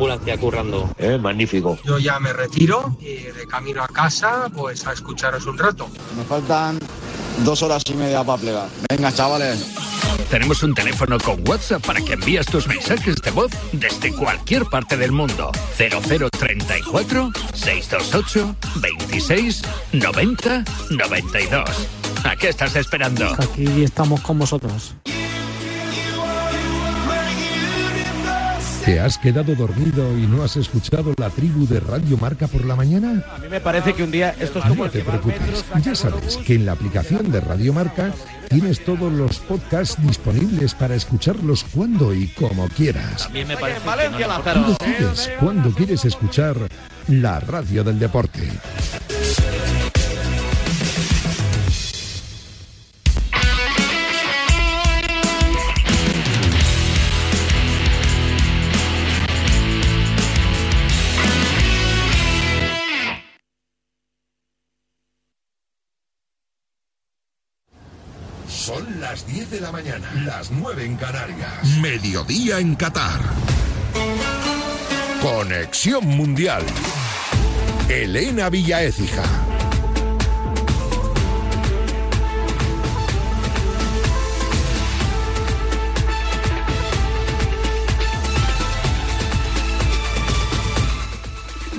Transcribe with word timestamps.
ambulancia 0.00 0.38
currando. 0.38 0.90
Eh, 0.96 1.18
magnífico. 1.18 1.78
Yo 1.84 1.98
ya 1.98 2.18
me 2.18 2.32
retiro 2.32 2.96
y 3.00 3.16
de 3.16 3.46
camino 3.46 3.82
a 3.82 3.88
casa, 3.88 4.50
pues 4.54 4.86
a 4.86 4.94
escucharos 4.94 5.44
un 5.44 5.58
rato. 5.58 5.88
Me 6.16 6.24
faltan 6.24 6.78
dos 7.44 7.62
horas 7.62 7.82
y 7.86 7.94
media 7.94 8.24
para 8.24 8.40
plegar. 8.40 8.68
Venga, 8.88 9.12
chavales. 9.12 9.76
Tenemos 10.30 10.62
un 10.62 10.74
teléfono 10.74 11.18
con 11.18 11.46
WhatsApp 11.46 11.84
para 11.84 12.00
que 12.00 12.14
envíes 12.14 12.46
tus 12.46 12.66
mensajes 12.66 13.16
de 13.16 13.30
voz 13.30 13.50
desde 13.72 14.14
cualquier 14.14 14.64
parte 14.64 14.96
del 14.96 15.12
mundo. 15.12 15.52
0034 15.76 17.30
628 17.52 18.56
26 18.76 19.62
90 19.92 20.64
92. 20.90 21.88
¿A 22.24 22.36
qué 22.36 22.48
estás 22.48 22.74
esperando? 22.76 23.26
Aquí 23.38 23.82
estamos 23.82 24.20
con 24.22 24.38
vosotros. 24.38 24.94
¿Te 28.90 28.98
has 28.98 29.18
quedado 29.18 29.54
dormido 29.54 30.18
y 30.18 30.26
no 30.26 30.42
has 30.42 30.56
escuchado 30.56 31.14
la 31.16 31.30
tribu 31.30 31.64
de 31.64 31.78
Radio 31.78 32.16
Marca 32.16 32.48
por 32.48 32.64
la 32.64 32.74
mañana? 32.74 33.22
A 33.32 33.38
mí 33.38 33.48
me 33.48 33.60
parece 33.60 33.94
que 33.94 34.02
un 34.02 34.10
día 34.10 34.34
esto 34.40 34.58
es 34.58 34.64
como 34.64 34.86
No 34.86 34.90
te 34.90 35.04
preocupes, 35.04 35.64
ya 35.80 35.94
sabes 35.94 36.36
que 36.38 36.56
en 36.56 36.66
la 36.66 36.72
aplicación 36.72 37.30
de 37.30 37.40
Radio 37.40 37.72
Marca 37.72 38.12
tienes 38.48 38.84
todos 38.84 39.12
los 39.12 39.38
podcasts 39.38 39.96
disponibles 40.02 40.74
para 40.74 40.96
escucharlos 40.96 41.62
cuando 41.72 42.12
y 42.12 42.26
como 42.34 42.66
quieras. 42.66 43.22
También 43.22 43.46
me 43.46 43.56
parece 43.56 43.86
Valencia. 43.86 44.26
Tú 44.54 44.76
decides 44.80 45.30
cuándo 45.38 45.70
quieres 45.70 46.04
escuchar 46.04 46.56
la 47.06 47.38
radio 47.38 47.84
del 47.84 48.00
deporte. 48.00 48.40
Las 69.10 69.26
10 69.26 69.50
de 69.50 69.60
la 69.60 69.72
mañana, 69.72 70.08
las 70.24 70.52
9 70.52 70.84
en 70.84 70.96
Canarias. 70.96 71.64
Mediodía 71.80 72.60
en 72.60 72.76
Qatar. 72.76 73.20
Conexión 75.20 76.06
Mundial. 76.06 76.62
Elena 77.88 78.48
Villaécija. 78.50 79.49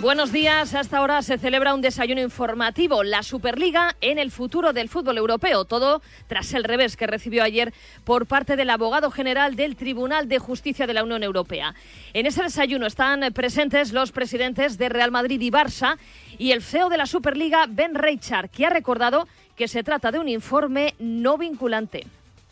Buenos 0.01 0.31
días. 0.31 0.73
Hasta 0.73 0.97
ahora 0.97 1.21
se 1.21 1.37
celebra 1.37 1.75
un 1.75 1.81
desayuno 1.81 2.21
informativo, 2.21 3.03
la 3.03 3.21
Superliga 3.21 3.95
en 4.01 4.17
el 4.17 4.31
futuro 4.31 4.73
del 4.73 4.89
fútbol 4.89 5.19
europeo. 5.19 5.63
Todo 5.65 6.01
tras 6.25 6.55
el 6.55 6.63
revés 6.63 6.97
que 6.97 7.05
recibió 7.05 7.43
ayer 7.43 7.71
por 8.03 8.25
parte 8.25 8.55
del 8.55 8.71
abogado 8.71 9.11
general 9.11 9.55
del 9.55 9.75
Tribunal 9.75 10.27
de 10.27 10.39
Justicia 10.39 10.87
de 10.87 10.95
la 10.95 11.03
Unión 11.03 11.21
Europea. 11.21 11.75
En 12.13 12.25
ese 12.25 12.41
desayuno 12.41 12.87
están 12.87 13.31
presentes 13.31 13.93
los 13.93 14.11
presidentes 14.11 14.79
de 14.79 14.89
Real 14.89 15.11
Madrid 15.11 15.39
y 15.39 15.51
Barça 15.51 15.99
y 16.39 16.51
el 16.51 16.63
CEO 16.63 16.89
de 16.89 16.97
la 16.97 17.05
Superliga, 17.05 17.67
Ben 17.69 17.93
Reichard, 17.93 18.49
que 18.49 18.65
ha 18.65 18.71
recordado 18.71 19.27
que 19.55 19.67
se 19.67 19.83
trata 19.83 20.11
de 20.11 20.17
un 20.17 20.29
informe 20.29 20.95
no 20.97 21.37
vinculante. 21.37 22.07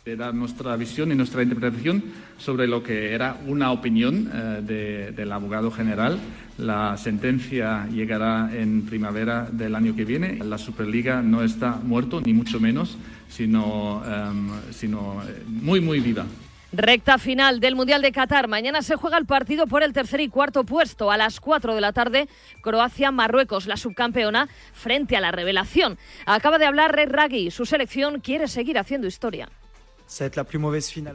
Era 0.06 0.32
nuestra 0.32 0.74
visión 0.76 1.12
y 1.12 1.14
nuestra 1.14 1.42
interpretación 1.42 2.02
sobre 2.38 2.66
lo 2.66 2.82
que 2.82 3.12
era 3.12 3.36
una 3.46 3.70
opinión 3.70 4.30
eh, 4.32 4.60
de- 4.62 5.12
del 5.12 5.30
abogado 5.30 5.70
general. 5.70 6.18
La 6.56 6.96
sentencia 6.96 7.86
llegará 7.86 8.48
en 8.54 8.86
primavera 8.86 9.46
del 9.52 9.74
año 9.74 9.94
que 9.94 10.06
viene. 10.06 10.38
La 10.42 10.56
Superliga 10.56 11.20
no 11.20 11.42
está 11.44 11.72
muerto, 11.82 12.22
ni 12.22 12.32
mucho 12.32 12.58
menos, 12.58 12.96
sino, 13.28 14.02
em, 14.06 14.48
sino 14.72 15.22
eh, 15.22 15.42
muy, 15.46 15.80
muy 15.82 16.00
viva. 16.00 16.24
Recta 16.72 17.18
final 17.18 17.60
del 17.60 17.76
Mundial 17.76 18.00
de 18.00 18.10
Qatar. 18.12 18.48
Mañana 18.48 18.80
se 18.80 18.96
juega 18.96 19.18
el 19.18 19.26
partido 19.26 19.66
por 19.66 19.82
el 19.82 19.92
tercer 19.92 20.20
y 20.20 20.28
cuarto 20.28 20.64
puesto. 20.64 21.10
A 21.10 21.18
las 21.18 21.40
4 21.40 21.74
de 21.74 21.80
la 21.82 21.92
tarde, 21.92 22.26
Croacia-Marruecos, 22.62 23.66
la 23.66 23.76
subcampeona, 23.76 24.48
frente 24.72 25.16
a 25.16 25.20
la 25.20 25.30
revelación. 25.30 25.98
Acaba 26.24 26.58
de 26.58 26.64
hablar 26.64 26.94
Red 26.96 27.10
Raggi. 27.10 27.50
Su 27.50 27.66
selección 27.66 28.20
quiere 28.20 28.48
seguir 28.48 28.78
haciendo 28.78 29.06
historia. 29.06 29.48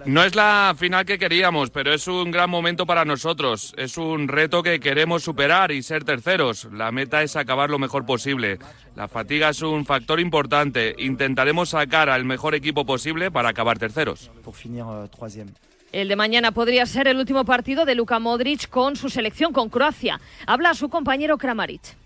No 0.06 0.24
es 0.24 0.36
la 0.36 0.74
final 0.78 1.06
que 1.06 1.20
queríamos, 1.20 1.70
pero 1.70 1.94
es 1.94 2.08
un 2.08 2.32
gran 2.32 2.50
momento 2.50 2.86
para 2.86 3.04
nosotros. 3.04 3.74
Es 3.78 3.98
un 3.98 4.30
reto 4.30 4.64
que 4.64 4.80
queremos 4.80 5.22
superar 5.22 5.72
y 5.74 5.84
ser 5.84 6.06
terceros. 6.06 6.70
La 6.72 6.92
meta 6.94 7.22
es 7.22 7.36
acabar 7.36 7.70
lo 7.70 7.78
mejor 7.78 8.06
posible. 8.06 8.58
La 8.96 9.10
fatiga 9.10 9.50
es 9.50 9.62
un 9.62 9.86
factor 9.86 10.22
importante. 10.22 10.96
Intentaremos 10.98 11.70
sacar 11.70 12.10
al 12.10 12.24
mejor 12.24 12.56
equipo 12.56 12.86
posible 12.86 13.32
para 13.32 13.50
acabar 13.50 13.78
terceros. 13.78 14.32
El 15.92 16.08
de 16.08 16.16
mañana 16.16 16.52
podría 16.52 16.86
ser 16.86 17.08
el 17.08 17.18
último 17.18 17.44
partido 17.44 17.86
de 17.86 17.96
Luka 17.96 18.20
Modric 18.20 18.70
con 18.70 18.96
su 18.96 19.10
selección 19.10 19.52
con 19.52 19.70
Croacia. 19.70 20.20
Habla 20.48 20.74
su 20.74 20.90
compañero 20.90 21.38
Kramaric. 21.38 22.05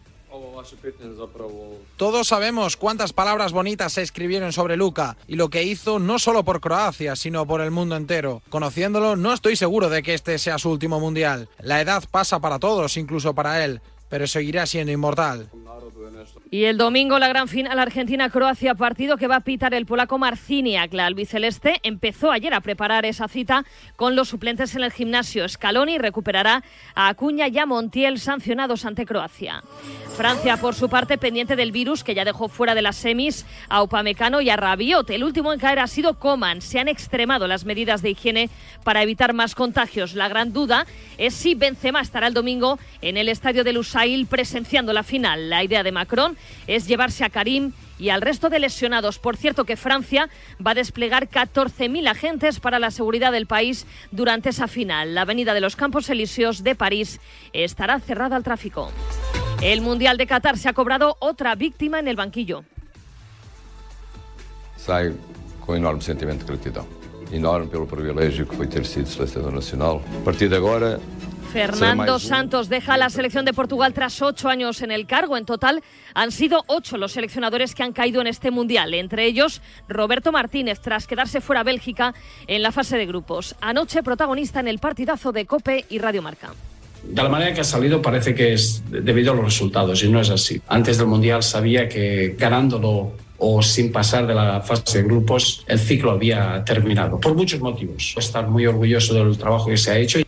Todos 1.97 2.28
sabemos 2.28 2.78
cuántas 2.78 3.13
palabras 3.13 3.51
bonitas 3.51 3.94
se 3.94 4.01
escribieron 4.01 4.53
sobre 4.53 4.78
Luca 4.78 5.17
y 5.28 5.35
lo 5.35 5.50
que 5.50 5.63
hizo 5.63 6.00
no 6.00 6.19
solo 6.19 6.44
por 6.44 6.62
Croacia, 6.62 7.16
sino 7.16 7.45
por 7.45 7.62
el 7.62 7.72
mundo 7.72 7.95
entero. 7.95 8.41
Conociéndolo, 8.50 9.16
no 9.16 9.34
estoy 9.34 9.56
seguro 9.56 9.90
de 9.90 10.03
que 10.03 10.13
este 10.13 10.38
sea 10.38 10.59
su 10.59 10.69
último 10.69 11.00
mundial. 11.00 11.50
La 11.59 11.81
edad 11.81 12.03
pasa 12.09 12.40
para 12.40 12.59
todos, 12.59 12.97
incluso 12.97 13.34
para 13.34 13.63
él, 13.63 13.81
pero 14.09 14.28
seguirá 14.28 14.66
siendo 14.66 14.91
inmortal. 14.91 15.50
Y 16.51 16.63
el 16.63 16.77
domingo 16.77 17.19
la 17.19 17.27
gran 17.27 17.47
final 17.47 17.77
Argentina-Croacia, 17.77 18.73
partido 18.73 19.17
que 19.17 19.27
va 19.27 19.35
a 19.35 19.41
pitar 19.41 19.75
el 19.75 19.85
polaco 19.85 20.17
Marciniak. 20.17 20.91
La 20.93 21.05
albiceleste 21.05 21.79
empezó 21.83 22.31
ayer 22.31 22.55
a 22.55 22.61
preparar 22.61 23.05
esa 23.05 23.27
cita 23.27 23.65
con 23.95 24.15
los 24.15 24.29
suplentes 24.29 24.73
en 24.73 24.81
el 24.81 24.91
gimnasio. 24.91 25.47
Scaloni 25.47 25.99
recuperará 25.99 26.63
a 26.95 27.09
Acuña 27.09 27.47
y 27.49 27.59
a 27.59 27.67
Montiel 27.67 28.19
sancionados 28.19 28.85
ante 28.85 29.05
Croacia. 29.05 29.61
Francia, 30.17 30.57
por 30.57 30.73
su 30.73 30.89
parte, 30.89 31.19
pendiente 31.19 31.55
del 31.55 31.71
virus 31.71 32.03
que 32.03 32.15
ya 32.15 32.25
dejó 32.25 32.49
fuera 32.49 32.73
de 32.73 32.81
las 32.81 32.97
semis 32.97 33.45
a 33.69 33.83
Upamecano 33.83 34.41
y 34.41 34.49
a 34.49 34.55
Rabiot. 34.55 35.07
El 35.11 35.23
último 35.23 35.53
en 35.53 35.59
caer 35.59 35.77
ha 35.77 35.87
sido 35.87 36.16
Coman. 36.16 36.61
Se 36.61 36.79
han 36.79 36.87
extremado 36.87 37.47
las 37.47 37.63
medidas 37.63 38.01
de 38.01 38.09
higiene 38.09 38.49
para 38.83 39.03
evitar 39.03 39.33
más 39.33 39.53
contagios. 39.53 40.16
La 40.16 40.27
gran 40.27 40.51
duda 40.51 40.87
es 41.19 41.35
si 41.35 41.53
Benzema 41.53 42.01
estará 42.01 42.25
el 42.25 42.33
domingo 42.33 42.79
en 43.03 43.17
el 43.17 43.29
estadio 43.29 43.63
de 43.63 43.71
Lusail 43.71 44.25
presenciando 44.25 44.93
la 44.93 45.03
final. 45.03 45.51
La 45.51 45.63
idea 45.63 45.83
de 45.83 45.91
Macron 45.91 46.38
es 46.67 46.88
llevarse 46.88 47.23
a 47.23 47.29
Karim 47.29 47.73
y 47.97 48.09
al 48.09 48.22
resto 48.22 48.50
de 48.50 48.59
lesionados. 48.59 49.19
Por 49.19 49.38
cierto 49.38 49.66
que 49.66 49.77
Francia 49.77 50.29
va 50.66 50.72
a 50.72 50.75
desplegar 50.75 51.29
14.000 51.29 52.07
agentes 52.09 52.59
para 52.59 52.79
la 52.79 52.91
seguridad 52.91 53.31
del 53.31 53.45
país 53.45 53.85
durante 54.11 54.49
esa 54.49 54.67
final. 54.67 55.16
La 55.16 55.22
avenida 55.22 55.53
de 55.53 55.61
los 55.61 55.75
Campos 55.75 56.09
Elíseos 56.09 56.63
de 56.63 56.75
París 56.75 57.19
estará 57.53 57.99
cerrada 57.99 58.35
al 58.35 58.44
tráfico. 58.44 58.91
El 59.61 59.81
Mundial 59.81 60.17
de 60.17 60.28
Qatar 60.28 60.57
se 60.57 60.69
ha 60.69 60.73
cobrado 60.73 61.17
otra 61.19 61.55
víctima 61.55 61.99
en 61.99 62.07
el 62.07 62.16
banquillo. 62.16 62.63
Saio 64.78 65.16
com 65.69 65.75
enorme 65.75 66.01
sentimento 66.01 66.45
de 66.45 66.53
gratidão. 66.53 66.88
Enorme 67.31 67.67
pelo 67.67 67.85
privilégio 67.85 68.47
que 68.47 68.55
foi 68.55 68.66
ter 68.66 68.85
sido 68.85 69.07
selecionador 69.07 69.53
nacional. 69.53 70.01
A 70.22 70.23
partir 70.23 70.49
de 70.49 70.55
agora, 70.55 70.99
Fernando. 71.51 72.19
Santos 72.19 72.69
deja 72.69 72.97
la 72.97 73.09
selección 73.09 73.43
de 73.43 73.53
Portugal 73.53 73.93
tras 73.93 74.21
ocho 74.21 74.49
años 74.49 74.81
en 74.81 74.91
el 74.91 75.07
cargo. 75.07 75.35
En 75.35 75.45
total 75.45 75.81
han 76.13 76.31
sido 76.31 76.63
ocho 76.67 76.97
los 76.97 77.13
seleccionadores 77.13 77.73
que 77.73 77.83
han 77.83 77.91
caído 77.91 78.21
en 78.21 78.27
este 78.27 78.51
mundial, 78.51 78.93
entre 78.93 79.25
ellos 79.25 79.61
Roberto 79.87 80.31
Martínez, 80.31 80.79
tras 80.79 81.07
quedarse 81.07 81.41
fuera 81.41 81.63
Bélgica 81.63 82.13
en 82.47 82.61
la 82.61 82.71
fase 82.71 82.97
de 82.97 83.05
grupos. 83.05 83.55
Anoche 83.61 84.03
protagonista 84.03 84.59
en 84.59 84.67
el 84.67 84.79
partidazo 84.79 85.31
de 85.31 85.45
Cope 85.45 85.85
y 85.89 85.97
Radio 85.97 86.21
Marca. 86.21 86.49
De 87.03 87.23
la 87.23 87.29
manera 87.29 87.53
que 87.53 87.61
ha 87.61 87.66
salido 87.66 88.01
parece 88.01 88.35
que 88.35 88.53
es 88.53 88.84
debido 88.90 89.31
a 89.31 89.35
los 89.35 89.45
resultados 89.45 90.03
y 90.03 90.09
no 90.09 90.19
es 90.19 90.29
así. 90.29 90.61
Antes 90.67 90.97
del 90.97 91.07
Mundial 91.07 91.41
sabía 91.43 91.87
que 91.87 92.35
ganándolo 92.37 93.13
o 93.40 93.61
sin 93.63 93.91
pasar 93.91 94.28
de 94.28 94.35
la 94.35 94.61
fase 94.61 94.99
de 94.99 95.03
grupos 95.05 95.63
el 95.67 95.79
ciclo 95.79 96.11
había 96.11 96.63
terminado, 96.66 97.19
por 97.19 97.34
muchos 97.34 97.59
motivos. 97.61 98.13
Estar 98.17 98.47
muy 98.47 98.67
orgulloso 98.67 99.13
del 99.13 99.37
trabajo 99.37 99.67
que 99.67 99.78
se 99.78 99.91
ha 99.91 99.97
hecho. 99.97 100.19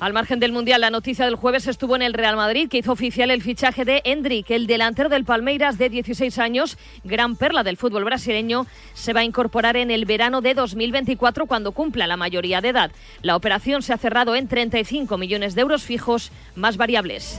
Al 0.00 0.14
margen 0.14 0.40
del 0.40 0.52
Mundial, 0.52 0.80
la 0.80 0.88
noticia 0.88 1.26
del 1.26 1.34
jueves 1.34 1.66
estuvo 1.66 1.94
en 1.94 2.00
el 2.00 2.14
Real 2.14 2.34
Madrid, 2.34 2.70
que 2.70 2.78
hizo 2.78 2.90
oficial 2.90 3.30
el 3.30 3.42
fichaje 3.42 3.84
de 3.84 4.00
Hendrik, 4.02 4.50
el 4.50 4.66
delantero 4.66 5.10
del 5.10 5.26
Palmeiras 5.26 5.76
de 5.76 5.90
16 5.90 6.38
años, 6.38 6.78
gran 7.04 7.36
perla 7.36 7.62
del 7.62 7.76
fútbol 7.76 8.04
brasileño, 8.04 8.66
se 8.94 9.12
va 9.12 9.20
a 9.20 9.24
incorporar 9.24 9.76
en 9.76 9.90
el 9.90 10.06
verano 10.06 10.40
de 10.40 10.54
2024 10.54 11.44
cuando 11.44 11.72
cumpla 11.72 12.06
la 12.06 12.16
mayoría 12.16 12.62
de 12.62 12.70
edad. 12.70 12.92
La 13.20 13.36
operación 13.36 13.82
se 13.82 13.92
ha 13.92 13.98
cerrado 13.98 14.36
en 14.36 14.48
35 14.48 15.18
millones 15.18 15.54
de 15.54 15.60
euros 15.60 15.82
fijos 15.82 16.32
más 16.54 16.78
variables. 16.78 17.38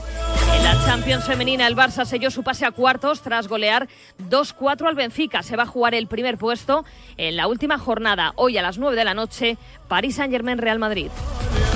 La 0.62 0.78
Champions 0.84 1.24
femenina, 1.24 1.66
el 1.66 1.74
Barça 1.74 2.04
selló 2.04 2.30
su 2.30 2.44
pase 2.44 2.64
a 2.64 2.70
cuartos 2.70 3.20
tras 3.20 3.48
golear 3.48 3.88
2-4 4.30 4.86
al 4.86 4.94
Benfica. 4.94 5.42
Se 5.42 5.56
va 5.56 5.64
a 5.64 5.66
jugar 5.66 5.92
el 5.94 6.06
primer 6.06 6.38
puesto 6.38 6.84
en 7.16 7.36
la 7.36 7.48
última 7.48 7.78
jornada, 7.78 8.32
hoy 8.36 8.58
a 8.58 8.62
las 8.62 8.78
9 8.78 8.96
de 8.96 9.04
la 9.04 9.12
noche, 9.12 9.58
París 9.88 10.14
Saint-Germain-Real 10.14 10.78
Madrid. 10.78 11.08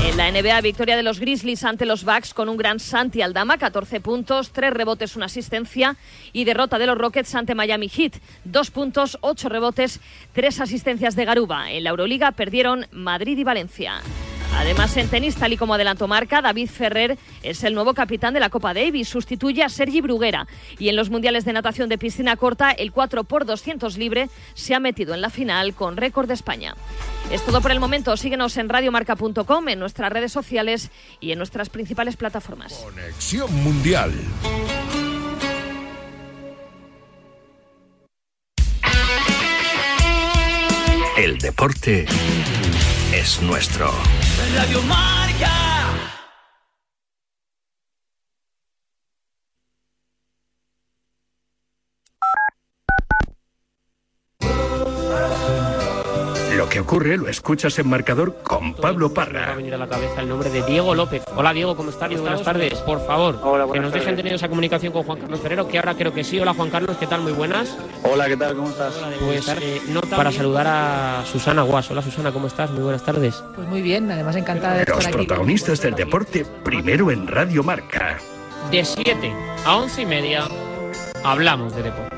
En 0.05 0.17
la 0.17 0.31
NBA, 0.31 0.61
victoria 0.61 0.97
de 0.97 1.03
los 1.03 1.19
Grizzlies 1.19 1.65
ante 1.65 1.85
los 1.85 2.05
Bucks 2.05 2.33
con 2.33 2.49
un 2.49 2.57
gran 2.57 2.79
Santi 2.79 3.23
Aldama, 3.23 3.59
14 3.59 4.01
puntos, 4.01 4.53
3 4.53 4.73
rebotes, 4.73 5.17
una 5.17 5.27
asistencia 5.27 5.97
y 6.33 6.45
derrota 6.45 6.79
de 6.79 6.87
los 6.87 6.97
Rockets 6.97 7.35
ante 7.35 7.57
Miami 7.57 7.89
Heat, 7.89 8.13
2 8.45 8.71
puntos, 8.71 9.19
8 9.21 9.49
rebotes, 9.49 10.01
3 10.33 10.61
asistencias 10.61 11.17
de 11.17 11.25
Garuba. 11.25 11.73
En 11.73 11.83
la 11.83 11.91
Euroliga 11.91 12.31
perdieron 12.31 12.87
Madrid 12.93 13.37
y 13.37 13.43
Valencia. 13.43 14.01
Además, 14.55 14.97
en 14.97 15.09
tenis, 15.09 15.37
tal 15.37 15.53
y 15.53 15.57
como 15.57 15.75
adelantó 15.75 16.09
Marca, 16.09 16.43
David 16.43 16.69
Ferrer 16.69 17.19
es 17.43 17.63
el 17.65 17.75
nuevo 17.75 17.95
capitán 17.95 18.35
de 18.35 18.41
la 18.41 18.51
Copa 18.51 18.75
Davis, 18.75 19.09
sustituye 19.09 19.63
a 19.63 19.69
Sergi 19.69 20.01
Bruguera. 20.01 20.47
Y 20.79 20.89
en 20.89 20.97
los 20.97 21.11
mundiales 21.11 21.45
de 21.45 21.53
natación 21.53 21.89
de 21.89 21.99
piscina 21.99 22.37
corta, 22.37 22.71
el 22.71 22.93
4 22.93 23.23
x 23.23 23.47
200 23.47 23.99
libre 23.99 24.29
se 24.55 24.75
ha 24.75 24.81
metido 24.81 25.15
en 25.15 25.21
la 25.21 25.31
final 25.31 25.75
con 25.75 25.97
récord 25.97 26.29
de 26.29 26.35
España. 26.35 26.75
Es 27.31 27.45
todo 27.45 27.61
por 27.61 27.71
el 27.71 27.81
momento. 27.81 28.17
Síguenos 28.17 28.57
en 28.57 28.69
radiomarca.com, 28.69 29.69
en 29.69 29.79
nuestras 29.79 30.13
redes 30.13 30.33
sociales 30.33 30.91
y 31.21 31.33
en 31.33 31.39
nuestras 31.39 31.69
principales 31.69 32.17
plataformas. 32.17 32.73
Conexión 32.75 33.53
Mundial. 33.63 34.13
El 41.17 41.39
deporte 41.39 42.07
es 43.13 43.41
nuestro. 43.43 43.93
Radio 44.55 44.83
Marca. 44.83 45.76
Lo 56.67 56.71
que 56.71 56.81
ocurre 56.81 57.17
lo 57.17 57.29
escuchas 57.29 57.79
en 57.79 57.89
marcador 57.89 58.39
con 58.43 58.75
Pablo 58.75 59.15
Parra. 59.15 59.47
Me 59.47 59.53
ha 59.53 59.55
venido 59.55 59.77
a 59.77 59.79
la 59.79 59.87
cabeza 59.87 60.21
el 60.21 60.29
nombre 60.29 60.51
de 60.51 60.63
Diego 60.63 60.97
López. 60.97 61.23
Hola 61.37 61.53
Diego, 61.53 61.77
¿cómo 61.77 61.91
estás? 61.91 62.11
Buenas 62.21 62.43
tardes. 62.43 62.75
Por 62.81 63.07
favor, 63.07 63.41
que 63.73 63.79
nos 63.79 63.93
dejen 63.93 64.17
tener 64.17 64.33
esa 64.33 64.49
comunicación 64.49 64.93
con 64.93 65.05
Juan 65.05 65.21
Carlos 65.21 65.39
Ferrero, 65.39 65.69
que 65.69 65.79
ahora 65.79 65.95
creo 65.95 66.13
que 66.13 66.25
sí. 66.25 66.41
Hola 66.41 66.55
Juan 66.55 66.69
Carlos, 66.71 66.97
¿qué 66.99 67.07
tal? 67.07 67.21
Muy 67.21 67.31
buenas. 67.33 67.79
Hola, 68.03 68.27
¿qué 68.27 68.37
tal? 68.37 68.57
¿Cómo 68.57 68.69
estás? 68.69 68.95
Pues 69.25 69.49
eh, 69.49 69.81
nota 69.91 70.17
para 70.17 70.33
saludar 70.33 70.67
a 70.67 71.25
Susana 71.25 71.63
Guas. 71.63 71.89
Hola 71.93 72.03
Susana, 72.03 72.33
¿cómo 72.33 72.49
estás? 72.49 72.69
Muy 72.73 72.83
buenas 72.83 73.05
tardes. 73.05 73.45
Pues 73.55 73.69
muy 73.69 73.81
bien, 73.81 74.11
además 74.11 74.35
encantada 74.35 74.75
de 74.75 74.87
Los 74.87 74.99
estar 74.99 75.15
aquí. 75.15 75.25
protagonistas 75.25 75.81
del 75.81 75.95
deporte 75.95 76.45
primero 76.65 77.13
en 77.13 77.29
Radio 77.29 77.63
Marca. 77.63 78.19
De 78.73 78.85
7 78.85 79.33
a 79.65 79.77
11 79.77 80.03
y 80.03 80.07
media 80.07 80.49
hablamos 81.23 81.77
de 81.77 81.85
deporte. 81.85 82.17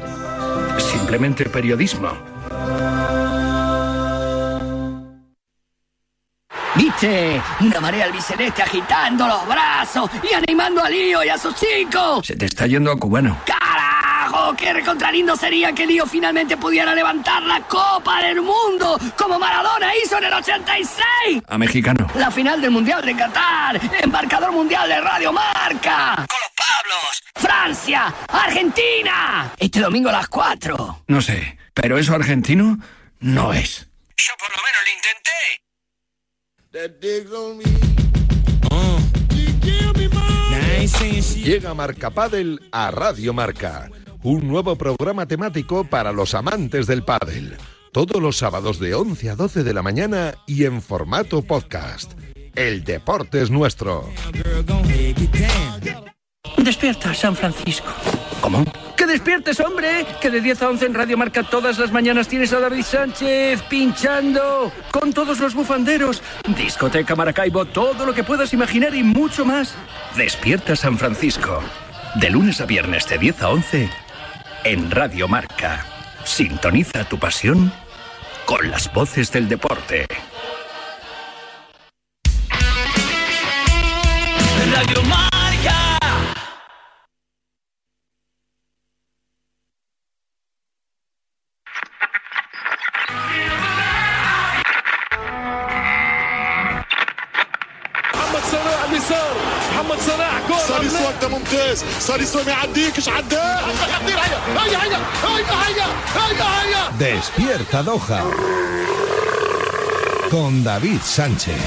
Simplemente 0.78 1.44
periodismo. 1.44 2.12
¿Viste? 6.78 7.42
Una 7.60 7.80
marea 7.80 8.04
albiceleste 8.04 8.62
agitando 8.62 9.26
los 9.26 9.48
brazos 9.48 10.08
y 10.22 10.32
animando 10.32 10.82
a 10.82 10.88
Lío 10.88 11.24
y 11.24 11.28
a 11.28 11.36
sus 11.36 11.52
chicos. 11.56 12.24
Se 12.24 12.36
te 12.36 12.46
está 12.46 12.68
yendo 12.68 12.92
a 12.92 12.96
cubano. 12.96 13.36
¡Carajo! 13.44 14.54
¡Qué 14.56 14.72
recontralindo 14.72 15.34
sería 15.34 15.72
que 15.72 15.86
Lío 15.86 16.06
finalmente 16.06 16.56
pudiera 16.56 16.94
levantar 16.94 17.42
la 17.42 17.62
Copa 17.62 18.22
del 18.22 18.42
Mundo 18.42 18.96
como 19.16 19.40
Maradona 19.40 19.90
hizo 20.04 20.18
en 20.18 20.24
el 20.24 20.32
86! 20.34 21.42
A 21.48 21.58
mexicano. 21.58 22.06
La 22.14 22.30
final 22.30 22.60
del 22.60 22.70
Mundial 22.70 23.04
de 23.04 23.16
Qatar, 23.16 23.80
embarcador 24.00 24.52
mundial 24.52 24.88
de 24.88 25.00
Radio 25.00 25.32
Marca. 25.32 26.14
Con 26.14 26.38
los 26.38 26.52
Pablos. 26.56 27.22
Francia, 27.34 28.14
Argentina. 28.28 29.52
Este 29.58 29.80
domingo 29.80 30.10
a 30.10 30.12
las 30.12 30.28
4. 30.28 31.02
No 31.08 31.20
sé, 31.20 31.58
pero 31.74 31.98
eso 31.98 32.14
argentino 32.14 32.78
no 33.18 33.52
es. 33.52 33.88
Yo 34.16 34.32
por 34.38 34.50
lo 34.50 34.62
menos 34.62 34.80
lo 34.84 34.92
intenté. 34.96 35.67
Llega 41.42 41.72
Marca 41.72 42.10
Padel 42.10 42.60
a 42.72 42.90
Radio 42.90 43.32
Marca, 43.32 43.90
un 44.22 44.46
nuevo 44.46 44.76
programa 44.76 45.26
temático 45.26 45.84
para 45.84 46.12
los 46.12 46.34
amantes 46.34 46.86
del 46.86 47.04
pádel. 47.04 47.56
Todos 47.92 48.20
los 48.20 48.36
sábados 48.36 48.78
de 48.78 48.94
11 48.94 49.30
a 49.30 49.36
12 49.36 49.64
de 49.64 49.72
la 49.72 49.82
mañana 49.82 50.34
y 50.46 50.64
en 50.64 50.82
formato 50.82 51.40
podcast. 51.42 52.12
El 52.54 52.84
deporte 52.84 53.40
es 53.40 53.50
nuestro. 53.50 54.08
Despierta, 56.56 57.14
San 57.14 57.36
Francisco. 57.36 57.92
¿Cómo? 58.40 58.64
¡Que 58.96 59.06
despiertes, 59.06 59.60
hombre! 59.60 60.06
Que 60.20 60.30
de 60.30 60.40
10 60.40 60.62
a 60.62 60.68
11 60.70 60.86
en 60.86 60.94
Radio 60.94 61.16
Marca 61.16 61.42
todas 61.42 61.78
las 61.78 61.92
mañanas 61.92 62.26
tienes 62.28 62.52
a 62.52 62.60
David 62.60 62.82
Sánchez 62.82 63.62
pinchando 63.62 64.72
con 64.90 65.12
todos 65.12 65.38
los 65.38 65.54
bufanderos. 65.54 66.22
Discoteca 66.56 67.14
Maracaibo, 67.14 67.64
todo 67.64 68.04
lo 68.04 68.14
que 68.14 68.24
puedas 68.24 68.52
imaginar 68.52 68.94
y 68.94 69.02
mucho 69.02 69.44
más. 69.44 69.74
Despierta 70.16 70.74
San 70.74 70.98
Francisco. 70.98 71.62
De 72.16 72.30
lunes 72.30 72.60
a 72.60 72.66
viernes 72.66 73.08
de 73.08 73.18
10 73.18 73.42
a 73.42 73.50
11 73.50 73.90
en 74.64 74.90
Radio 74.90 75.28
Marca. 75.28 75.84
Sintoniza 76.24 77.04
tu 77.04 77.18
pasión 77.18 77.72
con 78.44 78.70
las 78.70 78.92
voces 78.92 79.30
del 79.30 79.48
deporte. 79.48 80.06
Radio 84.72 84.97
ممتاز 102.17 102.17
ساليسو 102.17 102.43
ما 102.43 102.51
يعديكش 102.51 103.09
عداه 103.09 103.59
هيا 103.59 103.97
هيا 104.07 104.39
هيا 104.57 104.79
هيا 104.83 105.87
هيا 106.15 106.45
هيا 106.61 106.83
Despierta 106.99 107.81
Doha. 107.83 108.21
Con 110.29 110.63
David 110.63 111.01
Sánchez. 111.01 111.61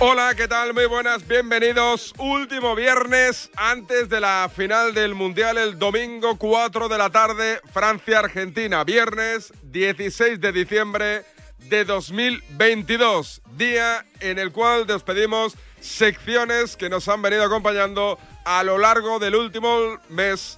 Hola, 0.00 0.34
¿qué 0.36 0.46
tal? 0.48 0.74
Muy 0.74 0.86
buenas, 0.86 1.26
bienvenidos. 1.26 2.12
Último 2.18 2.74
viernes 2.74 3.50
antes 3.56 4.08
de 4.10 4.20
la 4.20 4.50
final 4.54 4.92
del 4.92 5.14
Mundial, 5.14 5.56
el 5.56 5.78
domingo 5.78 6.36
4 6.36 6.88
de 6.88 6.98
la 6.98 7.10
tarde, 7.10 7.60
Francia-Argentina. 7.72 8.84
Viernes 8.84 9.52
16 9.62 10.40
de 10.40 10.52
diciembre 10.52 11.24
de 11.69 11.85
2022, 11.85 13.41
día 13.55 14.03
en 14.19 14.39
el 14.39 14.51
cual 14.51 14.87
despedimos 14.87 15.55
secciones 15.79 16.75
que 16.75 16.89
nos 16.89 17.07
han 17.07 17.21
venido 17.21 17.43
acompañando 17.43 18.17
a 18.43 18.63
lo 18.63 18.79
largo 18.79 19.19
del 19.19 19.35
último 19.35 19.99
mes 20.09 20.57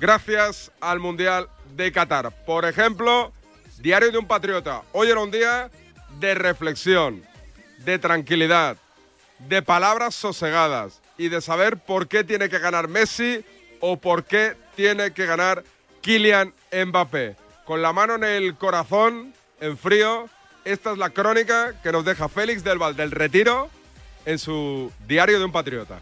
gracias 0.00 0.72
al 0.80 0.98
Mundial 0.98 1.48
de 1.76 1.92
Qatar. 1.92 2.44
Por 2.44 2.64
ejemplo, 2.64 3.32
Diario 3.78 4.10
de 4.10 4.18
un 4.18 4.26
Patriota. 4.26 4.82
Hoy 4.92 5.08
era 5.08 5.20
un 5.20 5.30
día 5.30 5.70
de 6.18 6.34
reflexión, 6.34 7.22
de 7.84 8.00
tranquilidad, 8.00 8.76
de 9.38 9.62
palabras 9.62 10.16
sosegadas 10.16 11.00
y 11.16 11.28
de 11.28 11.40
saber 11.40 11.76
por 11.76 12.08
qué 12.08 12.24
tiene 12.24 12.48
que 12.48 12.58
ganar 12.58 12.88
Messi 12.88 13.44
o 13.78 13.96
por 13.96 14.24
qué 14.24 14.56
tiene 14.74 15.12
que 15.12 15.26
ganar 15.26 15.62
Kylian 16.00 16.52
Mbappé. 16.72 17.36
Con 17.64 17.80
la 17.80 17.92
mano 17.92 18.16
en 18.16 18.24
el 18.24 18.56
corazón, 18.56 19.32
en 19.60 19.78
frío, 19.78 20.28
esta 20.64 20.92
es 20.92 20.98
la 20.98 21.10
crónica 21.10 21.74
que 21.82 21.92
nos 21.92 22.04
deja 22.04 22.28
Félix 22.28 22.64
del 22.64 22.78
Val 22.78 22.96
del 22.96 23.10
Retiro 23.10 23.70
en 24.24 24.38
su 24.38 24.92
Diario 25.06 25.38
de 25.38 25.44
un 25.44 25.52
Patriota. 25.52 26.00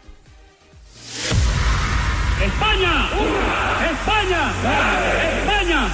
España. 2.43 3.09
España. 3.91 4.51
España. 5.39 5.85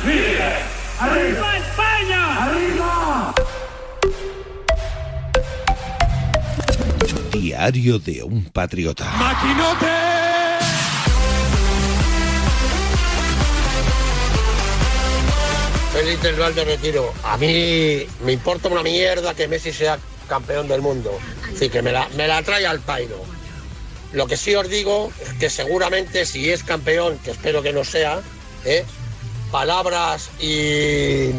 Arriba 0.99 1.57
España. 1.57 2.43
Arriba. 2.43 3.33
Diario 7.31 7.99
de 7.99 8.23
un 8.23 8.45
patriota. 8.51 9.05
Maquinote. 9.17 10.02
Félix 15.93 16.23
del 16.23 16.55
de 16.55 16.65
Retiro. 16.65 17.13
A 17.23 17.37
mí 17.37 18.07
me 18.21 18.31
importa 18.31 18.67
una 18.67 18.81
mierda 18.81 19.35
que 19.35 19.47
Messi 19.47 19.71
sea 19.71 19.99
campeón 20.27 20.67
del 20.67 20.81
mundo. 20.81 21.15
Sí, 21.55 21.69
que 21.69 21.83
me 21.83 21.91
la, 21.91 22.09
me 22.15 22.27
la 22.27 22.41
trae 22.41 22.65
al 22.65 22.79
pairo. 22.79 23.23
Lo 24.11 24.25
que 24.25 24.35
sí 24.35 24.55
os 24.55 24.67
digo 24.69 25.11
es 25.21 25.33
que 25.33 25.51
seguramente 25.51 26.25
si 26.25 26.49
es 26.49 26.63
campeón, 26.63 27.19
que 27.19 27.29
espero 27.29 27.61
que 27.61 27.73
no 27.73 27.83
sea, 27.83 28.21
¿eh? 28.65 28.83
palabras 29.51 30.31
y 30.39 31.29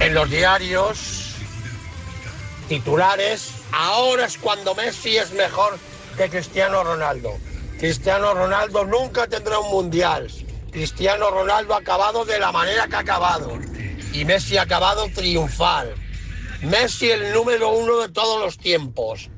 en 0.00 0.14
los 0.14 0.28
diarios, 0.28 1.36
titulares, 2.68 3.52
ahora 3.70 4.24
es 4.24 4.36
cuando 4.36 4.74
Messi 4.74 5.16
es 5.16 5.30
mejor 5.30 5.78
que 6.16 6.28
Cristiano 6.28 6.82
Ronaldo. 6.82 7.38
Cristiano 7.78 8.34
Ronaldo 8.34 8.84
nunca 8.84 9.28
tendrá 9.28 9.60
un 9.60 9.70
mundial. 9.70 10.28
Cristiano 10.74 11.30
Ronaldo 11.30 11.72
ha 11.74 11.78
acabado 11.78 12.24
de 12.24 12.40
la 12.40 12.50
manera 12.50 12.88
que 12.88 12.96
ha 12.96 12.98
acabado. 12.98 13.56
Y 14.12 14.24
Messi 14.24 14.56
ha 14.56 14.62
acabado 14.62 15.08
triunfal. 15.14 15.94
Messi 16.62 17.12
el 17.12 17.32
número 17.32 17.70
uno 17.70 18.00
de 18.00 18.08
todos 18.08 18.40
los 18.40 18.58
tiempos. 18.58 19.30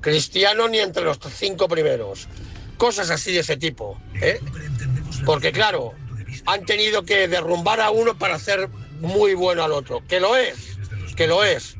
Cristiano 0.00 0.68
ni 0.68 0.78
entre 0.78 1.02
los 1.02 1.18
cinco 1.36 1.66
primeros. 1.66 2.28
Cosas 2.76 3.10
así 3.10 3.32
de 3.32 3.40
ese 3.40 3.56
tipo. 3.56 4.00
¿eh? 4.22 4.38
Porque 5.26 5.50
claro, 5.50 5.92
han 6.46 6.64
tenido 6.64 7.02
que 7.02 7.26
derrumbar 7.26 7.80
a 7.80 7.90
uno 7.90 8.16
para 8.16 8.36
hacer 8.36 8.68
muy 9.00 9.34
bueno 9.34 9.64
al 9.64 9.72
otro. 9.72 10.06
Que 10.06 10.20
lo 10.20 10.36
es, 10.36 10.78
que 11.16 11.26
lo 11.26 11.42
es. 11.42 11.74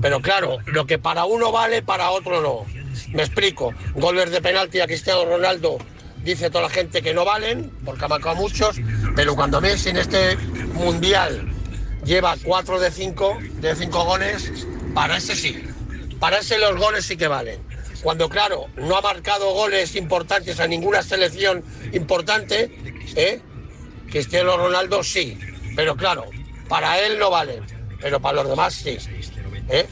Pero 0.00 0.20
claro, 0.20 0.58
lo 0.66 0.86
que 0.86 1.00
para 1.00 1.24
uno 1.24 1.50
vale, 1.50 1.82
para 1.82 2.12
otro 2.12 2.40
no. 2.40 2.66
Me 3.08 3.24
explico. 3.24 3.74
Goles 3.94 4.30
de 4.30 4.40
penalti 4.40 4.78
a 4.78 4.86
Cristiano 4.86 5.24
Ronaldo 5.24 5.78
dice 6.22 6.50
toda 6.50 6.64
la 6.64 6.70
gente 6.70 7.02
que 7.02 7.14
no 7.14 7.24
valen, 7.24 7.70
porque 7.84 8.04
ha 8.04 8.08
marcado 8.08 8.36
muchos, 8.36 8.76
pero 9.16 9.34
cuando 9.34 9.60
Messi 9.60 9.90
en 9.90 9.98
este 9.98 10.36
mundial 10.74 11.52
lleva 12.04 12.36
4 12.42 12.80
de 12.80 12.90
5 12.90 13.38
de 13.60 13.74
cinco 13.76 14.04
goles, 14.04 14.66
para 14.94 15.16
ese 15.16 15.34
sí. 15.34 15.64
Para 16.20 16.38
ese 16.38 16.58
los 16.58 16.76
goles 16.76 17.06
sí 17.06 17.16
que 17.16 17.28
valen. 17.28 17.60
Cuando, 18.02 18.28
claro, 18.28 18.66
no 18.76 18.96
ha 18.96 19.00
marcado 19.00 19.52
goles 19.52 19.96
importantes 19.96 20.60
a 20.60 20.66
ninguna 20.66 21.02
selección 21.02 21.64
importante, 21.92 22.70
¿eh? 23.16 23.40
Cristiano 24.10 24.56
Ronaldo 24.56 25.02
sí. 25.02 25.38
Pero 25.74 25.96
claro, 25.96 26.24
para 26.68 26.98
él 27.00 27.18
no 27.18 27.30
valen, 27.30 27.64
pero 28.00 28.20
para 28.20 28.42
los 28.42 28.48
demás 28.48 28.74
sí. 28.74 28.98
¿eh? 29.68 29.86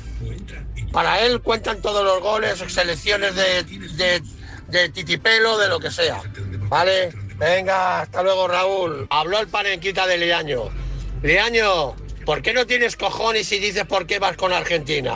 Para 0.92 1.20
él 1.20 1.40
cuentan 1.42 1.80
todos 1.82 2.04
los 2.04 2.20
goles, 2.20 2.62
selecciones 2.68 3.34
de, 3.34 4.22
de 4.68 4.88
titipelo, 4.88 5.58
de 5.58 5.68
lo 5.68 5.78
que 5.78 5.90
sea. 5.90 6.20
¿Vale? 6.68 7.12
Venga, 7.36 8.00
hasta 8.00 8.22
luego 8.22 8.48
Raúl. 8.48 9.06
Habló 9.10 9.40
el 9.40 9.48
panenquita 9.48 10.06
de 10.06 10.18
Leaño. 10.18 10.70
Leaño, 11.22 11.94
¿por 12.24 12.42
qué 12.42 12.52
no 12.52 12.66
tienes 12.66 12.96
cojones 12.96 13.50
y 13.52 13.58
dices 13.58 13.84
por 13.84 14.06
qué 14.06 14.18
vas 14.18 14.36
con 14.36 14.52
Argentina? 14.52 15.14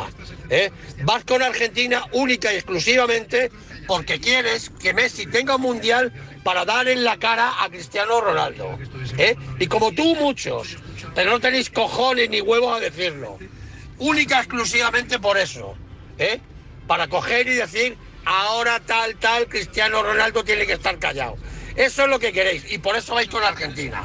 ¿Eh? 0.50 0.70
Vas 1.02 1.24
con 1.24 1.42
Argentina 1.42 2.04
única 2.12 2.52
y 2.52 2.56
exclusivamente 2.56 3.50
porque 3.86 4.20
quieres 4.20 4.70
que 4.70 4.94
Messi 4.94 5.26
tenga 5.26 5.56
un 5.56 5.62
mundial 5.62 6.12
para 6.44 6.64
dar 6.64 6.88
en 6.88 7.04
la 7.04 7.18
cara 7.18 7.62
a 7.62 7.68
Cristiano 7.68 8.20
Ronaldo. 8.20 8.78
¿eh? 9.18 9.36
Y 9.58 9.66
como 9.66 9.92
tú 9.92 10.14
muchos, 10.16 10.76
pero 11.14 11.30
no 11.30 11.40
tenéis 11.40 11.70
cojones 11.70 12.30
ni 12.30 12.40
huevos 12.40 12.76
a 12.76 12.80
decirlo. 12.80 13.38
Única 13.98 14.38
exclusivamente 14.38 15.18
por 15.18 15.38
eso. 15.38 15.74
¿eh? 16.18 16.40
Para 16.86 17.08
coger 17.08 17.46
y 17.48 17.54
decir, 17.54 17.96
ahora 18.24 18.80
tal, 18.80 19.16
tal, 19.16 19.48
Cristiano 19.48 20.02
Ronaldo 20.02 20.44
tiene 20.44 20.66
que 20.66 20.74
estar 20.74 20.98
callado. 20.98 21.36
Eso 21.76 22.02
es 22.04 22.08
lo 22.08 22.18
que 22.18 22.32
queréis 22.32 22.70
y 22.70 22.78
por 22.78 22.96
eso 22.96 23.14
vais 23.14 23.28
con 23.28 23.42
Argentina. 23.42 24.04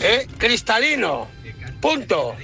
¿Eh? 0.00 0.26
Cristalino. 0.38 1.28
Punto. 1.80 2.34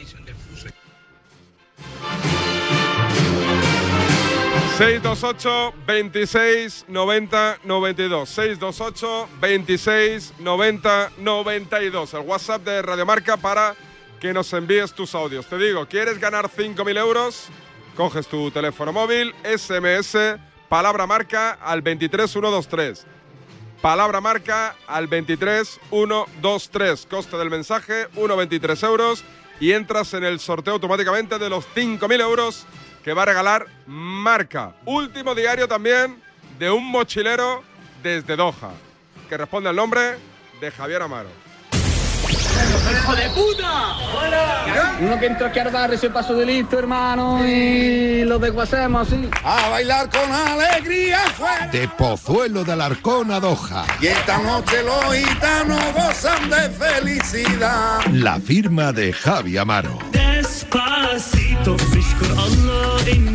628 4.78 5.74
26 5.86 6.86
90 6.88 7.58
92. 7.62 8.28
628 8.28 9.28
26 9.40 10.34
90 10.40 11.12
92. 11.18 12.14
El 12.14 12.20
WhatsApp 12.20 12.62
de 12.64 12.82
Radiomarca 12.82 13.36
para 13.36 13.76
que 14.20 14.32
nos 14.32 14.52
envíes 14.52 14.92
tus 14.92 15.14
audios. 15.14 15.46
Te 15.46 15.58
digo, 15.58 15.86
¿quieres 15.86 16.18
ganar 16.18 16.48
5.000 16.48 16.98
euros? 16.98 17.46
Coges 17.94 18.26
tu 18.26 18.50
teléfono 18.50 18.92
móvil, 18.92 19.32
SMS, 19.44 20.16
palabra 20.74 21.06
marca 21.06 21.52
al 21.62 21.84
23123. 21.84 23.06
Palabra 23.80 24.20
marca 24.20 24.74
al 24.88 25.08
23123. 25.08 27.06
Coste 27.06 27.36
del 27.36 27.48
mensaje, 27.48 28.08
1,23 28.16 28.84
euros. 28.84 29.22
Y 29.60 29.70
entras 29.70 30.14
en 30.14 30.24
el 30.24 30.40
sorteo 30.40 30.74
automáticamente 30.74 31.38
de 31.38 31.48
los 31.48 31.64
5.000 31.76 32.20
euros 32.20 32.66
que 33.04 33.12
va 33.12 33.22
a 33.22 33.26
regalar 33.26 33.68
Marca. 33.86 34.74
Último 34.84 35.36
diario 35.36 35.68
también 35.68 36.20
de 36.58 36.72
un 36.72 36.84
mochilero 36.84 37.62
desde 38.02 38.34
Doha, 38.34 38.72
que 39.28 39.36
responde 39.36 39.68
al 39.68 39.76
nombre 39.76 40.16
de 40.60 40.72
Javier 40.72 41.02
Amaro. 41.02 41.30
¡Hijo 42.34 43.14
de 43.14 43.30
puta! 43.30 43.96
Uno 45.00 45.18
que 45.18 45.26
entró 45.26 45.46
aquí 45.46 45.58
a 45.58 45.64
dar 45.64 45.92
ese 45.92 46.10
paso 46.10 46.34
de 46.34 46.46
listo, 46.46 46.78
hermano, 46.78 47.46
y 47.46 48.24
lo 48.24 48.38
desguacemos 48.38 49.08
así. 49.08 49.28
A 49.42 49.68
bailar 49.68 50.08
con 50.08 50.30
alegría 50.32 51.18
fuera. 51.36 51.66
De 51.68 51.88
Pozuelo 51.88 52.64
de 52.64 52.72
Alarcón 52.72 53.30
a 53.30 53.40
Doha. 53.40 53.84
Y 54.00 54.06
esta 54.06 54.38
noche 54.38 54.82
los 54.82 55.14
gitanos 55.14 55.82
gozan 55.94 56.48
de 56.48 56.70
felicidad. 56.70 58.00
La 58.12 58.40
firma 58.40 58.92
de 58.92 59.12
Javi 59.12 59.56
Amaro. 59.58 59.98
Despacito, 60.12 61.76
fishkur 61.78 62.30
Allah 62.38 63.33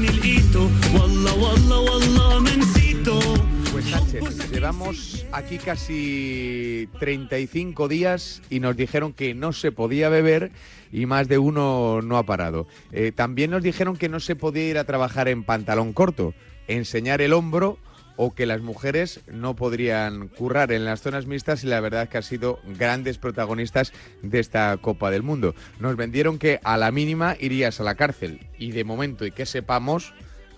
llevamos 4.70 5.26
aquí 5.32 5.58
casi 5.58 6.88
35 7.00 7.88
días 7.88 8.44
y 8.52 8.60
nos 8.60 8.78
dijeron 8.78 9.14
que 9.14 9.34
no 9.34 9.52
se 9.52 9.72
podía 9.72 10.10
beber 10.10 10.52
y 10.92 11.08
más 11.08 11.28
de 11.28 11.40
uno 11.40 12.04
no 12.04 12.18
ha 12.20 12.24
parado. 12.24 12.68
Eh, 12.92 13.12
también 13.12 13.50
nos 13.50 13.64
dijeron 13.64 13.98
que 13.98 14.10
no 14.10 14.20
se 14.20 14.36
podía 14.36 14.70
ir 14.70 14.78
a 14.78 14.84
trabajar 14.84 15.28
en 15.28 15.44
pantalón 15.44 15.92
corto, 15.92 16.36
enseñar 16.68 17.20
el 17.20 17.34
hombro 17.34 17.80
o 18.16 18.36
que 18.36 18.46
las 18.46 18.62
mujeres 18.62 19.22
no 19.26 19.56
podrían 19.56 20.28
currar 20.28 20.72
en 20.72 20.86
las 20.86 21.02
zonas 21.02 21.26
mixtas 21.26 21.64
y 21.64 21.68
la 21.68 21.80
verdad 21.80 22.04
es 22.04 22.10
que 22.10 22.18
han 22.18 22.24
sido 22.24 22.60
grandes 22.78 23.18
protagonistas 23.18 23.92
de 24.22 24.40
esta 24.40 24.78
Copa 24.78 25.10
del 25.10 25.24
Mundo. 25.24 25.56
Nos 25.80 25.96
vendieron 25.96 26.38
que 26.38 26.60
a 26.64 26.78
la 26.78 26.92
mínima 26.92 27.36
irías 27.40 27.80
a 27.80 27.84
la 27.84 27.96
cárcel 27.96 28.46
y 28.60 28.72
de 28.72 28.84
momento 28.84 29.26
y 29.26 29.32
que 29.32 29.48
sepamos 29.48 30.14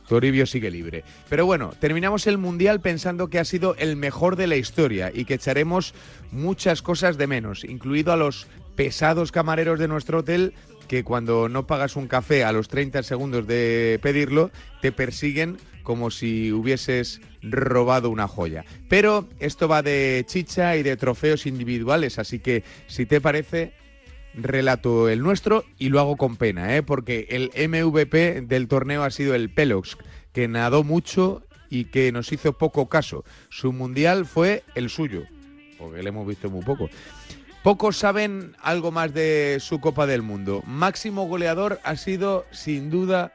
Toribio 0.07 0.45
sigue 0.45 0.71
libre. 0.71 1.03
Pero 1.29 1.45
bueno, 1.45 1.71
terminamos 1.79 2.27
el 2.27 2.37
Mundial 2.37 2.81
pensando 2.81 3.29
que 3.29 3.39
ha 3.39 3.45
sido 3.45 3.75
el 3.77 3.95
mejor 3.95 4.35
de 4.35 4.47
la 4.47 4.55
historia 4.55 5.11
y 5.13 5.25
que 5.25 5.35
echaremos 5.35 5.93
muchas 6.31 6.81
cosas 6.81 7.17
de 7.17 7.27
menos, 7.27 7.63
incluido 7.63 8.11
a 8.11 8.17
los 8.17 8.47
pesados 8.75 9.31
camareros 9.31 9.79
de 9.79 9.87
nuestro 9.87 10.19
hotel 10.19 10.53
que 10.87 11.03
cuando 11.05 11.47
no 11.47 11.67
pagas 11.67 11.95
un 11.95 12.07
café 12.07 12.43
a 12.43 12.51
los 12.51 12.67
30 12.67 13.03
segundos 13.03 13.47
de 13.47 13.97
pedirlo, 14.01 14.51
te 14.81 14.91
persiguen 14.91 15.57
como 15.83 16.11
si 16.11 16.51
hubieses 16.51 17.21
robado 17.41 18.09
una 18.09 18.27
joya. 18.27 18.65
Pero 18.89 19.27
esto 19.39 19.67
va 19.67 19.81
de 19.81 20.25
chicha 20.27 20.75
y 20.75 20.83
de 20.83 20.97
trofeos 20.97 21.45
individuales, 21.45 22.19
así 22.19 22.39
que 22.39 22.63
si 22.87 23.05
te 23.05 23.21
parece, 23.21 23.73
relato 24.33 25.09
el 25.09 25.21
nuestro 25.21 25.63
y 25.77 25.89
lo 25.89 25.99
hago 25.99 26.17
con 26.17 26.37
pena, 26.37 26.75
¿eh? 26.75 26.83
porque 26.83 27.27
el 27.29 27.51
MVP 27.69 28.41
del 28.41 28.67
torneo 28.67 29.03
ha 29.03 29.11
sido 29.11 29.35
el 29.35 29.49
Pelox, 29.49 29.97
que 30.31 30.47
nadó 30.47 30.83
mucho 30.83 31.43
y 31.69 31.85
que 31.85 32.11
nos 32.11 32.31
hizo 32.31 32.53
poco 32.53 32.89
caso. 32.89 33.23
Su 33.49 33.73
mundial 33.73 34.25
fue 34.25 34.63
el 34.75 34.89
suyo, 34.89 35.23
porque 35.77 36.03
le 36.03 36.09
hemos 36.09 36.27
visto 36.27 36.49
muy 36.49 36.63
poco. 36.63 36.89
Pocos 37.63 37.97
saben 37.97 38.55
algo 38.61 38.91
más 38.91 39.13
de 39.13 39.57
su 39.59 39.79
Copa 39.79 40.07
del 40.07 40.23
Mundo. 40.23 40.63
Máximo 40.65 41.27
goleador 41.27 41.79
ha 41.83 41.95
sido, 41.95 42.45
sin 42.51 42.89
duda, 42.89 43.33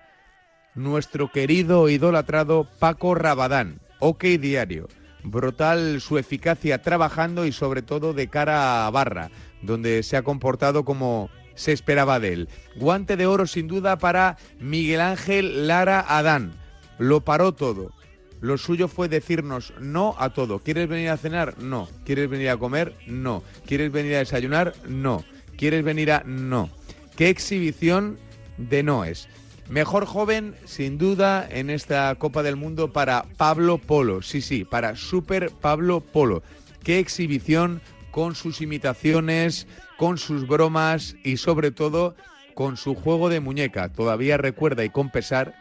nuestro 0.75 1.31
querido 1.31 1.89
idolatrado 1.89 2.69
Paco 2.79 3.15
Rabadán. 3.15 3.81
OK 4.01 4.25
Diario. 4.25 4.89
Brutal 5.23 6.01
su 6.01 6.19
eficacia 6.19 6.83
trabajando 6.83 7.47
y 7.47 7.53
sobre 7.53 7.83
todo 7.83 8.15
de 8.15 8.29
cara 8.29 8.87
a 8.87 8.91
barra, 8.91 9.31
donde 9.63 10.03
se 10.03 10.17
ha 10.17 10.23
comportado 10.23 10.85
como 10.85 11.31
se 11.55 11.73
esperaba 11.73 12.21
de 12.21 12.33
él. 12.33 12.49
Guante 12.77 13.17
de 13.17 13.27
oro 13.27 13.47
sin 13.47 13.67
duda 13.67 13.99
para 13.99 14.37
Miguel 14.61 15.01
Ángel 15.01 15.67
Lara 15.67 16.05
Adán. 16.07 16.53
Lo 16.99 17.23
paró 17.23 17.53
todo. 17.53 17.93
Lo 18.41 18.59
suyo 18.59 18.89
fue 18.89 19.09
decirnos 19.09 19.73
no 19.81 20.15
a 20.19 20.31
todo. 20.31 20.59
¿Quieres 20.59 20.89
venir 20.89 21.09
a 21.09 21.17
cenar? 21.17 21.59
No. 21.59 21.89
¿Quieres 22.05 22.29
venir 22.29 22.51
a 22.51 22.59
comer? 22.59 22.95
No. 23.07 23.43
¿Quieres 23.67 23.91
venir 23.91 24.15
a 24.15 24.19
desayunar? 24.19 24.75
No. 24.87 25.25
¿Quieres 25.57 25.83
venir 25.83 26.13
a...? 26.13 26.23
No. 26.27 26.71
¿Qué 27.17 27.31
exhibición 27.31 28.19
de 28.59 28.83
noes? 28.83 29.29
Mejor 29.71 30.05
joven, 30.05 30.55
sin 30.65 30.97
duda, 30.97 31.47
en 31.51 31.71
esta 31.71 32.15
Copa 32.17 32.43
del 32.43 32.57
Mundo 32.57 32.93
para 32.93 33.25
Pablo 33.37 33.79
Polo. 33.79 34.23
Sí, 34.23 34.41
sí, 34.41 34.65
para 34.65 34.95
Super 34.97 35.51
Pablo 35.51 36.01
Polo. 36.01 36.43
Qué 36.85 37.01
exhibición 37.01 37.81
con 38.17 38.35
sus 38.35 38.63
imitaciones, 38.63 39.67
con 39.99 40.17
sus 40.17 40.49
bromas 40.49 41.17
y 41.23 41.37
sobre 41.37 41.71
todo 41.71 42.17
con 42.55 42.79
su 42.79 42.95
juego 42.95 43.29
de 43.29 43.41
muñeca. 43.41 43.91
Todavía 43.91 44.39
recuerda 44.39 44.87
y 44.87 44.89
con 44.89 45.11
pesar 45.11 45.55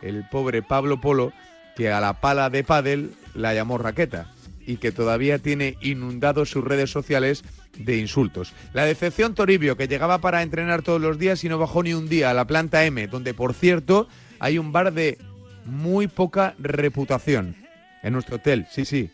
el 0.00 0.26
pobre 0.26 0.62
Pablo 0.62 1.02
Polo 1.02 1.34
que 1.76 1.92
a 1.92 2.00
la 2.00 2.18
pala 2.22 2.48
de 2.48 2.64
pádel 2.64 3.12
la 3.34 3.52
llamó 3.52 3.76
raqueta 3.76 4.32
y 4.66 4.78
que 4.78 4.90
todavía 4.90 5.38
tiene 5.38 5.76
inundado 5.82 6.46
sus 6.46 6.64
redes 6.64 6.90
sociales 6.90 7.44
de 7.76 7.98
insultos. 7.98 8.54
La 8.72 8.86
decepción 8.86 9.34
Toribio, 9.34 9.76
que 9.76 9.86
llegaba 9.86 10.16
para 10.16 10.40
entrenar 10.40 10.80
todos 10.80 11.02
los 11.02 11.18
días 11.18 11.44
y 11.44 11.50
no 11.50 11.58
bajó 11.58 11.82
ni 11.82 11.92
un 11.92 12.08
día 12.08 12.30
a 12.30 12.34
la 12.34 12.46
planta 12.46 12.86
M, 12.86 13.06
donde 13.08 13.34
por 13.34 13.52
cierto 13.52 14.08
hay 14.38 14.56
un 14.56 14.72
bar 14.72 14.94
de 14.94 15.18
muy 15.66 16.06
poca 16.06 16.54
reputación. 16.58 17.54
En 18.02 18.14
nuestro 18.14 18.36
hotel, 18.36 18.66
sí, 18.70 18.86
sí. 18.86 19.10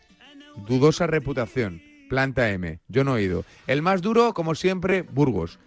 dudosa 0.68 1.08
reputación. 1.08 1.82
Planta 2.08 2.50
M, 2.50 2.80
yo 2.88 3.04
no 3.04 3.16
he 3.16 3.22
ido. 3.22 3.44
El 3.66 3.82
más 3.82 4.02
duro, 4.02 4.34
como 4.34 4.54
siempre, 4.54 5.02
Burgos. 5.02 5.58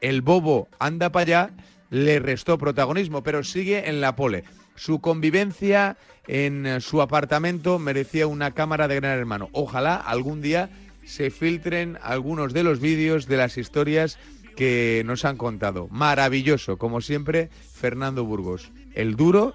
El 0.00 0.22
bobo 0.22 0.68
anda 0.78 1.12
para 1.12 1.22
allá, 1.22 1.50
le 1.90 2.18
restó 2.20 2.58
protagonismo, 2.58 3.22
pero 3.22 3.44
sigue 3.44 3.88
en 3.88 4.00
la 4.00 4.16
pole. 4.16 4.44
Su 4.76 5.00
convivencia 5.00 5.96
en 6.26 6.66
eh, 6.66 6.80
su 6.80 7.02
apartamento 7.02 7.78
merecía 7.78 8.26
una 8.26 8.52
cámara 8.52 8.88
de 8.88 8.96
gran 8.96 9.18
hermano. 9.18 9.50
Ojalá 9.52 9.96
algún 9.96 10.40
día 10.40 10.70
se 11.04 11.30
filtren 11.30 11.98
algunos 12.02 12.52
de 12.52 12.62
los 12.62 12.80
vídeos 12.80 13.26
de 13.26 13.36
las 13.36 13.58
historias 13.58 14.18
que 14.56 15.02
nos 15.04 15.24
han 15.24 15.36
contado. 15.36 15.88
Maravilloso, 15.88 16.76
como 16.78 17.00
siempre, 17.00 17.50
Fernando 17.74 18.24
Burgos. 18.24 18.70
El 18.94 19.16
duro 19.16 19.54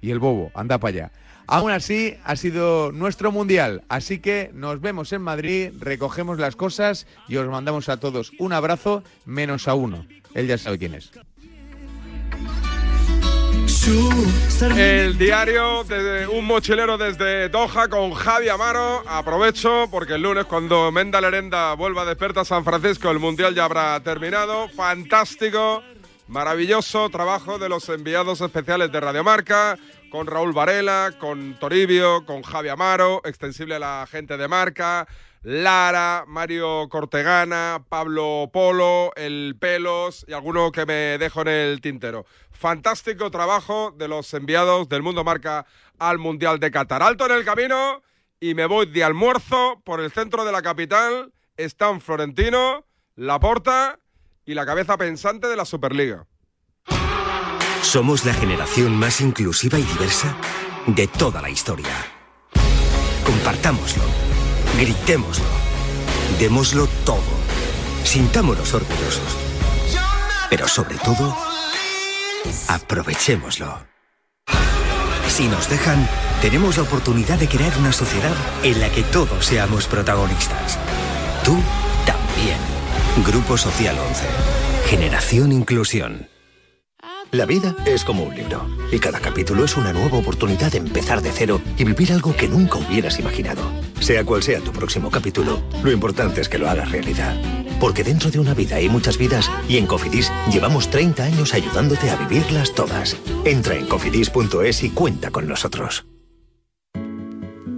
y 0.00 0.10
el 0.10 0.18
bobo, 0.18 0.50
anda 0.54 0.78
para 0.78 0.90
allá. 0.90 1.12
Aún 1.50 1.70
así, 1.70 2.14
ha 2.24 2.36
sido 2.36 2.92
nuestro 2.92 3.32
mundial, 3.32 3.82
así 3.88 4.18
que 4.18 4.50
nos 4.52 4.82
vemos 4.82 5.14
en 5.14 5.22
Madrid, 5.22 5.70
recogemos 5.80 6.38
las 6.38 6.56
cosas 6.56 7.06
y 7.26 7.36
os 7.36 7.48
mandamos 7.48 7.88
a 7.88 7.98
todos 7.98 8.32
un 8.38 8.52
abrazo, 8.52 9.02
menos 9.24 9.66
a 9.66 9.74
uno. 9.74 10.06
Él 10.34 10.46
ya 10.46 10.58
sabe 10.58 10.78
quién 10.78 10.94
es. 10.94 11.10
El 14.60 15.16
diario 15.16 15.84
de 15.84 16.26
un 16.26 16.44
mochilero 16.44 16.98
desde 16.98 17.48
Doha 17.48 17.88
con 17.88 18.12
Javi 18.12 18.50
Amaro. 18.50 19.02
Aprovecho 19.08 19.86
porque 19.90 20.16
el 20.16 20.22
lunes 20.22 20.44
cuando 20.44 20.92
Menda 20.92 21.18
Lerenda 21.22 21.72
vuelva 21.72 22.02
a 22.02 22.04
despertar 22.04 22.44
San 22.44 22.62
Francisco 22.62 23.10
el 23.10 23.18
Mundial 23.18 23.54
ya 23.54 23.64
habrá 23.64 23.98
terminado. 24.00 24.68
Fantástico, 24.68 25.82
maravilloso 26.26 27.08
trabajo 27.08 27.58
de 27.58 27.70
los 27.70 27.88
enviados 27.88 28.42
especiales 28.42 28.92
de 28.92 29.00
Radiomarca 29.00 29.78
con 30.10 30.26
Raúl 30.26 30.52
Varela, 30.52 31.12
con 31.18 31.58
Toribio, 31.58 32.24
con 32.24 32.42
Javi 32.42 32.68
Amaro, 32.68 33.20
extensible 33.24 33.76
a 33.76 33.78
la 33.78 34.08
gente 34.10 34.36
de 34.36 34.48
marca. 34.48 35.06
Lara, 35.42 36.24
Mario 36.26 36.88
Cortegana, 36.88 37.84
Pablo 37.88 38.50
Polo, 38.52 39.12
El 39.14 39.56
Pelos 39.58 40.24
y 40.28 40.32
alguno 40.32 40.72
que 40.72 40.84
me 40.84 41.16
dejo 41.18 41.42
en 41.42 41.48
el 41.48 41.80
tintero. 41.80 42.26
Fantástico 42.50 43.30
trabajo 43.30 43.94
de 43.96 44.08
los 44.08 44.34
enviados 44.34 44.88
del 44.88 45.02
Mundo 45.02 45.22
Marca 45.22 45.64
al 45.98 46.18
Mundial 46.18 46.58
de 46.58 46.70
Qatar. 46.70 47.02
Alto 47.02 47.26
en 47.26 47.32
el 47.32 47.44
camino 47.44 48.02
y 48.40 48.54
me 48.54 48.66
voy 48.66 48.86
de 48.86 49.04
almuerzo 49.04 49.80
por 49.84 50.00
el 50.00 50.10
centro 50.10 50.44
de 50.44 50.52
la 50.52 50.62
capital. 50.62 51.32
Están 51.56 52.00
Florentino, 52.00 52.84
Laporta 53.14 54.00
y 54.44 54.54
la 54.54 54.66
cabeza 54.66 54.96
pensante 54.96 55.46
de 55.46 55.56
la 55.56 55.64
Superliga. 55.64 56.26
Somos 57.88 58.26
la 58.26 58.34
generación 58.34 58.94
más 58.94 59.22
inclusiva 59.22 59.78
y 59.78 59.82
diversa 59.82 60.36
de 60.88 61.06
toda 61.06 61.40
la 61.40 61.48
historia. 61.48 61.88
Compartámoslo, 63.24 64.02
gritémoslo, 64.78 65.46
démoslo 66.38 66.86
todo, 67.06 67.22
sintámonos 68.04 68.74
orgullosos. 68.74 69.38
Pero 70.50 70.68
sobre 70.68 70.98
todo, 70.98 71.34
aprovechémoslo. 72.68 73.78
Si 75.28 75.48
nos 75.48 75.70
dejan, 75.70 76.06
tenemos 76.42 76.76
la 76.76 76.82
oportunidad 76.82 77.38
de 77.38 77.48
crear 77.48 77.72
una 77.78 77.94
sociedad 77.94 78.36
en 78.64 78.82
la 78.82 78.92
que 78.92 79.02
todos 79.02 79.46
seamos 79.46 79.86
protagonistas. 79.86 80.78
Tú 81.42 81.56
también. 82.04 82.58
Grupo 83.26 83.56
Social 83.56 83.96
11. 83.98 84.26
Generación 84.90 85.52
Inclusión. 85.52 86.37
La 87.30 87.44
vida 87.44 87.76
es 87.84 88.04
como 88.04 88.24
un 88.24 88.34
libro 88.34 88.66
y 88.90 88.98
cada 88.98 89.20
capítulo 89.20 89.62
es 89.62 89.76
una 89.76 89.92
nueva 89.92 90.16
oportunidad 90.16 90.72
de 90.72 90.78
empezar 90.78 91.20
de 91.20 91.30
cero 91.30 91.60
y 91.76 91.84
vivir 91.84 92.10
algo 92.12 92.34
que 92.34 92.48
nunca 92.48 92.78
hubieras 92.78 93.20
imaginado. 93.20 93.60
Sea 94.00 94.24
cual 94.24 94.42
sea 94.42 94.60
tu 94.60 94.72
próximo 94.72 95.10
capítulo, 95.10 95.60
lo 95.82 95.92
importante 95.92 96.40
es 96.40 96.48
que 96.48 96.56
lo 96.56 96.70
hagas 96.70 96.90
realidad. 96.90 97.36
Porque 97.80 98.02
dentro 98.02 98.30
de 98.30 98.38
una 98.38 98.54
vida 98.54 98.76
hay 98.76 98.88
muchas 98.88 99.18
vidas 99.18 99.50
y 99.68 99.76
en 99.76 99.86
Cofidis 99.86 100.32
llevamos 100.50 100.88
30 100.88 101.22
años 101.22 101.52
ayudándote 101.52 102.08
a 102.08 102.16
vivirlas 102.16 102.74
todas. 102.74 103.14
Entra 103.44 103.74
en 103.74 103.86
cofidis.es 103.86 104.82
y 104.82 104.90
cuenta 104.90 105.30
con 105.30 105.46
nosotros. 105.46 106.06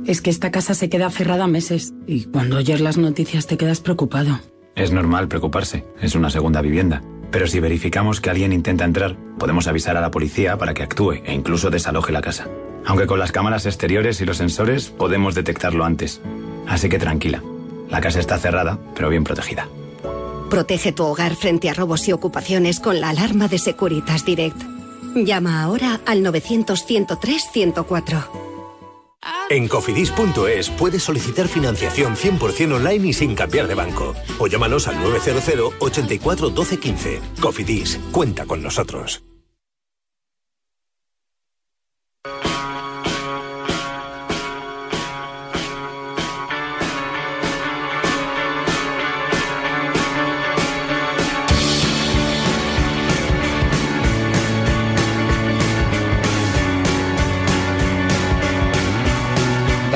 Es 0.07 0.23
que 0.23 0.31
esta 0.31 0.53
casa 0.53 0.75
se 0.75 0.89
queda 0.89 1.11
cerrada 1.11 1.49
meses 1.49 1.93
y 2.07 2.27
cuando 2.27 2.59
oyes 2.59 2.81
las 2.81 2.99
noticias 2.99 3.49
te 3.49 3.57
quedas 3.57 3.81
preocupado. 3.81 4.39
Es 4.77 4.93
normal 4.93 5.27
preocuparse, 5.27 5.85
es 6.01 6.15
una 6.15 6.31
segunda 6.31 6.63
vivienda. 6.63 7.03
Pero 7.31 7.47
si 7.47 7.61
verificamos 7.61 8.21
que 8.21 8.31
alguien 8.31 8.53
intenta 8.53 8.85
entrar, 8.85 9.17
podemos 9.39 9.69
avisar 9.69 9.97
a 9.97 10.01
la 10.01 10.11
policía 10.11 10.59
para 10.59 10.75
que 10.75 10.83
actúe 10.83 11.23
e 11.25 11.33
incluso 11.33 11.71
desaloje 11.71 12.13
la 12.13 12.23
casa. 12.23 12.49
Aunque 12.85 13.07
con 13.07 13.19
las 13.19 13.33
cámaras 13.33 13.67
exteriores 13.67 14.21
y 14.21 14.25
los 14.25 14.39
sensores 14.39 14.91
podemos 14.91 15.35
detectarlo 15.35 15.85
antes. 15.85 16.21
Así 16.67 16.89
que 16.89 16.99
tranquila, 16.99 17.43
la 17.89 18.01
casa 18.01 18.21
está 18.21 18.39
cerrada, 18.39 18.79
pero 18.95 19.09
bien 19.09 19.25
protegida. 19.25 19.69
Protege 20.49 20.93
tu 20.93 21.05
hogar 21.05 21.37
frente 21.37 21.71
a 21.71 21.75
robos 21.75 22.09
y 22.09 22.13
ocupaciones 22.13 22.81
con 22.81 23.01
la 23.01 23.11
alarma 23.11 23.47
de 23.47 23.59
Securitas 23.59 24.25
Direct. 24.25 24.61
Llama 25.15 25.63
ahora 25.63 26.01
al 26.07 26.25
900-103-104. 26.25 28.50
En 29.51 29.67
cofidis.es 29.67 30.71
puedes 30.71 31.03
solicitar 31.03 31.49
financiación 31.49 32.15
100% 32.15 32.73
online 32.73 33.09
y 33.09 33.13
sin 33.13 33.35
cambiar 33.35 33.67
de 33.67 33.75
banco. 33.75 34.15
O 34.39 34.47
llámanos 34.47 34.87
al 34.87 35.01
900 35.03 35.75
84 35.81 36.51
12 36.51 36.79
15. 36.79 37.21
Cofidis, 37.41 37.99
cuenta 38.13 38.47
con 38.47 38.63
nosotros. 38.63 39.25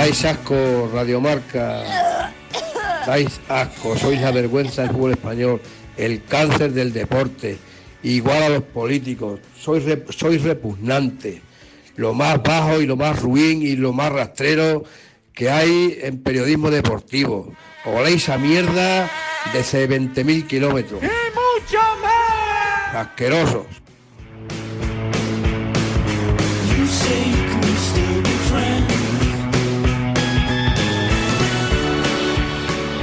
Dais 0.04 0.22
asco, 0.26 0.90
Radiomarca. 0.92 1.82
Dais 3.06 3.40
asco, 3.48 3.96
sois 3.96 4.20
la 4.20 4.32
vergüenza 4.32 4.82
del 4.82 4.90
fútbol 4.90 5.12
español, 5.12 5.62
el 5.96 6.22
cáncer 6.24 6.72
del 6.72 6.92
deporte, 6.92 7.56
igual 8.02 8.42
a 8.42 8.48
los 8.50 8.62
políticos. 8.64 9.40
Sois, 9.58 9.82
rep- 9.82 10.12
sois 10.12 10.42
repugnante, 10.42 11.40
lo 11.96 12.12
más 12.12 12.42
bajo 12.42 12.82
y 12.82 12.86
lo 12.86 12.96
más 12.96 13.18
ruin 13.22 13.62
y 13.62 13.76
lo 13.76 13.94
más 13.94 14.12
rastrero 14.12 14.84
que 15.32 15.48
hay 15.50 15.98
en 16.02 16.22
periodismo 16.22 16.70
deportivo. 16.70 17.54
Oléis 17.86 18.28
a 18.28 18.36
mierda 18.36 19.10
desde 19.54 19.88
20.000 19.88 20.46
kilómetros. 20.46 21.00
mucho 21.00 21.80
más! 22.02 22.94
Asquerosos. 23.06 23.64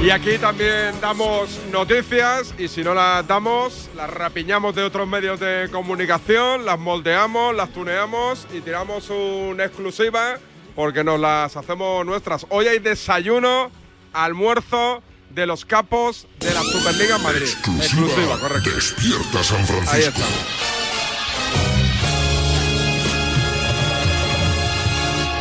Y 0.02 0.10
aquí 0.10 0.36
también 0.36 1.00
damos 1.00 1.60
noticias 1.70 2.52
y 2.58 2.66
si 2.66 2.82
no 2.82 2.92
las 2.92 3.24
damos, 3.24 3.88
las 3.94 4.10
rapiñamos 4.10 4.74
de 4.74 4.82
otros 4.82 5.06
medios 5.06 5.38
de 5.38 5.68
comunicación, 5.70 6.64
las 6.64 6.76
moldeamos, 6.76 7.54
las 7.54 7.72
tuneamos 7.72 8.48
y 8.52 8.60
tiramos 8.62 9.10
una 9.10 9.64
exclusiva 9.64 10.38
porque 10.74 11.04
nos 11.04 11.20
las 11.20 11.56
hacemos 11.56 12.04
nuestras. 12.04 12.44
Hoy 12.48 12.66
hay 12.66 12.80
desayuno, 12.80 13.70
almuerzo 14.12 15.04
de 15.30 15.46
los 15.46 15.64
capos 15.64 16.26
de 16.40 16.52
la 16.52 16.62
Superliga 16.62 17.18
Madrid. 17.18 17.48
Exclusiva, 17.78 18.40
correcto. 18.40 18.70
Despierta 18.70 19.44
San 19.44 19.58
Ahí 19.60 19.66
Francisco. 19.66 20.20
está. 20.20 20.26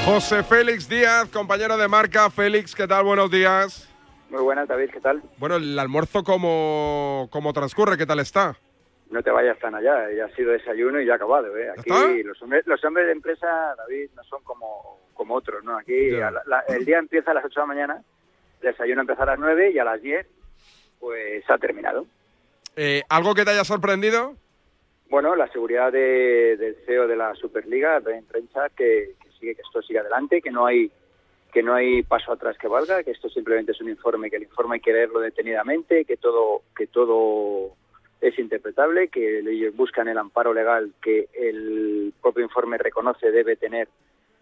José 0.05 0.43
Félix 0.43 0.87
Díaz, 0.87 1.29
compañero 1.33 1.77
de 1.77 1.87
marca. 1.87 2.29
Félix, 2.29 2.75
¿qué 2.75 2.87
tal? 2.87 3.05
Buenos 3.05 3.31
días. 3.31 3.90
Muy 4.31 4.41
buenas, 4.41 4.67
David, 4.67 4.89
¿qué 4.91 5.01
tal? 5.01 5.21
Bueno, 5.37 5.57
el 5.57 5.77
almuerzo, 5.77 6.23
¿cómo, 6.23 7.27
cómo 7.31 7.51
transcurre? 7.53 7.97
¿Qué 7.97 8.05
tal 8.05 8.19
está? 8.19 8.55
No 9.09 9.21
te 9.21 9.29
vayas 9.29 9.59
tan 9.59 9.75
allá, 9.75 10.09
ya 10.15 10.23
ha 10.25 10.35
sido 10.35 10.51
desayuno 10.53 11.01
y 11.01 11.05
ya 11.05 11.13
ha 11.13 11.15
acabado. 11.17 11.55
¿eh? 11.57 11.69
Aquí 11.69 11.89
está? 11.89 12.07
los 12.23 12.41
hombres, 12.41 12.65
los 12.65 12.83
hombres 12.85 13.07
de 13.07 13.11
empresa, 13.11 13.75
David, 13.77 14.09
no 14.15 14.23
son 14.23 14.41
como, 14.43 14.99
como 15.13 15.35
otros, 15.35 15.61
¿no? 15.65 15.77
Aquí 15.77 16.11
la- 16.11 16.31
la- 16.45 16.63
el 16.69 16.85
día 16.85 16.97
empieza 16.97 17.31
a 17.31 17.33
las 17.33 17.43
8 17.43 17.59
de 17.59 17.63
la 17.63 17.65
mañana, 17.73 18.03
el 18.61 18.71
desayuno 18.71 19.01
empieza 19.01 19.23
a 19.23 19.25
las 19.27 19.39
9 19.39 19.71
y 19.71 19.79
a 19.79 19.83
las 19.83 20.01
10 20.01 20.25
pues 21.01 21.43
ha 21.49 21.57
terminado. 21.57 22.05
Eh, 22.77 23.01
¿Algo 23.09 23.35
que 23.35 23.43
te 23.43 23.51
haya 23.51 23.65
sorprendido? 23.65 24.35
Bueno, 25.09 25.35
la 25.35 25.51
seguridad 25.51 25.91
de- 25.91 26.55
del 26.57 26.77
CEO 26.85 27.05
de 27.07 27.17
la 27.17 27.35
Superliga, 27.35 27.99
Ben 27.99 28.25
Trencha, 28.27 28.69
que, 28.69 29.15
que 29.21 29.29
sigue 29.37 29.55
que 29.55 29.61
esto 29.61 29.81
sigue 29.81 29.99
adelante, 29.99 30.41
que 30.41 30.51
no 30.51 30.65
hay 30.67 30.89
que 31.51 31.63
no 31.63 31.73
hay 31.73 32.03
paso 32.03 32.31
atrás 32.31 32.57
que 32.57 32.67
valga, 32.67 33.03
que 33.03 33.11
esto 33.11 33.29
simplemente 33.29 33.73
es 33.73 33.81
un 33.81 33.89
informe, 33.89 34.29
que 34.29 34.37
el 34.37 34.43
informe 34.43 34.75
hay 34.75 34.81
que 34.81 34.93
leerlo 34.93 35.19
detenidamente, 35.19 36.05
que 36.05 36.17
todo 36.17 36.61
que 36.75 36.87
todo 36.87 37.75
es 38.21 38.37
interpretable, 38.37 39.07
que 39.07 39.39
ellos 39.39 39.75
buscan 39.75 40.07
el 40.07 40.17
amparo 40.17 40.53
legal 40.53 40.93
que 41.01 41.27
el 41.33 42.13
propio 42.21 42.43
informe 42.43 42.77
reconoce 42.77 43.31
debe 43.31 43.55
tener 43.55 43.87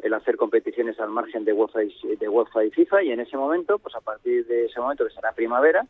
el 0.04 0.13
hacer 0.13 0.38
competiciones 0.38 1.00
al 1.00 1.10
margen 1.10 1.45
de 1.45 1.54
UEFA 1.54 1.84
y, 1.84 2.15
de 2.17 2.30
UEFA 2.30 2.65
y 2.65 2.72
FIFA 2.72 3.04
y 3.04 3.12
en 3.12 3.19
ese 3.22 3.38
momento, 3.38 3.80
pues 3.80 3.95
a 3.95 4.02
partir 4.02 4.45
de 4.48 4.65
ese 4.65 4.80
momento 4.80 5.06
que 5.06 5.13
será 5.13 5.32
primavera, 5.32 5.86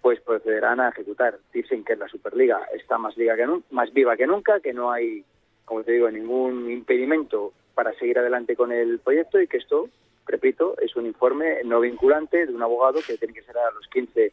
pues 0.00 0.20
procederán 0.20 0.80
a 0.80 0.88
ejecutar. 0.88 1.38
Dicen 1.52 1.84
que 1.84 1.96
la 1.96 2.08
Superliga 2.08 2.66
está 2.74 2.98
más, 2.98 3.16
liga 3.16 3.36
que 3.36 3.46
más 3.70 3.92
viva 3.92 4.16
que 4.16 4.26
nunca, 4.26 4.60
que 4.60 4.72
no 4.72 4.90
hay, 4.90 5.24
como 5.64 5.82
te 5.84 5.92
digo, 5.92 6.10
ningún 6.10 6.70
impedimento 6.70 7.52
para 7.74 7.92
seguir 7.94 8.18
adelante 8.18 8.56
con 8.56 8.72
el 8.72 8.98
proyecto 8.98 9.40
y 9.40 9.46
que 9.46 9.58
esto, 9.58 9.88
repito, 10.26 10.76
es 10.80 10.94
un 10.96 11.06
informe 11.06 11.62
no 11.64 11.80
vinculante 11.80 12.46
de 12.46 12.54
un 12.54 12.62
abogado 12.62 13.00
que 13.06 13.18
tiene 13.18 13.34
que 13.34 13.42
ser 13.42 13.56
a 13.58 13.70
los 13.72 13.86
15 13.88 14.32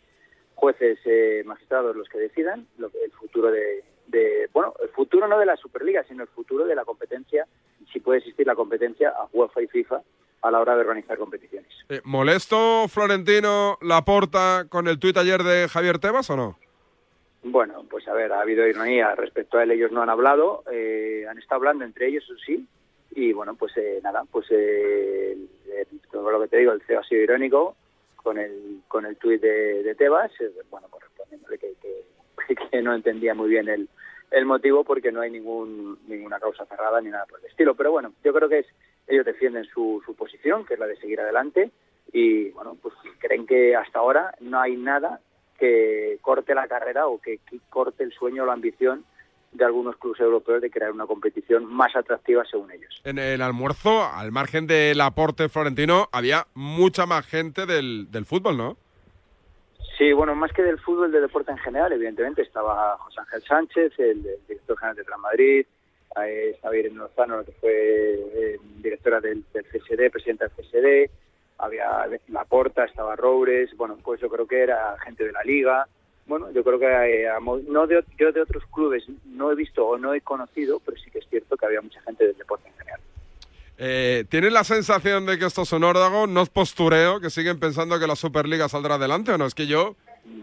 jueces 0.56 1.00
eh, 1.06 1.44
magistrados 1.46 1.96
los 1.96 2.10
que 2.10 2.20
decidan 2.20 2.68
el 2.78 3.12
futuro 3.12 3.50
de, 3.50 3.84
bueno, 4.54 4.74
el 4.82 4.90
futuro 4.90 5.28
no 5.28 5.40
de 5.40 5.46
la 5.46 5.56
Superliga, 5.56 6.04
sino 6.04 6.24
el 6.24 6.30
futuro 6.30 6.66
de 6.66 6.76
la 6.76 6.84
competencia, 6.84 7.48
si 7.92 8.00
puede 8.00 8.20
existir 8.20 8.46
la 8.46 8.56
competencia 8.56 9.10
a 9.10 9.28
UEFA 9.32 9.62
y 9.62 9.68
FIFA 9.68 10.02
a 10.42 10.52
la 10.52 10.60
hora 10.60 10.76
de 10.76 10.82
organizar 10.82 11.18
competiciones. 11.18 11.70
Eh, 11.90 12.02
¿Molesto 12.04 12.88
Florentino 12.88 13.78
Laporta 13.82 14.66
con 14.70 14.88
el 14.88 15.00
tuit 15.00 15.18
ayer 15.18 15.44
de 15.44 15.68
Javier 15.68 16.00
Tebas 16.00 16.30
o 16.30 16.38
no? 16.38 16.58
Bueno, 17.44 17.86
pues 17.90 18.08
a 18.08 18.14
ver, 18.14 18.34
ha 18.34 18.42
habido 18.42 18.68
ironía 18.68 19.16
respecto 19.16 19.58
a 19.58 19.64
él, 19.64 19.72
ellos 19.72 19.92
no 19.92 20.02
han 20.02 20.10
hablado, 20.10 20.64
eh, 20.72 21.26
han 21.30 21.38
estado 21.38 21.60
hablando 21.60 21.86
entre 21.86 22.08
ellos, 22.08 22.26
sí, 22.46 22.68
y 23.12 23.34
bueno, 23.34 23.56
pues 23.56 23.76
eh, 23.78 24.00
nada, 24.04 24.24
pues 24.32 24.48
eh, 24.52 25.38
lo 26.14 26.42
que 26.42 26.48
te 26.48 26.58
digo, 26.58 26.72
el 26.72 26.82
CEO 26.82 27.00
ha 27.00 27.04
sido 27.04 27.24
irónico 27.24 27.76
con 28.16 28.38
el 28.38 28.82
con 28.88 29.06
el 29.06 29.18
tuit 29.18 29.42
de, 29.42 29.96
Tebas, 29.96 30.32
bueno, 30.70 30.88
pues 30.90 31.04
respondiéndole 31.04 31.58
que, 31.58 31.74
que, 32.72 32.82
no 32.82 32.94
entendía 32.94 33.34
muy 33.34 33.50
bien 33.50 33.70
el, 33.70 33.90
el 34.32 34.46
motivo 34.46 34.84
porque 34.84 35.12
no 35.12 35.22
hay 35.22 35.32
ningún 35.32 36.00
ninguna 36.08 36.40
causa 36.40 36.66
cerrada 36.66 37.02
ni 37.02 37.10
nada 37.10 37.26
por 37.26 37.40
el 37.40 37.46
estilo, 37.46 37.76
pero 37.76 37.92
bueno, 37.92 38.14
yo 38.24 38.34
creo 38.34 38.50
que 38.50 38.60
es 38.60 38.68
ellos 39.08 39.26
defienden 39.26 39.66
su, 39.66 40.02
su 40.06 40.16
posición, 40.16 40.66
que 40.66 40.76
es 40.76 40.80
la 40.80 40.86
de 40.86 40.96
seguir 40.98 41.20
adelante, 41.20 41.72
y 42.12 42.50
bueno, 42.52 42.78
pues 42.82 42.94
creen 43.18 43.46
que 43.46 43.76
hasta 43.76 44.00
ahora 44.00 44.36
no 44.40 44.60
hay 44.60 44.76
nada 44.76 45.20
que 45.60 46.18
corte 46.22 46.56
la 46.56 46.68
carrera 46.68 47.08
o 47.08 47.20
que, 47.20 47.40
corte 47.70 48.04
el 48.04 48.14
sueño 48.14 48.44
o 48.44 48.46
la 48.46 48.54
ambición 48.54 49.04
de 49.52 49.66
algunos 49.66 49.98
clubes 49.98 50.20
europeos 50.20 50.62
de 50.62 50.70
crear 50.70 50.92
una 50.92 51.06
competición 51.06 51.66
más 51.66 51.96
atractiva 51.96 52.44
según 52.50 52.72
ellos. 52.72 53.02
En 53.04 53.18
el 53.18 53.42
almuerzo, 53.42 54.04
al 54.04 54.32
margen 54.32 54.68
del 54.68 55.02
aporte 55.02 55.50
florentino, 55.50 56.08
había 56.12 56.48
mucha 56.54 57.06
más 57.06 57.26
gente 57.26 57.66
del, 57.66 58.12
del 58.12 58.26
fútbol, 58.26 58.58
¿no? 58.58 58.78
Sí, 60.00 60.14
bueno, 60.14 60.34
más 60.34 60.54
que 60.54 60.64
del 60.64 60.80
fútbol, 60.80 61.12
del 61.12 61.24
deporte 61.24 61.52
en 61.52 61.58
general, 61.58 61.92
evidentemente 61.92 62.42
estaba 62.42 62.98
José 63.00 63.20
Ángel 63.20 63.42
Sánchez, 63.44 64.00
el, 64.00 64.24
director 64.48 64.78
general 64.78 64.96
de 64.96 65.04
Real 65.04 65.20
Madrid, 65.20 65.66
estaba 66.54 66.78
Irene 66.78 66.96
Lozano, 66.96 67.44
que 67.44 67.52
fue 67.52 67.74
eh, 67.74 68.60
directora 68.78 69.20
del, 69.20 69.44
del, 69.54 69.66
CSD, 69.66 70.10
presidenta 70.10 70.48
del 70.48 70.56
CSD, 70.56 71.12
había 71.58 72.08
Laporta, 72.30 72.86
estaba 72.86 73.18
Roures, 73.18 73.76
bueno, 73.76 73.98
pues 74.02 74.22
yo 74.22 74.30
creo 74.30 74.48
que 74.48 74.64
era 74.64 74.98
gente 75.00 75.26
de 75.26 75.34
la 75.34 75.44
liga. 75.44 75.86
Bueno, 76.30 76.52
yo 76.52 76.64
creo 76.64 76.78
que 76.78 76.86
eh, 76.86 77.28
no 77.68 77.88
de, 77.88 78.04
yo 78.20 78.32
de 78.32 78.42
otros 78.42 78.64
clubes 78.72 79.04
no 79.26 79.52
he 79.52 79.56
visto 79.56 79.84
o 79.84 79.98
no 79.98 80.14
he 80.14 80.22
conocido, 80.22 80.80
pero 80.80 80.96
sí 80.96 81.10
que 81.10 81.18
es 81.18 81.28
cierto 81.28 81.58
que 81.58 81.66
había 81.66 81.82
mucha 81.82 82.00
gente 82.04 82.24
del 82.28 82.38
deporte 82.38 82.70
en 82.70 82.76
general. 82.76 83.02
Eh, 83.80 84.26
¿Tienes 84.30 84.54
la 84.54 84.64
sensación 84.64 85.26
de 85.26 85.40
que 85.40 85.46
esto 85.46 85.64
es 85.64 85.72
un 85.72 85.84
órdago? 85.84 86.28
¿No 86.28 86.44
es 86.44 86.50
postureo? 86.50 87.20
¿Que 87.20 87.32
siguen 87.32 87.60
pensando 87.60 88.00
que 88.00 88.06
la 88.06 88.16
Superliga 88.16 88.70
saldrá 88.70 88.96
adelante 88.96 89.32
o 89.32 89.40
no? 89.40 89.48
Es 89.48 89.56
que 89.56 89.66
yo 89.66 89.96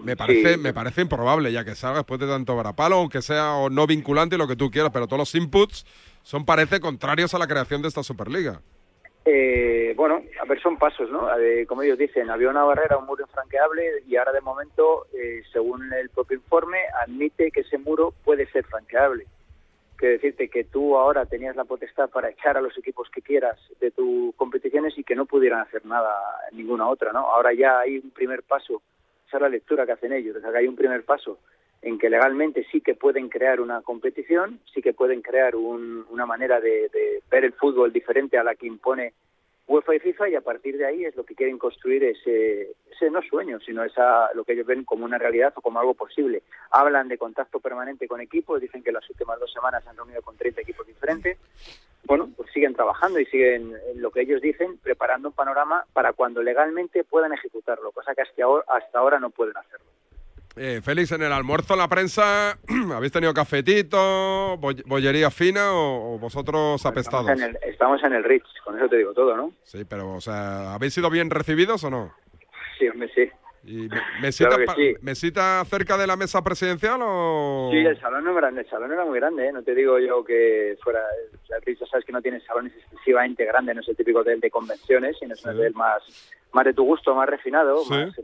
me 0.03 0.17
parece, 0.17 0.57
me 0.57 0.75
parece 0.75 1.03
improbable 1.03 1.53
ya 1.53 1.65
que 1.65 1.77
salga 1.77 1.99
después 1.99 2.19
de 2.19 2.27
tanto 2.27 2.57
varapalo, 2.57 2.97
aunque 2.97 3.23
sea 3.23 3.53
o 3.53 3.71
no 3.71 3.87
vinculante 3.87 4.37
lo 4.37 4.49
que 4.49 4.57
tú 4.57 4.73
quieras, 4.73 4.91
pero 4.93 5.07
todos 5.07 5.21
los 5.21 5.35
inputs 5.37 5.87
son 6.25 6.45
parece 6.45 6.81
contrarios 6.81 7.33
a 7.35 7.39
la 7.39 7.47
creación 7.47 7.81
de 7.81 7.87
esta 7.87 8.03
Superliga. 8.03 8.61
Eh, 9.29 9.93
bueno, 9.97 10.23
a 10.41 10.45
ver, 10.45 10.63
son 10.63 10.79
pasos, 10.79 11.11
¿no? 11.11 11.29
como 11.67 11.83
ellos 11.83 11.99
dicen, 11.99 12.31
había 12.31 12.49
una 12.49 12.63
barrera, 12.63 12.97
un 12.97 13.07
muro 13.07 13.25
infranqueable 13.25 14.05
y 14.07 14.15
ahora 14.15 14.31
de 14.31 14.41
momento, 14.41 15.09
eh, 15.19 15.43
según 15.53 15.93
el 15.93 16.11
propio 16.11 16.37
informe, 16.37 16.79
admite 17.03 17.51
que 17.51 17.63
ese 17.63 17.77
muro 17.77 18.15
puede 18.25 18.47
ser 18.53 18.65
franqueable. 18.67 19.27
Quiere 19.97 20.15
decirte 20.15 20.49
que 20.49 20.63
tú 20.63 20.97
ahora 20.97 21.27
tenías 21.27 21.57
la 21.57 21.65
potestad 21.65 22.09
para 22.09 22.31
echar 22.31 22.57
a 22.57 22.61
los 22.61 22.79
equipos 22.79 23.11
que 23.11 23.21
quieras 23.21 23.59
de 23.81 23.91
tus 23.91 24.33
competiciones 24.37 24.97
y 24.97 25.03
que 25.03 25.17
no 25.17 25.27
pudieran 25.27 25.61
hacer 25.61 25.85
nada 25.85 26.15
ninguna 26.53 26.87
otra, 26.89 27.13
¿no? 27.13 27.21
Ahora 27.21 27.53
ya 27.53 27.81
hay 27.81 27.99
un 27.99 28.11
primer 28.11 28.45
paso, 28.45 28.81
esa 29.27 29.39
es 29.39 29.43
la 29.43 29.49
lectura 29.49 29.87
que 29.87 29.93
hacen 29.93 30.13
ellos, 30.13 30.37
o 30.37 30.41
sea, 30.41 30.53
que 30.53 30.59
hay 30.59 30.69
un 30.69 30.77
primer 30.77 31.05
paso 31.05 31.41
en 31.83 31.99
que 31.99 32.11
legalmente 32.11 32.67
sí 32.71 32.81
que 32.81 32.95
pueden 32.95 33.29
crear 33.29 33.61
una 33.61 33.83
competición, 33.83 34.61
sí 34.73 34.83
que 34.83 34.93
pueden 34.93 35.23
crear 35.23 35.55
una 35.57 36.27
manera 36.27 36.61
de, 36.61 36.91
ver 37.31 37.45
el 37.45 37.53
fútbol 37.53 37.93
diferente 37.93 38.39
a 38.39 38.45
la 38.45 38.55
que 38.55 38.67
impone 38.67 39.13
UEFA 39.69 39.97
y 39.97 39.99
FIFA 39.99 40.29
y 40.29 40.35
a 40.37 40.41
partir 40.41 40.79
de 40.79 40.87
ahí 40.87 41.05
es 41.05 41.17
lo 41.17 41.25
que 41.25 41.35
quieren 41.35 41.59
construir 41.59 42.05
ese, 42.05 42.75
ese 42.91 43.11
no 43.11 43.21
sueño, 43.23 43.59
sino 43.61 43.83
esa, 43.83 44.33
lo 44.35 44.45
que 44.45 44.53
ellos 44.53 44.67
ven 44.67 44.85
como 44.85 45.05
una 45.05 45.19
realidad 45.19 45.53
o 45.57 45.61
como 45.61 45.81
algo 45.81 45.95
posible. 45.95 46.43
Hablan 46.71 47.09
de 47.09 47.19
contacto 47.19 47.59
permanente 47.59 48.07
con 48.07 48.21
equipos, 48.21 48.61
dicen 48.61 48.85
que 48.85 48.93
las 48.93 49.09
últimas 49.11 49.41
dos 49.41 49.53
semanas 49.53 49.83
se 49.83 49.91
han 49.91 49.97
reunido 49.97 50.23
con 50.23 50.37
30 50.37 50.61
equipos 50.61 50.87
diferentes. 50.87 51.39
Bueno, 52.05 52.31
pues 52.37 52.51
siguen 52.53 52.75
trabajando 52.75 53.19
y 53.19 53.27
siguen, 53.27 53.75
en 53.93 54.01
lo 54.01 54.13
que 54.13 54.21
ellos 54.21 54.41
dicen, 54.41 54.79
preparando 54.79 55.29
un 55.29 55.35
panorama 55.35 55.85
para 55.93 56.13
cuando 56.13 56.41
legalmente 56.41 57.03
puedan 57.03 57.33
ejecutarlo, 57.33 57.91
cosa 57.91 58.15
que 58.15 58.23
hasta 58.23 58.45
hasta 58.69 58.99
ahora 59.01 59.19
no 59.19 59.31
pueden 59.31 59.57
hacerlo. 59.57 59.96
Eh, 60.59 60.81
Félix, 60.83 61.13
en 61.13 61.23
el 61.23 61.33
almuerzo, 61.33 61.77
la 61.77 61.87
prensa, 61.87 62.59
¿habéis 62.95 63.13
tenido 63.13 63.35
cafetito, 63.35 64.57
bollería 64.57 65.31
fina 65.31 65.73
o, 65.73 66.19
vosotros 66.19 66.85
apestados? 66.87 67.29
Estamos 67.29 67.43
en, 67.43 67.57
el, 67.63 67.71
estamos 67.71 68.03
en 68.03 68.13
el 68.15 68.25
Ritz, 68.25 68.47
con 68.65 68.77
eso 68.79 68.89
te 68.89 68.97
digo 68.97 69.13
todo, 69.13 69.37
¿no? 69.37 69.53
Sí, 69.65 69.85
pero, 69.85 70.15
o 70.15 70.21
sea, 70.23 70.73
¿habéis 70.73 70.95
sido 70.95 71.11
bien 71.11 71.29
recibidos 71.29 71.85
o 71.85 71.91
no? 71.91 72.15
Sí, 72.79 72.89
hombre, 72.89 73.11
sí. 73.15 73.29
¿Y 73.67 73.89
mesita, 74.23 74.57
mesita, 75.03 75.65
cerca 75.65 75.97
de 75.99 76.07
la 76.07 76.17
mesa 76.17 76.43
presidencial 76.43 77.01
o...? 77.03 77.69
Sí, 77.73 77.79
el 77.79 77.99
salón 78.01 78.25
no 78.25 78.39
era 78.39 78.49
el 78.49 78.69
salón 78.71 78.93
era 78.93 79.05
muy 79.05 79.19
grande, 79.19 79.49
¿eh? 79.49 79.53
no 79.53 79.63
te 79.63 79.75
digo 79.75 79.99
yo 79.99 80.25
que 80.25 80.77
fuera... 80.83 81.01
El 81.49 81.63
Ritz, 81.63 81.81
sabes 81.91 82.05
que 82.05 82.13
no 82.13 82.23
tiene 82.23 82.41
salones 82.41 82.73
excesivamente 82.77 83.45
grandes, 83.45 83.75
no 83.75 83.81
es 83.81 83.89
el 83.89 83.97
típico 83.97 84.21
hotel 84.21 84.41
de 84.41 84.51
convenciones, 84.51 85.17
sino 85.19 85.35
es 85.35 85.45
un 85.45 85.51
hotel 85.53 85.75
más 85.75 86.03
más 86.57 86.65
de 86.65 86.75
tu 86.75 86.85
gusto, 86.85 87.15
más 87.15 87.29
refinado. 87.29 87.83
Pues, 87.87 88.15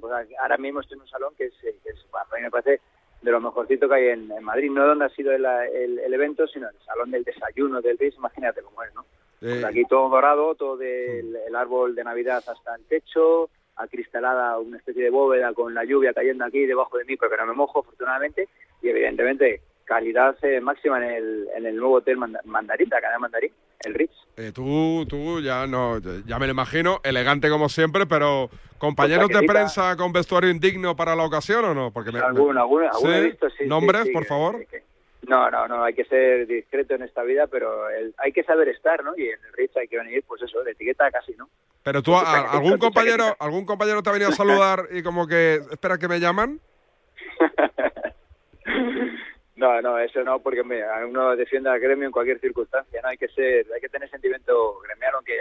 ahora 0.41 0.57
mismo 0.57 0.81
estoy 0.81 0.97
en 0.97 1.03
un 1.03 1.09
salón 1.09 1.35
que 1.37 1.47
es, 1.47 1.55
que 1.61 1.91
a 1.91 2.37
mí 2.37 2.43
me 2.43 2.51
parece 2.51 2.81
de 3.21 3.31
lo 3.31 3.41
mejorcito 3.41 3.89
que 3.89 3.95
hay 3.95 4.09
en, 4.09 4.43
Madrid. 4.43 4.71
No 4.71 4.87
donde 4.87 5.05
ha 5.05 5.11
sido 5.11 5.33
el, 5.33 5.45
el, 5.45 6.15
evento, 6.15 6.47
sino 6.47 6.69
el 6.69 6.77
salón 6.85 7.11
del 7.11 7.25
desayuno 7.25 7.81
del 7.81 7.99
BIS. 7.99 8.17
Imagínate 8.17 8.63
cómo 8.63 8.83
es, 8.83 8.95
¿no? 8.95 9.05
Pues 9.39 9.65
aquí 9.65 9.85
todo 9.85 10.09
dorado, 10.09 10.55
todo 10.55 10.77
del 10.77 11.37
el 11.37 11.57
árbol 11.57 11.95
de 11.95 12.05
Navidad 12.05 12.45
hasta 12.47 12.77
el 12.77 12.85
techo, 12.87 13.51
acristalada 13.77 14.59
una 14.59 14.77
especie 14.77 15.05
de 15.05 15.11
bóveda 15.11 15.53
con 15.55 15.75
la 15.75 15.85
lluvia 15.85 16.13
cayendo 16.13 16.45
aquí 16.45 16.67
debajo 16.67 16.99
de 16.99 17.05
mí, 17.05 17.17
pero 17.17 17.31
que 17.31 17.37
no 17.39 17.47
me 17.47 17.55
mojo, 17.55 17.81
afortunadamente. 17.81 18.49
Y 18.83 18.89
evidentemente 18.89 19.61
calidad 19.85 20.37
eh, 20.43 20.61
máxima 20.61 20.99
en 20.99 21.11
el, 21.11 21.49
en 21.57 21.67
el 21.67 21.77
nuevo 21.77 21.97
hotel 21.97 22.17
Mandarín, 22.17 22.89
la 22.91 23.01
cadena 23.01 23.19
Mandarín, 23.19 23.53
el 23.85 23.95
Ritz. 23.95 24.15
Eh, 24.37 24.53
tú, 24.55 25.05
tú 25.09 25.41
ya 25.41 25.67
no, 25.67 25.99
ya 25.99 26.39
me 26.39 26.47
lo 26.47 26.53
imagino, 26.53 27.01
elegante 27.05 27.51
como 27.51 27.69
siempre, 27.69 28.07
pero 28.07 28.49
compañeros 28.79 29.29
de 29.29 29.43
prensa 29.43 29.97
con 29.97 30.13
vestuario 30.13 30.51
indigno 30.51 30.97
para 30.97 31.15
la 31.15 31.25
ocasión 31.25 31.65
o 31.65 31.75
no? 31.75 31.91
Porque 31.91 32.11
me, 32.11 32.21
alguno, 32.21 32.61
alguno, 32.61 32.91
he 33.13 33.21
visto, 33.27 33.51
sí. 33.51 33.67
¿Nombres, 33.67 34.09
por 34.13 34.25
favor? 34.25 34.65
No, 35.29 35.51
no, 35.51 35.69
no, 35.69 35.85
hay 35.85 35.95
que 35.95 36.05
ser 36.05 36.47
discreto 36.47 36.95
en 36.95 37.03
esta 37.03 37.23
vida, 37.23 37.47
pero 37.47 37.87
hay 38.19 38.33
que 38.33 38.43
saber 38.43 38.69
estar, 38.69 39.05
¿no? 39.05 39.17
Y 39.17 39.29
en 39.29 39.39
el 39.45 39.53
Ritz 39.53 39.77
hay 39.77 39.89
que 39.89 39.99
venir, 39.99 40.25
pues 40.27 40.43
eso, 40.43 40.63
de 40.63 40.73
etiqueta 40.73 41.11
casi, 41.11 41.33
¿no? 41.37 41.49
Pero 41.83 42.03
tú, 42.03 42.17
algún 42.17 42.79
compañero, 42.79 43.37
algún 43.39 43.65
compañero 43.65 44.03
te 44.03 44.11
ha 44.11 44.13
venido 44.13 44.31
a 44.31 44.35
saludar 44.35 44.89
y 44.91 45.03
como 45.03 45.27
que 45.27 45.61
espera 45.71 45.99
que 45.99 46.09
me 46.09 46.21
llaman. 46.21 46.61
No, 49.55 49.81
no, 49.81 49.97
eso 49.97 50.25
no, 50.25 50.41
porque 50.41 50.61
uno 50.61 51.37
defiende 51.37 51.71
al 51.71 51.79
gremio 51.79 52.07
en 52.07 52.11
cualquier 52.11 52.41
circunstancia, 52.41 53.01
¿no? 53.01 53.09
Hay 53.09 53.17
que 53.17 53.29
ser, 53.29 53.65
hay 53.73 53.81
que 53.81 53.89
tener 53.89 54.11
sentimiento 54.11 54.81
gremial, 54.81 55.13
aunque, 55.15 55.39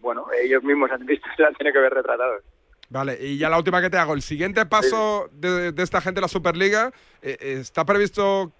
bueno, 0.00 0.26
ellos 0.42 0.64
mismos 0.64 0.90
han 0.90 1.06
visto, 1.06 1.28
se 1.36 1.44
han 1.44 1.54
tenido 1.54 1.74
que 1.74 1.78
ver 1.78 1.94
retratados. 1.94 2.42
Vale, 2.88 3.16
y 3.20 3.38
ya 3.38 3.48
la 3.48 3.58
última 3.58 3.80
que 3.80 3.88
te 3.88 3.96
hago, 3.96 4.14
el 4.14 4.22
siguiente 4.22 4.66
paso 4.66 5.28
de, 5.30 5.72
esta 5.76 6.00
gente 6.00 6.16
de 6.16 6.22
la 6.22 6.28
Superliga, 6.28 6.90
eh, 7.22 7.36
¿está 7.40 7.84
previsto 7.84 8.50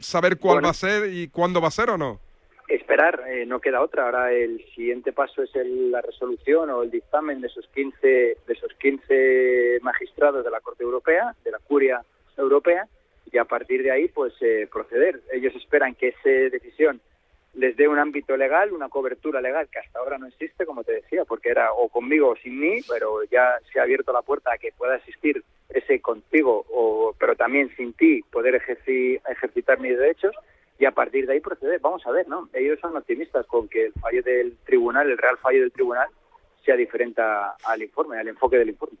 saber 0.00 0.38
cuál 0.38 0.64
va 0.64 0.70
a 0.70 0.74
ser 0.74 1.12
y 1.12 1.28
cuándo 1.28 1.60
va 1.60 1.68
a 1.68 1.72
ser 1.72 1.90
o 1.90 1.98
no? 1.98 2.20
Esperar, 2.68 3.24
eh, 3.28 3.46
no 3.46 3.60
queda 3.60 3.80
otra. 3.80 4.04
Ahora 4.04 4.32
el 4.32 4.64
siguiente 4.74 5.12
paso 5.12 5.42
es 5.42 5.50
la 5.54 6.02
resolución 6.02 6.68
o 6.70 6.82
el 6.82 6.90
dictamen 6.90 7.40
de 7.40 7.46
esos 7.46 7.66
15, 7.74 8.06
de 8.06 8.52
esos 8.52 8.72
15 8.74 9.78
magistrados 9.82 10.44
de 10.44 10.50
la 10.50 10.60
Corte 10.60 10.82
Europea, 10.82 11.34
de 11.44 11.50
la 11.50 11.58
Curia 11.58 12.02
Europea, 12.36 12.86
y 13.30 13.38
a 13.38 13.44
partir 13.44 13.82
de 13.82 13.90
ahí 13.90 14.08
pues 14.08 14.34
eh, 14.40 14.68
proceder. 14.70 15.22
Ellos 15.32 15.54
esperan 15.56 15.94
que 15.94 16.08
esa 16.08 16.28
decisión 16.28 17.00
les 17.54 17.76
dé 17.76 17.88
un 17.88 17.98
ámbito 17.98 18.36
legal, 18.36 18.72
una 18.72 18.88
cobertura 18.88 19.40
legal 19.40 19.68
que 19.70 19.78
hasta 19.80 19.98
ahora 19.98 20.18
no 20.18 20.26
existe, 20.26 20.66
como 20.66 20.84
te 20.84 20.92
decía, 20.92 21.24
porque 21.24 21.48
era 21.48 21.72
o 21.72 21.88
conmigo 21.88 22.28
o 22.30 22.36
sin 22.36 22.58
mí, 22.60 22.80
pero 22.88 23.24
ya 23.24 23.56
se 23.72 23.80
ha 23.80 23.82
abierto 23.82 24.12
la 24.12 24.22
puerta 24.22 24.52
a 24.52 24.58
que 24.58 24.72
pueda 24.72 24.96
existir 24.96 25.42
ese 25.68 26.00
contigo, 26.00 26.64
o, 26.70 27.14
pero 27.18 27.34
también 27.36 27.74
sin 27.76 27.92
ti, 27.94 28.22
poder 28.30 28.54
ejercitar 28.54 29.80
mis 29.80 29.98
derechos. 29.98 30.34
y 30.78 30.84
a 30.84 30.92
partir 30.92 31.26
de 31.26 31.32
ahí 31.34 31.40
proceder. 31.40 31.80
Vamos 31.80 32.06
a 32.06 32.12
ver, 32.12 32.28
¿no? 32.28 32.48
Ellos 32.52 32.78
son 32.80 32.96
optimistas 32.96 33.44
con 33.46 33.68
que 33.68 33.86
el 33.86 33.92
fallo 33.94 34.22
del 34.22 34.56
tribunal, 34.64 35.10
el 35.10 35.18
real 35.18 35.36
fallo 35.38 35.60
del 35.60 35.72
tribunal, 35.72 36.08
sea 36.64 36.76
diferente 36.76 37.20
al 37.20 37.82
informe, 37.82 38.18
al 38.18 38.28
enfoque 38.28 38.58
del 38.58 38.68
informe. 38.68 38.96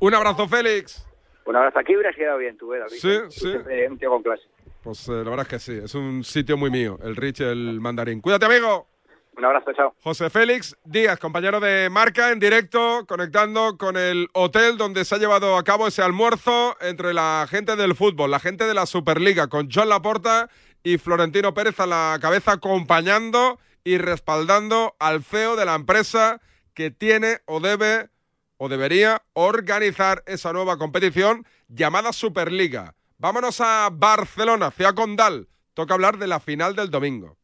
Un 0.00 0.14
abrazo, 0.14 0.48
Félix. 0.48 1.06
Un 1.44 1.56
abrazo. 1.56 1.78
Aquí 1.78 1.94
hubieras 1.94 2.16
quedado 2.16 2.38
bien 2.38 2.56
tú, 2.56 2.72
David. 2.72 2.96
Sí, 2.96 3.18
sí. 3.28 3.52
un 3.88 3.98
tío 3.98 4.10
con 4.10 4.22
clase. 4.22 4.44
Pues 4.82 5.08
eh, 5.08 5.12
la 5.12 5.30
verdad 5.30 5.40
es 5.42 5.48
que 5.48 5.58
sí, 5.58 5.72
es 5.84 5.94
un 5.94 6.24
sitio 6.24 6.56
muy 6.56 6.70
mío, 6.70 6.98
el 7.02 7.14
Rich, 7.14 7.40
el 7.40 7.80
mandarín. 7.80 8.20
Cuídate, 8.20 8.46
amigo. 8.46 8.88
Un 9.36 9.44
abrazo, 9.44 9.72
chao. 9.74 9.94
José 10.02 10.28
Félix 10.28 10.76
Díaz, 10.84 11.18
compañero 11.18 11.58
de 11.58 11.88
marca 11.88 12.32
en 12.32 12.38
directo, 12.38 13.06
conectando 13.06 13.78
con 13.78 13.96
el 13.96 14.28
hotel 14.34 14.76
donde 14.76 15.04
se 15.04 15.14
ha 15.14 15.18
llevado 15.18 15.56
a 15.56 15.64
cabo 15.64 15.86
ese 15.86 16.02
almuerzo 16.02 16.76
entre 16.80 17.14
la 17.14 17.46
gente 17.48 17.76
del 17.76 17.94
fútbol, 17.94 18.30
la 18.30 18.40
gente 18.40 18.64
de 18.64 18.74
la 18.74 18.84
Superliga, 18.84 19.46
con 19.46 19.70
John 19.72 19.88
Laporta 19.88 20.50
y 20.82 20.98
Florentino 20.98 21.54
Pérez 21.54 21.80
a 21.80 21.86
la 21.86 22.18
cabeza, 22.20 22.52
acompañando 22.52 23.58
y 23.84 23.98
respaldando 23.98 24.96
al 24.98 25.22
CEO 25.22 25.56
de 25.56 25.64
la 25.64 25.76
empresa 25.76 26.40
que 26.74 26.90
tiene 26.90 27.38
o 27.46 27.60
debe 27.60 28.10
o 28.58 28.68
debería 28.68 29.22
organizar 29.32 30.22
esa 30.26 30.52
nueva 30.52 30.76
competición 30.76 31.46
llamada 31.68 32.12
Superliga. 32.12 32.94
Vámonos 33.22 33.60
a 33.60 33.88
Barcelona, 33.92 34.72
ciudad 34.72 34.94
condal. 34.96 35.46
Toca 35.74 35.94
hablar 35.94 36.18
de 36.18 36.26
la 36.26 36.40
final 36.40 36.74
del 36.74 36.90
domingo. 36.90 37.38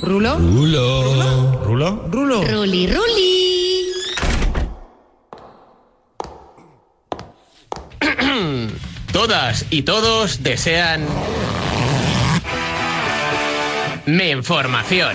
¿Rulo? 0.00 0.38
Rulo. 0.38 1.62
¿Rulo? 1.64 2.08
Rulo. 2.10 2.42
Ruli, 2.44 2.86
Ruli. 2.86 3.92
Todas 9.12 9.66
y 9.68 9.82
todos 9.82 10.42
desean... 10.42 11.06
Mi 14.06 14.30
información. 14.30 15.14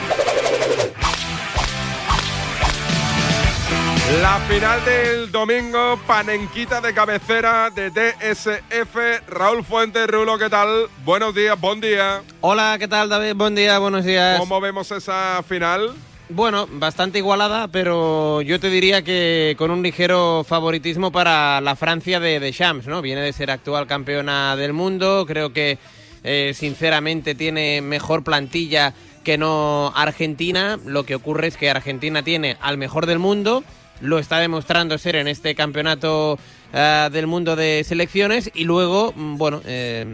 La 4.18 4.40
final 4.40 4.84
del 4.86 5.32
domingo, 5.32 6.00
panenquita 6.08 6.82
de 6.82 6.96
cabecera 6.96 7.70
de 7.70 7.92
DSF. 7.92 9.28
Raúl 9.28 9.64
Fuentes, 9.64 10.08
Rulo, 10.08 10.40
¿qué 10.40 10.50
tal? 10.50 10.88
Buenos 11.06 11.36
días, 11.36 11.62
buen 11.62 11.80
día. 11.80 12.24
Hola, 12.42 12.78
¿qué 12.80 12.88
tal, 12.88 13.08
David? 13.08 13.36
Buen 13.36 13.54
día, 13.54 13.78
buenos 13.78 14.04
días. 14.04 14.40
¿Cómo 14.40 14.60
vemos 14.60 14.92
esa 14.92 15.44
final? 15.48 15.94
Bueno, 16.28 16.68
bastante 16.72 17.20
igualada, 17.20 17.68
pero 17.68 18.42
yo 18.42 18.60
te 18.60 18.72
diría 18.72 19.04
que 19.04 19.54
con 19.60 19.70
un 19.70 19.84
ligero 19.84 20.44
favoritismo 20.44 21.12
para 21.12 21.62
la 21.62 21.76
Francia 21.76 22.20
de 22.20 22.40
Deschamps, 22.40 22.88
¿no? 22.88 23.04
Viene 23.04 23.22
de 23.22 23.32
ser 23.32 23.52
actual 23.52 23.86
campeona 23.86 24.56
del 24.56 24.74
mundo, 24.74 25.26
creo 25.28 25.54
que 25.54 25.78
eh, 26.24 26.54
sinceramente 26.56 27.36
tiene 27.36 27.82
mejor 27.84 28.24
plantilla 28.24 28.96
que 29.24 29.38
no 29.38 29.94
Argentina. 29.96 30.80
Lo 30.84 31.04
que 31.04 31.14
ocurre 31.14 31.46
es 31.46 31.58
que 31.58 31.70
Argentina 31.70 32.24
tiene 32.24 32.58
al 32.60 32.80
mejor 32.80 33.06
del 33.06 33.20
mundo 33.20 33.64
lo 34.02 34.20
está 34.20 34.40
demostrando 34.40 34.98
ser 34.98 35.16
en 35.16 35.28
este 35.28 35.56
campeonato 35.56 36.38
eh, 36.74 37.10
del 37.12 37.28
mundo 37.28 37.56
de 37.56 37.84
selecciones 37.84 38.52
y 38.54 38.64
luego, 38.64 39.14
mm, 39.16 39.38
bueno, 39.38 39.62
eh, 39.66 40.06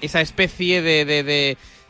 esa 0.00 0.20
especie 0.20 0.82
de, 0.82 1.04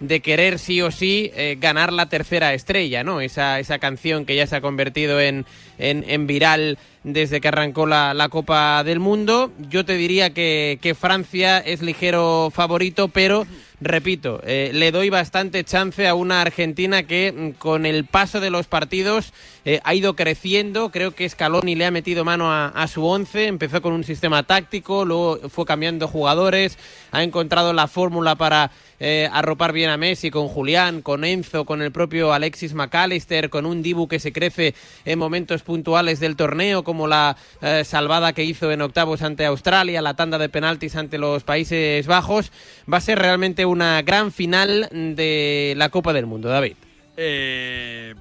de, 0.01 0.21
querer 0.21 0.59
sí 0.59 0.81
o 0.83 0.91
sí 0.91 1.31
eh, 1.35 1.57
ganar 1.61 1.93
la 1.93 2.09
tercera 2.09 2.53
estrella, 2.55 3.05
¿no? 3.05 3.21
Esa, 3.21 3.61
esa 3.61 3.79
canción 3.79 4.25
que 4.25 4.35
ya 4.35 4.47
se 4.47 4.57
ha 4.57 4.61
convertido 4.61 5.21
en, 5.21 5.47
en, 5.79 6.27
viral 6.27 6.79
desde 7.05 7.41
que 7.41 7.49
arrancó 7.49 7.87
la, 7.87 8.15
la, 8.15 8.29
Copa 8.29 8.83
del 8.83 8.99
Mundo. 8.99 9.53
Yo 9.69 9.85
te 9.85 9.95
diría 9.95 10.31
que, 10.31 10.79
que 10.81 10.95
Francia 10.95 11.59
es 11.59 11.83
ligero 11.83 12.51
favorito, 12.53 13.09
pero 13.09 13.47
repito, 13.81 14.41
eh, 14.45 14.71
le 14.73 14.93
doy 14.93 15.11
bastante 15.11 15.65
chance 15.65 16.07
a 16.07 16.15
una 16.15 16.41
Argentina 16.41 17.03
que 17.05 17.33
mm, 17.33 17.51
con 17.59 17.87
el 17.87 18.05
paso 18.05 18.41
de 18.41 18.51
los 18.51 18.67
partidos 18.67 19.33
eh, 19.65 19.81
ha 19.85 19.95
ido 19.95 20.15
creciendo. 20.15 20.91
Creo 20.91 21.13
que 21.13 21.29
Scaloni 21.29 21.75
le 21.75 21.87
ha 21.87 21.91
metido 21.91 22.25
mano 22.25 22.53
a, 22.53 22.87
su 22.89 23.05
once. 23.05 23.47
Empezó 23.47 23.83
con 23.83 23.93
un 23.93 24.05
sistema 24.05 24.43
táctico, 24.43 25.05
luego 25.05 25.49
fue 25.49 25.65
cambiando 25.65 26.09
jugadores, 26.09 26.79
ha 27.11 27.23
encontrado 27.23 27.73
la 27.73 27.89
fórmula 27.89 28.35
para 28.37 28.71
eh, 29.01 29.29
arropar 29.33 29.73
bien 29.73 29.91
a 29.91 29.97
Messi 29.97 30.31
con 30.31 30.47
Julián, 30.47 31.03
con 31.03 31.25
Enzo, 31.25 31.65
con 31.65 31.83
el 31.83 31.91
propio 31.91 32.33
Alexis 32.33 32.75
McAllister, 32.75 33.51
con 33.51 33.67
un 33.67 33.83
Dibu 33.83 34.07
que 34.07 34.21
se 34.21 34.33
crece 34.33 34.75
en 35.05 35.19
momentos 35.19 35.63
puntuales 35.63 36.21
del 36.21 36.37
torneo, 36.37 36.85
como 36.85 37.09
la 37.09 37.37
salvada 37.85 38.33
que 38.33 38.45
hizo 38.45 38.71
en 38.71 38.83
octavos 38.83 39.23
ante 39.23 39.45
Australia, 39.47 40.03
la 40.03 40.15
tanda 40.15 40.39
de 40.39 40.49
penaltis 40.49 40.97
ante 40.97 41.19
los 41.19 41.43
Países 41.43 42.07
Bajos. 42.07 42.53
Va 42.91 42.99
a 42.99 43.01
ser 43.01 43.19
realmente 43.19 43.65
una 43.65 44.03
gran 44.03 44.31
final 44.33 44.89
de 44.91 45.75
la 45.77 45.89
Copa 45.89 46.13
del 46.13 46.27
Mundo, 46.27 46.49
David? 46.49 46.77
Eh, 47.17 48.15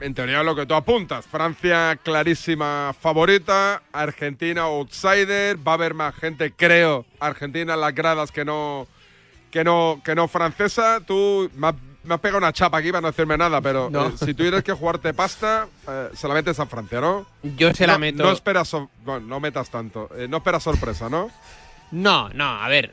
en 0.00 0.14
teoría 0.14 0.42
lo 0.42 0.56
que 0.56 0.66
tú 0.66 0.74
apuntas, 0.74 1.26
Francia 1.26 1.98
clarísima 2.02 2.94
favorita, 2.98 3.82
Argentina 3.92 4.62
outsider, 4.62 5.56
va 5.56 5.72
a 5.72 5.74
haber 5.74 5.94
más 5.94 6.14
gente, 6.14 6.52
creo, 6.52 7.04
Argentina 7.18 7.74
en 7.74 7.80
las 7.80 7.94
gradas 7.94 8.32
que 8.32 8.44
no 8.44 8.88
que 9.50 9.64
no 9.64 10.00
que 10.04 10.14
no 10.14 10.28
francesa. 10.28 11.00
Tú 11.00 11.50
me 11.54 11.68
has, 11.68 12.20
pegado 12.20 12.38
una 12.38 12.52
chapa 12.52 12.78
aquí 12.78 12.90
para 12.90 13.02
no 13.02 13.08
hacerme 13.08 13.36
nada, 13.36 13.60
pero 13.60 13.88
eh, 13.88 14.12
si 14.16 14.34
tú 14.34 14.42
tienes 14.42 14.62
que 14.62 14.72
jugarte 14.72 15.12
pasta, 15.14 15.68
eh, 15.88 16.08
se 16.14 16.28
la 16.28 16.34
metes 16.34 16.58
a 16.60 16.66
Francia, 16.66 17.00
¿no? 17.00 17.26
Yo 17.42 17.72
se 17.74 17.86
la 17.86 17.98
meto. 17.98 18.22
No 18.22 18.32
esperas, 18.32 18.70
bueno, 19.04 19.20
no 19.26 19.40
metas 19.40 19.70
tanto, 19.70 20.08
no 20.28 20.36
esperas 20.38 20.62
sorpresa, 20.62 21.08
¿no? 21.08 21.30
No, 21.90 22.28
no, 22.30 22.62
a 22.62 22.68
ver. 22.68 22.92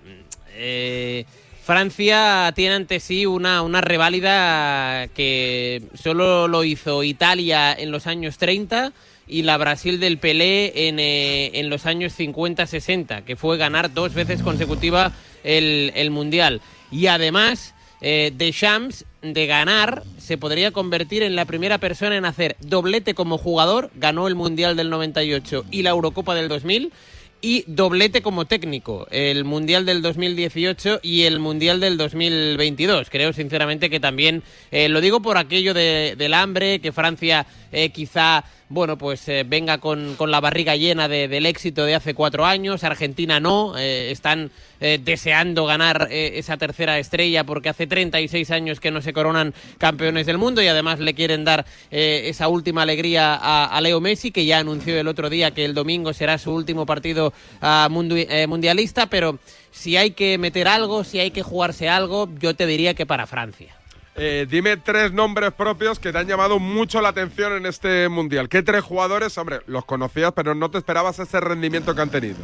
Eh, 0.54 1.26
Francia 1.64 2.52
tiene 2.56 2.76
ante 2.76 3.00
sí 3.00 3.26
una, 3.26 3.62
una 3.62 3.82
reválida 3.82 5.08
que 5.10 5.84
solo 5.94 6.48
lo 6.48 6.64
hizo 6.64 7.04
Italia 7.04 7.74
en 7.74 7.92
los 7.92 8.08
años 8.08 8.38
30 8.38 8.94
y 9.28 9.44
la 9.44 9.58
Brasil 9.58 10.00
del 10.00 10.18
Pelé 10.18 10.88
en, 10.88 11.00
eh, 11.00 11.52
en 11.60 11.70
los 11.70 11.86
años 11.86 12.18
50-60, 12.18 13.24
que 13.24 13.36
fue 13.36 13.58
ganar 13.58 13.94
dos 13.94 14.14
veces 14.14 14.42
consecutiva 14.42 15.12
el, 15.44 15.92
el 15.96 16.12
Mundial. 16.12 16.62
Y 16.92 17.08
además, 17.08 17.74
eh, 18.02 18.32
Deschamps, 18.36 19.06
de 19.22 19.48
ganar, 19.48 20.04
se 20.18 20.38
podría 20.38 20.72
convertir 20.72 21.24
en 21.24 21.36
la 21.36 21.46
primera 21.46 21.80
persona 21.80 22.16
en 22.16 22.26
hacer 22.26 22.56
doblete 22.62 23.14
como 23.14 23.38
jugador, 23.38 23.90
ganó 23.96 24.28
el 24.28 24.36
Mundial 24.36 24.76
del 24.76 24.90
98 24.90 25.66
y 25.72 25.82
la 25.82 25.90
Eurocopa 25.90 26.36
del 26.36 26.48
2000 26.48 26.94
y 27.42 27.64
doblete 27.68 28.22
como 28.22 28.46
técnico, 28.46 29.08
el 29.12 29.44
Mundial 29.46 29.86
del 29.86 30.02
2018 30.02 31.00
y 31.04 31.24
el 31.24 31.40
Mundial 31.40 31.80
del 31.80 31.98
2022. 31.98 33.10
Creo 33.10 33.32
sinceramente 33.34 33.90
que 33.90 34.00
también, 34.00 34.44
eh, 34.72 34.90
lo 34.90 35.02
digo 35.02 35.22
por 35.22 35.38
aquello 35.38 35.74
de, 35.74 36.16
del 36.18 36.34
hambre, 36.34 36.80
que 36.80 36.92
Francia 36.92 37.46
eh, 37.72 37.90
quizá 37.90 38.44
bueno, 38.70 38.98
pues 38.98 39.26
eh, 39.30 39.46
venga 39.48 39.78
con, 39.78 40.16
con, 40.16 40.30
la 40.30 40.42
barriga 40.42 40.76
llena 40.76 41.08
de, 41.08 41.30
del 41.30 41.46
éxito 41.46 41.86
de 41.86 41.96
hace 41.96 42.14
cuatro 42.14 42.46
años. 42.46 42.84
Argentina 42.84 43.40
no, 43.40 43.78
eh, 43.78 44.12
están 44.12 44.52
deseando 44.80 45.66
ganar 45.66 46.08
esa 46.12 46.58
tercera 46.58 47.00
estrella 47.00 47.44
porque 47.44 47.70
hace 47.70 47.88
36 47.88 48.52
años 48.52 48.80
que 48.80 48.92
no 48.92 49.02
se 49.02 49.12
coronan 49.12 49.56
campeones 49.80 50.28
del 50.28 50.38
mundo 50.38 50.62
y 50.62 50.68
además 50.68 51.00
le 51.00 51.16
quieren 51.16 51.44
dar 51.44 51.66
esa 51.90 52.48
última 52.48 52.84
alegría 52.84 53.34
a, 53.42 53.82
Leo 53.82 54.00
Messi, 54.00 54.30
que 54.30 54.46
ya 54.46 54.60
anunció 54.60 55.00
el 55.00 55.08
otro 55.08 55.32
día 55.32 55.50
que 55.50 55.66
el 55.66 55.74
domingo 55.74 56.14
será 56.14 56.38
su 56.38 56.54
último 56.54 56.86
partido 56.86 57.34
ah, 57.60 57.90
mundialista. 57.90 59.08
Pero 59.08 59.40
si 59.72 59.98
hay 59.98 60.12
que 60.12 60.38
meter 60.38 60.68
algo, 60.68 61.04
si 61.04 61.20
hay 61.20 61.32
que 61.32 61.42
jugarse 61.42 61.90
algo, 61.90 62.30
yo 62.40 62.56
te 62.56 62.68
diría 62.68 62.94
que 62.94 63.08
para 63.08 63.26
Francia. 63.26 63.77
Eh, 64.20 64.48
dime 64.50 64.78
tres 64.78 65.14
nombres 65.14 65.54
propios 65.54 66.00
que 66.00 66.12
te 66.12 66.18
han 66.18 66.28
llamado 66.28 66.58
mucho 66.58 67.02
la 67.02 67.10
atención 67.10 67.54
en 67.54 67.68
este 67.68 68.10
mundial. 68.10 68.50
¿Qué 68.50 68.64
tres 68.64 68.84
jugadores, 68.84 69.38
hombre, 69.38 69.60
los 69.68 69.86
conocías, 69.86 70.34
pero 70.36 70.56
no 70.56 70.72
te 70.72 70.80
esperabas 70.80 71.20
ese 71.20 71.40
rendimiento 71.40 71.94
que 71.94 72.02
han 72.02 72.10
tenido? 72.10 72.38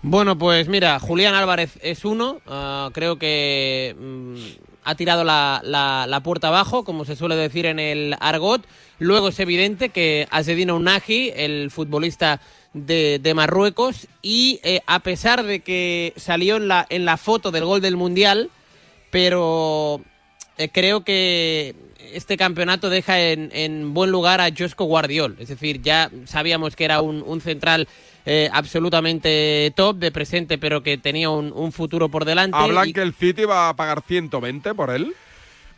Bueno, 0.00 0.38
pues 0.38 0.66
mira, 0.66 0.98
Julián 0.98 1.34
Álvarez 1.34 1.78
es 1.82 2.06
uno. 2.06 2.40
Ah, 2.46 2.88
creo 2.94 3.18
que 3.18 3.94
mm, 3.98 4.36
ha 4.84 4.94
tirado 4.94 5.24
la, 5.24 6.20
puerta 6.24 6.48
abajo, 6.48 6.84
como 6.84 7.04
se 7.04 7.16
suele 7.16 7.36
decir 7.36 7.66
en 7.66 7.78
el 7.78 8.16
argot. 8.18 8.66
Luego 8.98 9.28
es 9.28 9.38
evidente 9.40 9.90
que 9.90 10.26
Asedino 10.30 10.74
Unagi, 10.74 11.32
el 11.36 11.70
futbolista 11.70 12.40
de, 12.72 13.32
Marruecos, 13.36 14.08
y 14.22 14.58
eh, 14.62 14.80
a 14.86 15.00
pesar 15.00 15.42
de 15.42 15.60
que 15.60 16.14
salió 16.16 16.56
en 16.56 16.68
la, 16.68 16.86
en 16.88 17.04
la 17.04 17.18
foto 17.18 17.50
del 17.50 17.66
gol 17.66 17.82
del 17.82 17.98
Mundial, 17.98 18.48
pero 19.10 20.00
eh, 20.58 20.68
creo 20.70 21.04
que 21.04 21.74
este 22.12 22.36
campeonato 22.36 22.90
deja 22.90 23.20
en, 23.20 23.94
buen 23.94 24.10
lugar 24.10 24.40
a 24.40 24.48
Josco 24.56 24.84
Guardiol. 24.84 25.36
Es 25.38 25.48
decir, 25.48 25.80
ya 25.82 26.10
sabíamos 26.24 26.74
que 26.74 26.84
era 26.84 27.00
un, 27.00 27.40
central 27.40 27.86
eh, 28.26 28.50
absolutamente 28.52 29.72
top 29.76 29.98
de 29.98 30.10
presente, 30.10 30.58
pero 30.58 30.82
que 30.82 30.98
tenía 30.98 31.30
un, 31.30 31.72
futuro 31.72 32.08
por 32.08 32.24
delante. 32.24 32.56
¿Hablan 32.56 32.92
que 32.92 33.02
el 33.02 33.14
City 33.14 33.44
va 33.44 33.68
a 33.68 33.76
pagar 33.76 34.02
120 34.02 34.74
por 34.74 34.90
él? 34.90 35.14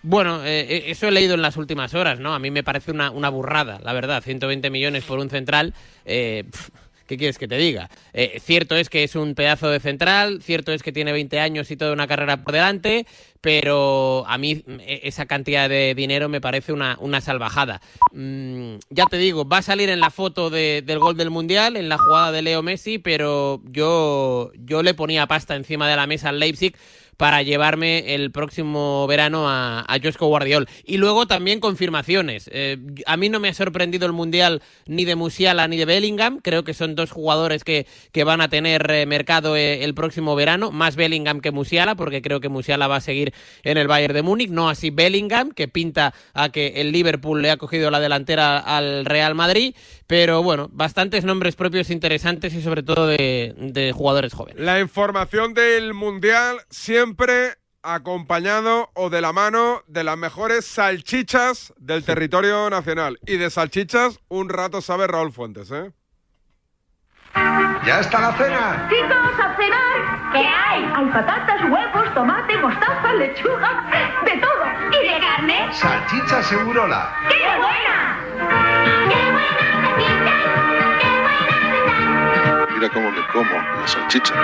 Bueno, 0.02 0.42
eh, 0.46 0.84
eso 0.86 1.08
he 1.08 1.10
leído 1.10 1.34
en 1.34 1.42
las 1.42 1.58
últimas 1.58 1.92
horas, 1.92 2.18
¿no? 2.18 2.32
A 2.32 2.38
mí 2.38 2.50
me 2.50 2.62
parece 2.62 2.90
una, 2.90 3.10
una 3.10 3.28
burrada, 3.28 3.80
la 3.82 3.92
verdad. 3.92 4.22
120 4.22 4.70
millones 4.70 5.04
por 5.04 5.18
un 5.18 5.28
central 5.28 5.74
¿Qué 7.10 7.16
quieres 7.16 7.38
que 7.38 7.48
te 7.48 7.56
diga? 7.56 7.90
Eh, 8.12 8.38
cierto 8.40 8.76
es 8.76 8.88
que 8.88 9.02
es 9.02 9.16
un 9.16 9.34
pedazo 9.34 9.68
de 9.68 9.80
central, 9.80 10.42
cierto 10.44 10.70
es 10.72 10.80
que 10.84 10.92
tiene 10.92 11.10
20 11.10 11.40
años 11.40 11.68
y 11.72 11.76
toda 11.76 11.92
una 11.92 12.06
carrera 12.06 12.44
por 12.44 12.52
delante, 12.54 13.04
pero 13.40 14.24
a 14.28 14.38
mí 14.38 14.62
eh, 14.78 15.00
esa 15.02 15.26
cantidad 15.26 15.68
de 15.68 15.96
dinero 15.96 16.28
me 16.28 16.40
parece 16.40 16.72
una, 16.72 16.96
una 17.00 17.20
salvajada. 17.20 17.80
Mm, 18.12 18.76
ya 18.90 19.06
te 19.06 19.16
digo, 19.18 19.44
va 19.44 19.58
a 19.58 19.62
salir 19.62 19.90
en 19.90 19.98
la 19.98 20.10
foto 20.10 20.50
de- 20.50 20.82
del 20.86 21.00
gol 21.00 21.16
del 21.16 21.30
Mundial, 21.30 21.76
en 21.76 21.88
la 21.88 21.98
jugada 21.98 22.30
de 22.30 22.42
Leo 22.42 22.62
Messi, 22.62 22.98
pero 23.00 23.60
yo, 23.64 24.52
yo 24.54 24.84
le 24.84 24.94
ponía 24.94 25.26
pasta 25.26 25.56
encima 25.56 25.88
de 25.88 25.96
la 25.96 26.06
mesa 26.06 26.28
al 26.28 26.38
Leipzig 26.38 26.76
para 27.20 27.42
llevarme 27.42 28.14
el 28.14 28.30
próximo 28.30 29.06
verano 29.06 29.46
a, 29.46 29.80
a 29.80 29.98
Josko 30.02 30.28
Guardiol. 30.28 30.66
Y 30.86 30.96
luego 30.96 31.26
también 31.26 31.60
confirmaciones. 31.60 32.48
Eh, 32.50 32.78
a 33.04 33.18
mí 33.18 33.28
no 33.28 33.40
me 33.40 33.50
ha 33.50 33.52
sorprendido 33.52 34.06
el 34.06 34.14
Mundial 34.14 34.62
ni 34.86 35.04
de 35.04 35.16
Musiala 35.16 35.68
ni 35.68 35.76
de 35.76 35.84
Bellingham. 35.84 36.40
Creo 36.42 36.64
que 36.64 36.72
son 36.72 36.94
dos 36.94 37.10
jugadores 37.10 37.62
que, 37.62 37.86
que 38.12 38.24
van 38.24 38.40
a 38.40 38.48
tener 38.48 38.90
eh, 38.90 39.04
mercado 39.04 39.54
eh, 39.54 39.84
el 39.84 39.92
próximo 39.92 40.34
verano. 40.34 40.70
Más 40.72 40.96
Bellingham 40.96 41.42
que 41.42 41.50
Musiala, 41.50 41.94
porque 41.94 42.22
creo 42.22 42.40
que 42.40 42.48
Musiala 42.48 42.88
va 42.88 42.96
a 42.96 43.00
seguir 43.02 43.34
en 43.64 43.76
el 43.76 43.86
Bayern 43.86 44.14
de 44.14 44.22
Múnich. 44.22 44.48
No 44.48 44.70
así 44.70 44.88
Bellingham, 44.88 45.50
que 45.50 45.68
pinta 45.68 46.14
a 46.32 46.48
que 46.48 46.68
el 46.76 46.90
Liverpool 46.90 47.42
le 47.42 47.50
ha 47.50 47.58
cogido 47.58 47.90
la 47.90 48.00
delantera 48.00 48.60
al 48.60 49.04
Real 49.04 49.34
Madrid. 49.34 49.74
Pero 50.10 50.42
bueno, 50.42 50.68
bastantes 50.72 51.24
nombres 51.24 51.54
propios 51.54 51.88
interesantes 51.88 52.52
y 52.54 52.62
sobre 52.62 52.82
todo 52.82 53.06
de, 53.06 53.54
de 53.56 53.92
jugadores 53.92 54.34
jóvenes. 54.34 54.60
La 54.60 54.80
información 54.80 55.54
del 55.54 55.94
Mundial 55.94 56.56
siempre 56.68 57.54
acompañado 57.84 58.90
o 58.94 59.08
de 59.08 59.20
la 59.20 59.32
mano 59.32 59.84
de 59.86 60.02
las 60.02 60.18
mejores 60.18 60.64
salchichas 60.64 61.72
del 61.78 62.02
territorio 62.02 62.68
nacional. 62.70 63.20
Y 63.24 63.36
de 63.36 63.50
salchichas, 63.50 64.18
un 64.28 64.48
rato 64.48 64.80
sabe 64.80 65.06
Raúl 65.06 65.30
Fuentes, 65.30 65.70
¿eh? 65.70 65.92
¿Ya 67.34 68.00
está 68.00 68.20
la 68.20 68.32
cena? 68.32 68.88
Chicos, 68.88 69.38
a 69.38 69.56
cenar. 69.56 70.32
¿Qué 70.32 70.46
hay? 70.46 70.84
Hay 70.94 71.06
patatas, 71.06 71.62
huevos, 71.70 72.14
tomate, 72.14 72.56
mostaza, 72.58 73.12
lechuga, 73.14 73.84
de 74.24 74.36
todo. 74.36 74.64
¿Y 74.92 75.08
de 75.08 75.20
carne? 75.20 75.68
Salchicha 75.72 76.42
Segurola. 76.42 77.12
¡Qué 77.28 77.38
buena! 77.56 78.18
¡Qué 79.08 79.16
buena, 79.32 79.60
Mira 82.74 82.88
cómo 82.90 83.10
me 83.10 83.26
como 83.28 83.50
la 83.50 83.86
salchicha. 83.86 84.34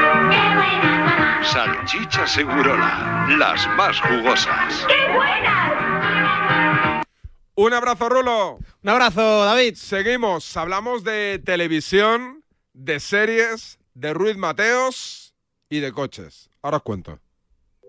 Salchicha 1.42 2.26
Segurola. 2.26 3.26
Las 3.38 3.68
más 3.76 4.00
jugosas. 4.00 4.86
¡Qué 4.88 5.12
buena! 5.12 7.02
Un 7.54 7.72
abrazo, 7.72 8.08
Rulo. 8.08 8.58
Un 8.82 8.90
abrazo, 8.90 9.44
David. 9.44 9.76
Seguimos. 9.76 10.56
Hablamos 10.56 11.04
de 11.04 11.40
televisión, 11.44 12.42
de 12.76 13.00
series, 13.00 13.78
de 13.94 14.12
Ruiz 14.12 14.36
Mateos 14.36 15.34
y 15.68 15.80
de 15.80 15.92
coches. 15.92 16.50
Ahora 16.62 16.76
os 16.78 16.82
cuento. 16.82 17.18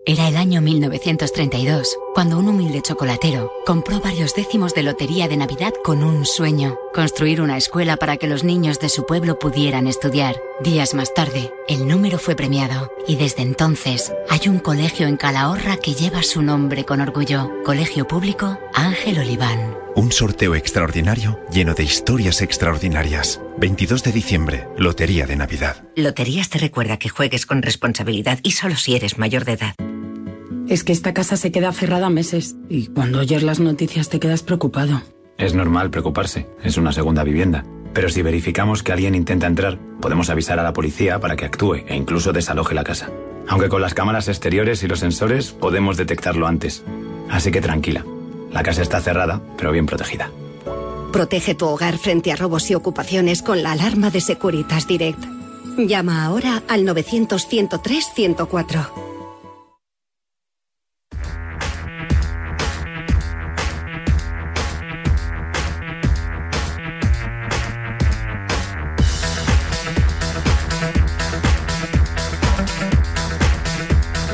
Era 0.06 0.28
el 0.28 0.36
año 0.36 0.62
1932, 0.62 1.98
cuando 2.14 2.38
un 2.38 2.48
humilde 2.48 2.80
chocolatero 2.80 3.52
compró 3.66 4.00
varios 4.00 4.34
décimos 4.34 4.72
de 4.72 4.82
lotería 4.82 5.28
de 5.28 5.36
Navidad 5.36 5.74
con 5.84 6.02
un 6.02 6.24
sueño, 6.24 6.78
construir 6.94 7.42
una 7.42 7.58
escuela 7.58 7.98
para 7.98 8.16
que 8.16 8.26
los 8.26 8.42
niños 8.42 8.80
de 8.80 8.88
su 8.88 9.04
pueblo 9.04 9.38
pudieran 9.38 9.86
estudiar. 9.86 10.40
Días 10.60 10.94
más 10.94 11.12
tarde, 11.12 11.52
el 11.68 11.86
número 11.86 12.18
fue 12.18 12.36
premiado 12.36 12.90
y 13.06 13.16
desde 13.16 13.42
entonces 13.42 14.14
hay 14.30 14.48
un 14.48 14.60
colegio 14.60 15.06
en 15.06 15.18
Calahorra 15.18 15.76
que 15.76 15.92
lleva 15.92 16.22
su 16.22 16.40
nombre 16.40 16.86
con 16.86 17.02
orgullo, 17.02 17.50
Colegio 17.62 18.08
Público 18.08 18.58
Ángel 18.72 19.18
Oliván. 19.18 19.87
Un 19.98 20.12
sorteo 20.12 20.54
extraordinario 20.54 21.40
lleno 21.50 21.74
de 21.74 21.82
historias 21.82 22.40
extraordinarias. 22.40 23.40
22 23.56 24.04
de 24.04 24.12
diciembre, 24.12 24.68
Lotería 24.76 25.26
de 25.26 25.34
Navidad. 25.34 25.88
Loterías 25.96 26.48
te 26.50 26.60
recuerda 26.60 26.98
que 26.98 27.08
juegues 27.08 27.46
con 27.46 27.62
responsabilidad 27.62 28.38
y 28.44 28.52
solo 28.52 28.76
si 28.76 28.94
eres 28.94 29.18
mayor 29.18 29.44
de 29.44 29.54
edad. 29.54 29.74
Es 30.68 30.84
que 30.84 30.92
esta 30.92 31.14
casa 31.14 31.36
se 31.36 31.50
queda 31.50 31.72
cerrada 31.72 32.10
meses 32.10 32.54
y 32.68 32.86
cuando 32.86 33.18
oyes 33.18 33.42
las 33.42 33.58
noticias 33.58 34.08
te 34.08 34.20
quedas 34.20 34.44
preocupado. 34.44 35.02
Es 35.36 35.54
normal 35.54 35.90
preocuparse, 35.90 36.46
es 36.62 36.76
una 36.76 36.92
segunda 36.92 37.24
vivienda. 37.24 37.64
Pero 37.92 38.08
si 38.08 38.22
verificamos 38.22 38.84
que 38.84 38.92
alguien 38.92 39.16
intenta 39.16 39.48
entrar, 39.48 39.80
podemos 40.00 40.30
avisar 40.30 40.60
a 40.60 40.62
la 40.62 40.74
policía 40.74 41.18
para 41.18 41.34
que 41.34 41.44
actúe 41.44 41.82
e 41.88 41.96
incluso 41.96 42.32
desaloje 42.32 42.76
la 42.76 42.84
casa. 42.84 43.10
Aunque 43.48 43.68
con 43.68 43.82
las 43.82 43.94
cámaras 43.94 44.28
exteriores 44.28 44.84
y 44.84 44.86
los 44.86 45.00
sensores 45.00 45.50
podemos 45.50 45.96
detectarlo 45.96 46.46
antes. 46.46 46.84
Así 47.28 47.50
que 47.50 47.60
tranquila, 47.60 48.04
la 48.58 48.64
casa 48.64 48.82
está 48.82 49.00
cerrada, 49.00 49.40
pero 49.56 49.70
bien 49.70 49.86
protegida. 49.86 50.32
Protege 51.12 51.54
tu 51.54 51.66
hogar 51.66 51.96
frente 51.96 52.32
a 52.32 52.36
robos 52.36 52.68
y 52.72 52.74
ocupaciones 52.74 53.40
con 53.40 53.62
la 53.62 53.70
alarma 53.70 54.10
de 54.10 54.20
Securitas 54.20 54.88
Direct. 54.88 55.24
Llama 55.76 56.24
ahora 56.24 56.64
al 56.66 56.84
900-103-104. 56.84 59.07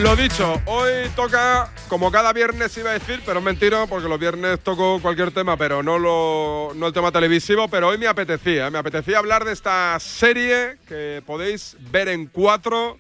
Lo 0.01 0.17
dicho, 0.17 0.61
hoy 0.67 1.09
toca, 1.15 1.73
como 1.89 2.11
cada 2.11 2.33
viernes 2.33 2.77
iba 2.77 2.91
a 2.91 2.95
decir, 2.95 3.23
pero 3.25 3.39
es 3.39 3.45
mentira, 3.45 3.87
porque 3.87 4.09
los 4.09 4.19
viernes 4.19 4.59
toco 4.59 5.01
cualquier 5.01 5.31
tema, 5.31 5.57
pero 5.57 5.85
no, 5.85 6.01
lo, 6.01 6.73
no 6.75 6.89
el 6.89 6.93
tema 6.93 7.13
televisivo, 7.13 7.69
pero 7.69 7.89
hoy 7.89 7.99
me 7.99 8.09
apetecía, 8.09 8.71
me 8.71 8.79
apetecía 8.79 9.19
hablar 9.19 9.45
de 9.45 9.53
esta 9.53 9.97
serie 10.01 10.79
que 10.89 11.23
podéis 11.25 11.77
ver 11.93 12.09
en 12.09 12.27
cuatro, 12.27 12.99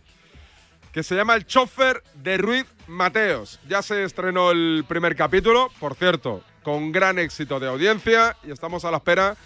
que 0.93 1.03
se 1.03 1.17
llama 1.17 1.35
El 1.35 1.47
chofer 1.47 2.01
de 2.15 2.39
Ruiz 2.39 2.67
Mateos. 2.87 3.59
Ya 3.69 3.83
se 3.83 4.05
estrenó 4.05 4.53
el 4.53 4.85
primer 4.87 5.17
capítulo, 5.17 5.73
por 5.81 5.97
cierto, 5.97 6.45
con 6.63 6.93
gran 6.93 7.19
éxito 7.19 7.59
de 7.59 7.67
audiencia, 7.67 8.37
y 8.45 8.53
estamos 8.53 8.85
a 8.85 8.93
la 8.93 8.99
espera 8.99 9.37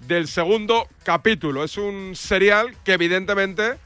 del 0.00 0.26
segundo 0.26 0.88
capítulo. 1.02 1.64
Es 1.64 1.76
un 1.76 2.16
serial 2.16 2.74
que 2.82 2.94
evidentemente 2.94 3.76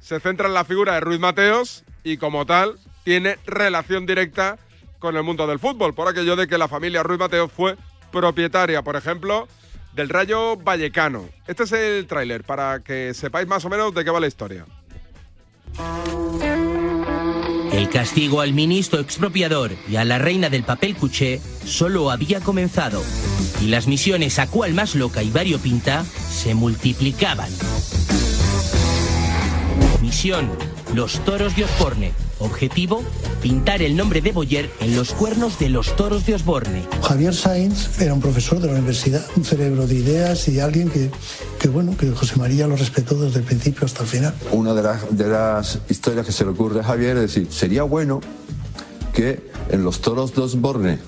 se 0.00 0.18
centra 0.18 0.48
en 0.48 0.54
la 0.54 0.64
figura 0.64 0.94
de 0.94 1.00
Ruiz 1.00 1.20
Mateos 1.20 1.84
y 2.04 2.18
como 2.18 2.46
tal 2.46 2.78
tiene 3.02 3.38
relación 3.46 4.06
directa 4.06 4.58
con 4.98 5.16
el 5.16 5.22
mundo 5.22 5.46
del 5.46 5.58
fútbol, 5.58 5.94
por 5.94 6.08
aquello 6.08 6.36
de 6.36 6.46
que 6.46 6.58
la 6.58 6.68
familia 6.68 7.02
Ruiz 7.02 7.18
Mateos 7.18 7.50
fue 7.50 7.76
propietaria, 8.12 8.82
por 8.82 8.96
ejemplo, 8.96 9.48
del 9.94 10.08
Rayo 10.08 10.56
Vallecano. 10.56 11.28
Este 11.46 11.64
es 11.64 11.72
el 11.72 12.06
tráiler 12.06 12.44
para 12.44 12.80
que 12.80 13.12
sepáis 13.14 13.48
más 13.48 13.64
o 13.64 13.68
menos 13.68 13.94
de 13.94 14.04
qué 14.04 14.10
va 14.10 14.20
la 14.20 14.26
historia. 14.26 14.64
El 17.72 17.88
castigo 17.88 18.40
al 18.40 18.52
ministro 18.52 19.00
expropiador 19.00 19.72
y 19.88 19.96
a 19.96 20.04
la 20.04 20.18
reina 20.18 20.48
del 20.48 20.62
papel 20.62 20.94
cuché 20.94 21.40
solo 21.64 22.10
había 22.10 22.40
comenzado 22.40 23.02
y 23.60 23.66
las 23.66 23.88
misiones 23.88 24.38
a 24.38 24.46
cual 24.48 24.74
más 24.74 24.94
loca 24.94 25.22
y 25.22 25.30
variopinta 25.30 26.04
se 26.04 26.54
multiplicaban. 26.54 27.50
Misión, 30.00 30.50
los 30.94 31.18
toros 31.24 31.56
de 31.56 31.64
Osborne. 31.64 32.12
Objetivo, 32.38 33.02
pintar 33.42 33.82
el 33.82 33.96
nombre 33.96 34.20
de 34.20 34.32
Boyer 34.32 34.70
en 34.80 34.96
los 34.96 35.12
cuernos 35.12 35.58
de 35.58 35.68
los 35.68 35.96
toros 35.96 36.26
de 36.26 36.34
Osborne. 36.34 36.84
Javier 37.02 37.34
Sainz 37.34 38.00
era 38.00 38.14
un 38.14 38.20
profesor 38.20 38.60
de 38.60 38.68
la 38.68 38.74
universidad, 38.74 39.24
un 39.36 39.44
cerebro 39.44 39.86
de 39.86 39.94
ideas 39.94 40.48
y 40.48 40.60
alguien 40.60 40.90
que, 40.90 41.10
que, 41.58 41.68
bueno, 41.68 41.96
que 41.96 42.10
José 42.10 42.36
María 42.36 42.66
lo 42.66 42.76
respetó 42.76 43.16
desde 43.16 43.40
el 43.40 43.44
principio 43.44 43.86
hasta 43.86 44.02
el 44.02 44.08
final. 44.08 44.34
Una 44.52 44.74
de 44.74 44.82
las, 44.82 45.16
de 45.16 45.28
las 45.28 45.78
historias 45.88 46.26
que 46.26 46.32
se 46.32 46.44
le 46.44 46.50
ocurre 46.50 46.80
a 46.80 46.84
Javier 46.84 47.16
es 47.16 47.34
decir, 47.34 47.48
sería 47.50 47.82
bueno 47.82 48.20
que 49.12 49.50
en 49.70 49.82
los 49.84 50.00
toros 50.00 50.34
de 50.34 50.42
Osborne 50.42 50.98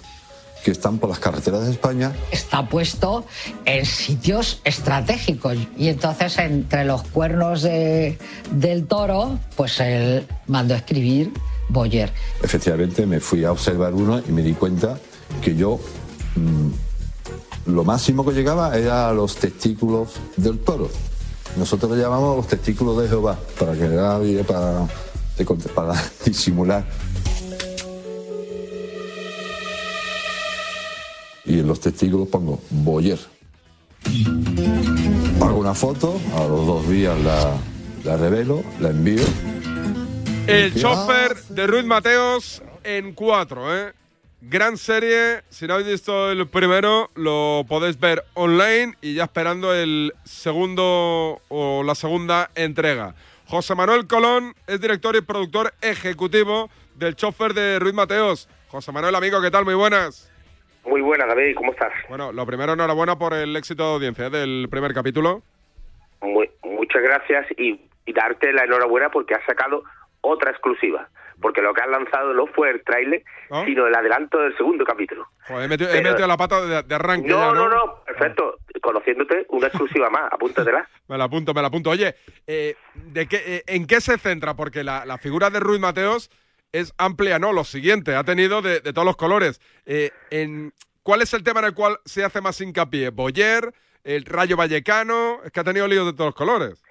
que 0.67 0.73
están 0.73 0.99
por 0.99 1.09
las 1.09 1.21
carreteras 1.21 1.65
de 1.65 1.71
España 1.71 2.13
está 2.33 2.69
puesto 2.69 3.25
en 3.67 3.87
sitios 3.87 4.61
estratégicos 4.65 5.57
y 5.79 5.87
entonces 5.87 6.37
entre 6.41 6.85
los 6.85 7.05
cuernos 7.05 7.63
de- 7.63 8.19
del 8.51 8.85
toro 8.89 9.39
pues 9.55 9.79
él 9.79 10.27
mandó 10.49 10.75
a 10.75 10.79
escribir 10.79 11.33
Boyer. 11.69 12.13
efectivamente 12.43 13.07
me 13.07 13.21
fui 13.21 13.45
a 13.45 13.53
observar 13.53 13.95
uno 13.95 14.19
y 14.29 14.33
me 14.33 14.43
di 14.43 14.55
cuenta 14.55 14.99
que 15.41 15.55
yo 15.55 15.79
mm, 16.35 17.71
lo 17.71 17.85
máximo 17.85 18.25
que 18.27 18.33
llegaba 18.33 18.77
era 18.77 19.09
a 19.09 19.13
los 19.13 19.37
testículos 19.37 20.15
del 20.37 20.59
toro. 20.59 20.91
Nosotros 21.57 21.93
le 21.93 22.03
llamamos 22.03 22.37
los 22.39 22.49
testículos 22.49 23.01
de 23.03 23.09
Jehová, 23.09 23.39
para 23.59 23.73
que 23.75 23.87
nadie, 23.89 24.43
para, 24.45 24.87
para 25.77 25.95
disimular. 26.25 26.85
Y 31.47 31.61
en 31.61 31.67
los 31.67 31.81
testículos 31.81 32.29
pongo 32.29 32.61
Boyer. 32.71 33.19
Hago 35.41 35.59
una 35.59 35.75
foto, 35.75 36.21
a 36.35 36.41
los 36.47 36.67
dos 36.67 36.89
días 36.89 37.19
la, 37.21 37.57
la 38.05 38.17
revelo, 38.17 38.63
la 38.81 38.91
envío. 38.91 39.25
El 40.47 40.75
chofer 40.75 41.37
de 41.49 41.67
Ruiz 41.67 41.85
Mateos 41.85 42.63
en 42.85 43.15
cuatro, 43.15 43.75
¿eh? 43.77 43.93
Gran 44.41 44.77
serie, 44.77 45.43
si 45.49 45.67
no 45.67 45.75
habéis 45.75 45.89
visto 45.89 46.31
el 46.31 46.47
primero, 46.47 47.11
lo 47.15 47.65
podéis 47.69 47.99
ver 47.99 48.25
online 48.35 48.95
y 49.01 49.15
ya 49.15 49.25
esperando 49.25 49.75
el 49.75 50.13
segundo 50.25 51.41
o 51.49 51.83
la 51.83 51.95
segunda 51.95 52.51
entrega. 52.55 53.15
José 53.47 53.75
Manuel 53.75 54.07
Colón 54.07 54.55
es 54.67 54.81
director 54.81 55.17
y 55.17 55.21
productor 55.21 55.75
ejecutivo 55.81 56.71
del 56.95 57.17
chofer 57.17 57.55
de 57.55 57.79
Ruiz 57.79 57.95
Mateos. 57.95 58.49
José 58.69 58.93
Manuel, 58.93 59.15
amigo, 59.15 59.41
¿qué 59.41 59.51
tal? 59.51 59.65
Muy 59.65 59.75
buenas. 59.75 60.29
Muy 60.87 61.01
buenas, 61.01 61.29
David, 61.29 61.55
¿cómo 61.57 61.73
estás? 61.73 61.93
Bueno, 62.09 62.33
lo 62.33 62.47
primero, 62.47 62.73
enhorabuena 62.73 63.19
por 63.19 63.35
el 63.35 63.55
éxito 63.57 63.83
de 63.89 63.95
audiencia 63.95 64.27
¿eh? 64.27 64.31
del 64.31 64.69
primer 64.71 64.95
capítulo. 64.95 65.43
Muy, 66.21 66.49
muchas 66.63 67.03
gracias 67.03 67.47
y, 67.59 67.81
y 68.07 68.13
darte 68.13 68.53
la 68.53 68.65
enhorabuena 68.65 69.11
porque 69.11 69.35
has 69.35 69.45
sacado 69.45 69.83
otra 70.21 70.51
exclusiva 70.51 71.09
porque 71.41 71.61
lo 71.61 71.75
que 71.75 71.83
han 71.83 71.91
lanzado 71.91 72.33
no 72.33 72.47
fue 72.47 72.71
el 72.71 72.83
tráiler, 72.83 73.23
¿Ah? 73.51 73.63
sino 73.67 73.87
el 73.87 73.95
adelanto 73.95 74.39
del 74.39 74.57
segundo 74.57 74.85
capítulo. 74.85 75.27
Joder, 75.47 75.65
he, 75.65 75.69
metido, 75.69 75.91
he 75.91 75.99
Pero- 75.99 76.11
metido 76.11 76.29
la 76.29 76.37
pata 76.37 76.61
de, 76.65 76.83
de 76.83 76.95
arranque. 76.95 77.29
No, 77.29 77.39
ya, 77.39 77.53
no, 77.53 77.69
¿no? 77.69 77.75
no, 77.87 78.05
perfecto. 78.05 78.57
Conociéndote, 78.81 79.47
una 79.51 79.67
exclusiva 79.67 80.09
más, 80.11 80.33
apúntatela. 80.33 80.89
Me 81.09 81.19
la 81.19 81.25
apunto, 81.25 81.55
me 81.55 81.61
la 81.63 81.69
apunto. 81.69 81.91
Oye, 81.91 82.15
eh, 82.47 82.75
¿de 82.95 83.27
qué, 83.29 83.37
eh, 83.47 83.63
¿en 83.67 83.87
qué 83.87 84.01
se 84.01 84.19
centra? 84.19 84.55
Porque 84.55 84.83
la, 84.83 85.05
la 85.05 85.19
figura 85.19 85.51
de 85.51 85.61
Ruiz 85.61 85.79
Mateos 85.79 86.31
es 86.73 86.93
amplia, 86.99 87.39
¿no? 87.39 87.53
Lo 87.53 87.65
siguiente, 87.65 88.15
ha 88.15 88.25
tenido 88.25 88.63
de, 88.63 88.81
de 88.81 88.93
todos 88.93 89.07
los 89.07 89.17
colores. 89.17 89.61
Eh, 89.87 90.11
en, 90.31 90.73
¿Cuál 91.03 91.23
es 91.23 91.33
el 91.35 91.45
tema 91.45 91.61
en 91.61 91.67
el 91.67 91.75
cual 91.75 91.99
se 92.05 92.25
hace 92.25 92.41
más 92.41 92.61
hincapié? 92.61 93.11
¿Boyer? 93.11 93.73
¿El 94.03 94.25
Rayo 94.25 94.57
Vallecano? 94.57 95.41
Es 95.45 95.53
que 95.53 95.61
ha 95.61 95.65
tenido 95.65 95.87
líos 95.87 96.07
de 96.07 96.13
todos 96.13 96.29
los 96.29 96.35
colores. 96.35 96.83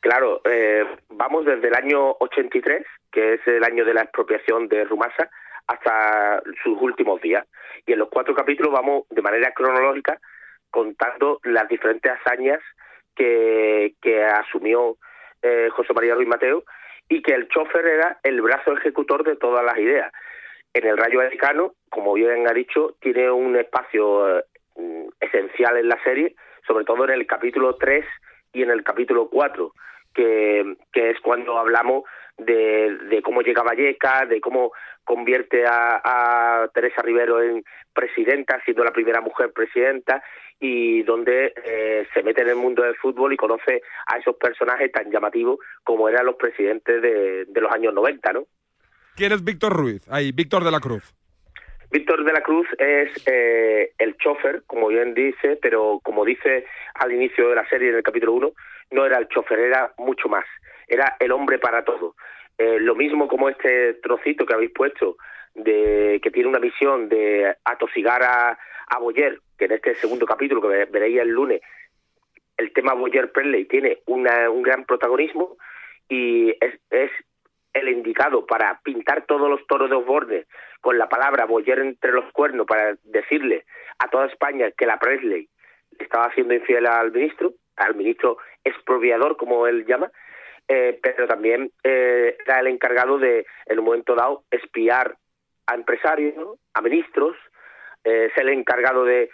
Claro, 0.00 0.40
eh, 0.44 0.84
vamos 1.08 1.44
desde 1.44 1.66
el 1.66 1.74
año 1.74 2.16
83, 2.20 2.86
que 3.10 3.34
es 3.34 3.40
el 3.46 3.64
año 3.64 3.84
de 3.84 3.94
la 3.94 4.02
expropiación 4.02 4.68
de 4.68 4.84
Rumasa, 4.84 5.28
hasta 5.66 6.42
sus 6.62 6.80
últimos 6.80 7.20
días. 7.20 7.44
Y 7.86 7.92
en 7.92 7.98
los 7.98 8.08
cuatro 8.08 8.34
capítulos 8.34 8.72
vamos 8.72 9.04
de 9.10 9.22
manera 9.22 9.52
cronológica 9.52 10.20
contando 10.70 11.40
las 11.42 11.66
diferentes 11.68 12.12
hazañas 12.12 12.60
que, 13.16 13.94
que 14.00 14.24
asumió 14.24 14.96
eh, 15.42 15.68
José 15.72 15.92
María 15.92 16.14
Ruiz 16.14 16.28
Mateo 16.28 16.64
y 17.08 17.22
que 17.22 17.34
el 17.34 17.48
chofer 17.48 17.86
era 17.86 18.18
el 18.22 18.40
brazo 18.42 18.72
ejecutor 18.76 19.24
de 19.24 19.36
todas 19.36 19.64
las 19.64 19.78
ideas. 19.78 20.12
En 20.74 20.86
el 20.86 20.96
Rayo 20.96 21.18
Vallecano, 21.18 21.74
como 21.88 22.14
bien 22.14 22.48
ha 22.48 22.52
dicho, 22.52 22.96
tiene 23.00 23.30
un 23.30 23.56
espacio 23.56 24.38
eh, 24.38 24.44
mm, 24.76 25.08
esencial 25.20 25.76
en 25.78 25.88
la 25.88 26.02
serie, 26.02 26.34
sobre 26.66 26.84
todo 26.84 27.04
en 27.04 27.10
el 27.10 27.26
capítulo 27.26 27.76
3 27.76 28.04
y 28.52 28.62
en 28.62 28.70
el 28.70 28.82
capítulo 28.82 29.28
4, 29.28 29.72
que, 30.14 30.76
que 30.92 31.10
es 31.10 31.20
cuando 31.20 31.58
hablamos 31.58 32.04
de, 32.36 32.96
de 33.08 33.22
cómo 33.22 33.42
llega 33.42 33.62
Valleca, 33.62 34.26
de 34.26 34.40
cómo 34.40 34.72
convierte 35.04 35.64
a, 35.66 36.00
a 36.04 36.68
Teresa 36.68 37.00
Rivero 37.02 37.42
en 37.42 37.64
presidenta, 37.94 38.60
siendo 38.64 38.84
la 38.84 38.92
primera 38.92 39.20
mujer 39.20 39.52
presidenta, 39.52 40.22
y 40.58 41.02
donde 41.02 41.52
eh, 41.64 42.06
se 42.14 42.22
mete 42.22 42.42
en 42.42 42.48
el 42.48 42.56
mundo 42.56 42.82
del 42.82 42.96
fútbol 42.96 43.32
y 43.32 43.36
conoce 43.36 43.82
a 44.06 44.18
esos 44.18 44.36
personajes 44.36 44.90
tan 44.90 45.10
llamativos 45.10 45.58
como 45.84 46.08
eran 46.08 46.26
los 46.26 46.36
presidentes 46.36 47.02
de, 47.02 47.44
de 47.46 47.60
los 47.60 47.70
años 47.72 47.92
90, 47.92 48.32
¿no? 48.32 48.46
¿Quién 49.16 49.32
es 49.32 49.42
Víctor 49.42 49.72
Ruiz? 49.72 50.06
Ahí, 50.10 50.32
Víctor 50.32 50.64
de 50.64 50.70
la 50.70 50.80
Cruz. 50.80 51.14
Víctor 51.90 52.24
de 52.24 52.32
la 52.32 52.42
Cruz 52.42 52.66
es 52.78 53.10
eh, 53.26 53.92
el 53.98 54.16
chofer, 54.18 54.64
como 54.66 54.88
bien 54.88 55.14
dice, 55.14 55.58
pero 55.60 56.00
como 56.02 56.24
dice 56.24 56.66
al 56.94 57.12
inicio 57.12 57.48
de 57.48 57.54
la 57.54 57.68
serie, 57.68 57.90
en 57.90 57.96
el 57.96 58.02
capítulo 58.02 58.32
1, 58.32 58.52
no 58.90 59.06
era 59.06 59.18
el 59.18 59.28
chofer, 59.28 59.58
era 59.58 59.92
mucho 59.98 60.28
más. 60.28 60.44
Era 60.88 61.16
el 61.20 61.32
hombre 61.32 61.58
para 61.58 61.84
todo. 61.84 62.16
Eh, 62.58 62.78
lo 62.80 62.94
mismo 62.94 63.28
como 63.28 63.48
este 63.48 63.94
trocito 63.94 64.44
que 64.44 64.54
habéis 64.54 64.72
puesto, 64.72 65.16
de 65.54 66.20
que 66.22 66.30
tiene 66.30 66.48
una 66.48 66.58
misión 66.58 67.08
de 67.08 67.56
atosigar 67.64 68.22
a, 68.22 68.58
a 68.88 68.98
Boyer, 68.98 69.40
que 69.58 69.66
en 69.66 69.72
este 69.72 69.94
segundo 69.96 70.26
capítulo 70.26 70.60
que 70.60 70.68
ve- 70.68 70.84
veréis 70.86 71.20
el 71.20 71.28
lunes, 71.30 71.60
el 72.56 72.72
tema 72.72 72.94
Boyer 72.94 73.32
Presley 73.32 73.66
tiene 73.66 73.98
una- 74.06 74.50
un 74.50 74.62
gran 74.62 74.84
protagonismo 74.84 75.56
y 76.08 76.50
es, 76.60 76.78
es 76.90 77.10
el 77.74 77.88
indicado 77.90 78.46
para 78.46 78.80
pintar 78.82 79.26
todos 79.26 79.50
los 79.50 79.66
toros 79.66 79.90
de 79.90 79.96
Osborne 79.96 80.46
con 80.80 80.96
la 80.98 81.08
palabra 81.08 81.44
Boyer 81.44 81.78
entre 81.80 82.12
los 82.12 82.30
cuernos 82.32 82.66
para 82.66 82.96
decirle 83.04 83.64
a 83.98 84.08
toda 84.08 84.26
España 84.26 84.70
que 84.70 84.86
la 84.86 84.98
Presley 84.98 85.48
le 85.98 86.04
estaba 86.04 86.26
haciendo 86.26 86.54
infiel 86.54 86.86
al 86.86 87.12
ministro, 87.12 87.52
al 87.76 87.94
ministro 87.94 88.38
expropiador, 88.64 89.36
como 89.36 89.66
él 89.66 89.84
llama, 89.86 90.10
eh, 90.68 90.98
pero 91.02 91.26
también 91.26 91.70
eh, 91.84 92.36
era 92.44 92.60
el 92.60 92.66
encargado 92.68 93.18
de, 93.18 93.46
en 93.66 93.78
un 93.78 93.84
momento 93.84 94.14
dado, 94.14 94.44
espiar 94.50 95.16
a 95.66 95.74
empresarios, 95.74 96.34
a 96.74 96.80
ministros, 96.80 97.36
eh, 98.04 98.30
ser 98.34 98.44
el 98.48 98.54
encargado 98.54 99.04
de 99.04 99.30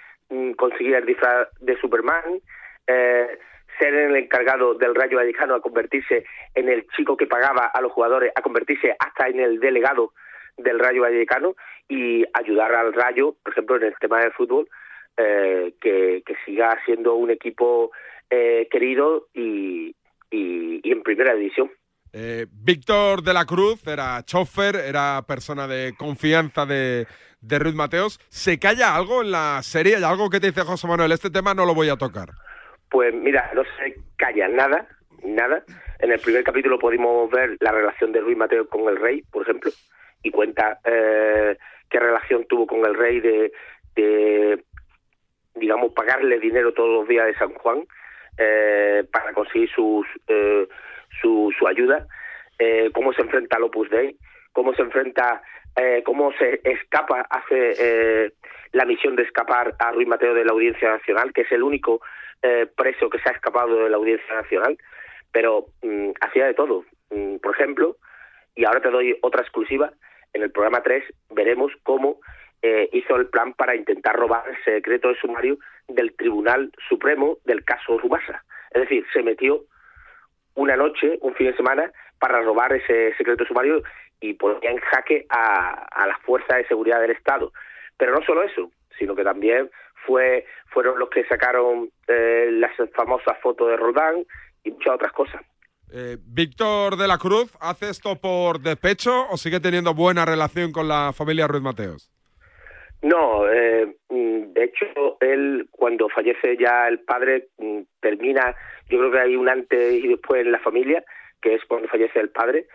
conseguir 0.56 0.94
el 0.94 1.06
disfraz 1.06 1.48
de 1.60 1.78
Superman, 1.80 2.40
eh, 2.86 3.38
ser 3.78 3.94
el 3.94 4.16
encargado 4.16 4.74
del 4.74 4.94
Rayo 4.94 5.16
Vallecano 5.16 5.54
a 5.54 5.60
convertirse 5.60 6.24
en 6.54 6.68
el 6.68 6.86
chico 6.96 7.16
que 7.16 7.26
pagaba 7.26 7.66
a 7.66 7.80
los 7.80 7.92
jugadores, 7.92 8.32
a 8.34 8.42
convertirse 8.42 8.94
hasta 8.98 9.28
en 9.28 9.40
el 9.40 9.60
delegado 9.60 10.12
del 10.56 10.78
Rayo 10.78 11.02
Vallecano 11.02 11.54
y 11.88 12.24
ayudar 12.34 12.74
al 12.74 12.92
Rayo, 12.92 13.36
por 13.42 13.52
ejemplo, 13.52 13.76
en 13.76 13.84
el 13.84 13.94
tema 14.00 14.20
del 14.20 14.32
fútbol, 14.32 14.68
eh, 15.16 15.74
que, 15.80 16.22
siga 16.44 16.78
siendo 16.84 17.14
un 17.14 17.30
equipo 17.30 17.92
eh, 18.30 18.68
querido 18.70 19.28
y, 19.34 19.94
en 20.30 21.02
primera 21.02 21.34
división. 21.34 21.70
Víctor 22.50 23.22
de 23.22 23.32
la 23.32 23.44
Cruz 23.46 23.86
era 23.86 24.22
chofer, 24.22 24.76
era 24.76 25.22
persona 25.26 25.66
de 25.66 25.94
confianza 25.96 26.66
de, 26.66 27.06
de 27.42 27.58
Ruiz 27.58 27.74
Mateos. 27.74 28.18
¿Se 28.28 28.58
calla 28.58 28.96
algo 28.96 29.22
en 29.22 29.30
la 29.30 29.60
serie? 29.62 29.96
¿Hay 29.96 30.04
algo 30.04 30.30
que 30.30 30.40
te 30.40 30.46
dice 30.46 30.62
José 30.62 30.86
Manuel? 30.86 31.12
Este 31.12 31.30
tema 31.30 31.54
no 31.54 31.66
lo 31.66 31.74
voy 31.74 31.88
a 31.88 31.96
tocar. 31.96 32.30
Pues 32.90 33.14
mira, 33.14 33.50
no 33.54 33.62
se 33.64 33.96
calla 34.16 34.48
nada, 34.48 34.86
nada. 35.22 35.62
En 35.98 36.12
el 36.12 36.20
primer 36.20 36.44
capítulo 36.44 36.78
pudimos 36.78 37.30
ver 37.30 37.56
la 37.60 37.72
relación 37.72 38.12
de 38.12 38.20
Ruiz 38.20 38.36
Mateo 38.36 38.68
con 38.68 38.88
el 38.88 38.96
rey, 38.96 39.22
por 39.30 39.42
ejemplo, 39.42 39.70
y 40.22 40.30
cuenta 40.30 40.80
eh, 40.84 41.56
qué 41.90 42.00
relación 42.00 42.46
tuvo 42.48 42.66
con 42.66 42.84
el 42.86 42.94
rey 42.94 43.20
de, 43.20 43.52
digamos, 45.54 45.92
pagarle 45.92 46.40
dinero 46.40 46.72
todos 46.72 46.90
los 46.90 47.08
días 47.08 47.26
de 47.26 47.34
San 47.34 47.52
Juan 47.54 47.84
eh, 48.38 49.04
para 49.12 49.32
conseguir 49.32 49.68
eh, 50.28 50.68
su, 51.20 51.52
su 51.58 51.68
ayuda, 51.68 52.06
eh, 52.58 52.90
cómo 52.94 53.12
se 53.12 53.22
enfrenta 53.22 53.56
al 53.56 53.64
Opus 53.64 53.90
Dei, 53.90 54.16
cómo 54.52 54.74
se 54.74 54.82
enfrenta, 54.82 55.42
eh, 55.76 56.02
cómo 56.04 56.32
se 56.32 56.60
escapa, 56.64 57.26
hace 57.30 57.74
eh, 57.78 58.32
la 58.72 58.84
misión 58.84 59.16
de 59.16 59.22
escapar 59.22 59.74
a 59.78 59.92
Ruiz 59.92 60.08
Mateo 60.08 60.34
de 60.34 60.44
la 60.44 60.52
Audiencia 60.52 60.90
Nacional, 60.90 61.32
que 61.32 61.42
es 61.42 61.52
el 61.52 61.62
único 61.62 62.00
eh, 62.42 62.66
preso 62.76 63.08
que 63.08 63.18
se 63.18 63.28
ha 63.28 63.32
escapado 63.32 63.84
de 63.84 63.90
la 63.90 63.96
Audiencia 63.96 64.34
Nacional, 64.34 64.76
pero 65.30 65.66
mm, 65.82 66.10
hacía 66.20 66.46
de 66.46 66.54
todo. 66.54 66.84
Mm, 67.10 67.36
por 67.36 67.54
ejemplo, 67.54 67.96
y 68.54 68.64
ahora 68.64 68.80
te 68.80 68.90
doy 68.90 69.16
otra 69.22 69.42
exclusiva, 69.42 69.92
en 70.32 70.42
el 70.42 70.50
programa 70.50 70.82
3 70.82 71.04
veremos 71.30 71.72
cómo 71.82 72.20
eh, 72.62 72.88
hizo 72.92 73.16
el 73.16 73.26
plan 73.26 73.54
para 73.54 73.74
intentar 73.74 74.16
robar 74.16 74.44
el 74.48 74.56
secreto 74.64 75.08
de 75.08 75.16
sumario 75.16 75.58
del 75.88 76.14
Tribunal 76.14 76.72
Supremo 76.88 77.38
del 77.44 77.64
caso 77.64 77.98
Rubasa. 77.98 78.44
Es 78.70 78.82
decir, 78.82 79.04
se 79.12 79.22
metió 79.22 79.64
una 80.54 80.76
noche, 80.76 81.18
un 81.22 81.34
fin 81.34 81.48
de 81.48 81.56
semana, 81.56 81.92
para 82.18 82.40
robar 82.40 82.72
ese 82.72 83.14
secreto 83.16 83.44
sumario 83.44 83.82
y 84.22 84.34
ponía 84.34 84.70
en 84.70 84.78
jaque 84.78 85.26
a, 85.28 85.86
a 85.90 86.06
las 86.06 86.18
fuerzas 86.22 86.56
de 86.58 86.66
seguridad 86.68 87.00
del 87.00 87.10
Estado. 87.10 87.52
Pero 87.98 88.12
no 88.12 88.24
solo 88.24 88.42
eso, 88.42 88.70
sino 88.98 89.14
que 89.14 89.24
también 89.24 89.70
fue 90.06 90.46
fueron 90.72 90.98
los 90.98 91.10
que 91.10 91.24
sacaron 91.26 91.90
eh, 92.08 92.48
las 92.52 92.72
famosas 92.94 93.38
fotos 93.42 93.68
de 93.68 93.76
Roldán 93.76 94.24
y 94.64 94.70
muchas 94.70 94.94
otras 94.94 95.12
cosas. 95.12 95.42
Eh, 95.92 96.16
Víctor 96.24 96.96
de 96.96 97.06
la 97.06 97.18
Cruz, 97.18 97.54
¿hace 97.60 97.90
esto 97.90 98.16
por 98.16 98.60
despecho 98.60 99.28
o 99.28 99.36
sigue 99.36 99.60
teniendo 99.60 99.92
buena 99.92 100.24
relación 100.24 100.72
con 100.72 100.88
la 100.88 101.12
familia 101.12 101.46
Ruiz 101.46 101.62
Mateos? 101.62 102.10
No, 103.02 103.50
eh, 103.50 103.96
mm, 104.08 104.52
de 104.52 104.64
hecho, 104.64 105.18
él 105.20 105.68
cuando 105.70 106.08
fallece 106.08 106.56
ya 106.56 106.88
el 106.88 107.00
padre 107.00 107.48
mm, 107.58 107.80
termina, 108.00 108.54
yo 108.88 108.98
creo 108.98 109.10
que 109.10 109.18
hay 109.18 109.36
un 109.36 109.48
antes 109.48 109.94
y 109.94 110.08
después 110.08 110.46
en 110.46 110.52
la 110.52 110.60
familia, 110.60 111.04
que 111.42 111.54
es 111.54 111.64
cuando 111.66 111.88
fallece 111.88 112.20
el 112.20 112.30
padre, 112.30 112.66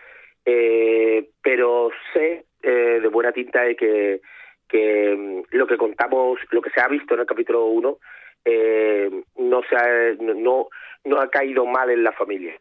eh, 0.50 1.28
pero 1.42 1.90
sé 2.14 2.46
eh, 2.62 3.00
de 3.02 3.08
buena 3.08 3.32
tinta 3.32 3.62
de 3.62 3.76
que, 3.76 4.20
que 4.66 5.14
mm, 5.16 5.54
lo 5.56 5.66
que 5.66 5.76
contamos, 5.76 6.38
lo 6.50 6.62
que 6.62 6.70
se 6.70 6.80
ha 6.80 6.88
visto 6.88 7.12
en 7.14 7.20
el 7.20 7.26
capítulo 7.26 7.66
1, 7.66 7.98
eh, 8.46 9.10
no, 9.36 9.60
se 9.68 9.76
ha, 9.76 10.14
no, 10.20 10.68
no 11.04 11.20
ha 11.20 11.28
caído 11.28 11.66
mal 11.66 11.90
en 11.90 12.02
la 12.02 12.12
familia. 12.12 12.58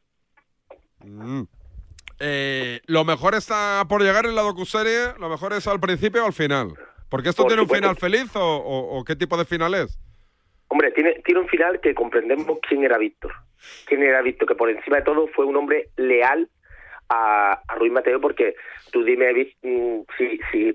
Mm. 0.99 1.43
Eh, 2.19 2.81
¿Lo 2.87 3.05
mejor 3.05 3.35
está 3.35 3.85
por 3.87 4.01
llegar 4.01 4.25
en 4.25 4.35
la 4.35 4.41
docuserie? 4.41 5.13
¿Lo 5.19 5.29
mejor 5.29 5.53
es 5.53 5.65
al 5.67 5.79
principio 5.79 6.23
o 6.23 6.27
al 6.27 6.33
final? 6.33 6.69
¿Porque 7.09 7.29
esto 7.29 7.43
Por 7.43 7.51
tiene 7.51 7.61
un 7.63 7.69
final 7.69 7.95
feliz 7.95 8.35
o, 8.35 8.41
o- 8.41 8.99
o 8.99 9.03
qué 9.05 9.15
tipo 9.15 9.37
de 9.37 9.45
final 9.45 9.73
es? 9.75 9.97
Hombre, 10.67 10.91
tiene, 10.91 11.21
tiene 11.23 11.39
un 11.41 11.47
final 11.47 11.79
que 11.79 11.93
comprendemos 11.95 12.59
quién 12.67 12.83
era 12.83 12.97
Víctor. 12.97 13.31
Quién 13.85 14.03
era 14.03 14.21
Víctor, 14.21 14.47
que 14.49 14.55
por 14.55 14.69
encima 14.69 14.97
de 14.97 15.03
todo 15.03 15.27
fue 15.27 15.45
un 15.45 15.55
hombre 15.55 15.89
leal 15.95 16.49
a, 17.09 17.61
Ruiz 17.77 17.91
Mateo, 17.91 18.19
porque 18.19 18.55
tú 18.91 19.03
dime 19.03 19.31
mm, 19.61 20.01
si, 20.17 20.39
si, 20.51 20.73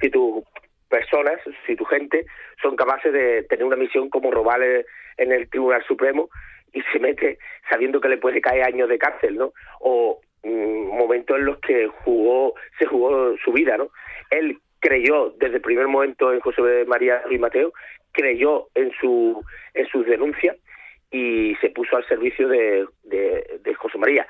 si 0.00 0.10
tu 0.10 0.44
personas, 0.88 1.40
si 1.66 1.76
tu 1.76 1.84
gente, 1.84 2.24
son 2.62 2.76
capaces 2.76 3.12
de 3.12 3.42
tener 3.44 3.64
una 3.64 3.76
misión 3.76 4.08
como 4.08 4.30
robar 4.30 4.62
en 4.62 5.32
el 5.32 5.48
Tribunal 5.50 5.84
Supremo 5.86 6.28
y 6.72 6.82
se 6.92 6.98
mete 6.98 7.38
sabiendo 7.70 8.00
que 8.00 8.08
le 8.08 8.18
puede 8.18 8.40
caer 8.40 8.64
años 8.64 8.88
de 8.88 8.98
cárcel, 8.98 9.36
¿no? 9.36 9.52
O 9.80 10.20
mm, 10.44 10.86
momentos 10.96 11.38
en 11.38 11.44
los 11.44 11.58
que 11.58 11.88
jugó, 12.04 12.54
se 12.78 12.86
jugó 12.86 13.36
su 13.44 13.52
vida, 13.52 13.76
¿no? 13.76 13.90
Él 14.30 14.58
creyó 14.80 15.30
desde 15.38 15.56
el 15.56 15.62
primer 15.62 15.88
momento 15.88 16.32
en 16.32 16.40
José 16.40 16.84
María 16.86 17.22
Ruiz 17.22 17.40
Mateo, 17.40 17.72
creyó 18.12 18.68
en 18.74 18.92
su 19.00 19.44
en 19.74 19.86
sus 19.88 20.06
denuncias 20.06 20.56
y 21.10 21.54
se 21.60 21.70
puso 21.70 21.96
al 21.96 22.06
servicio 22.06 22.48
de, 22.48 22.86
de, 23.04 23.74
José 23.74 23.98
María. 23.98 24.26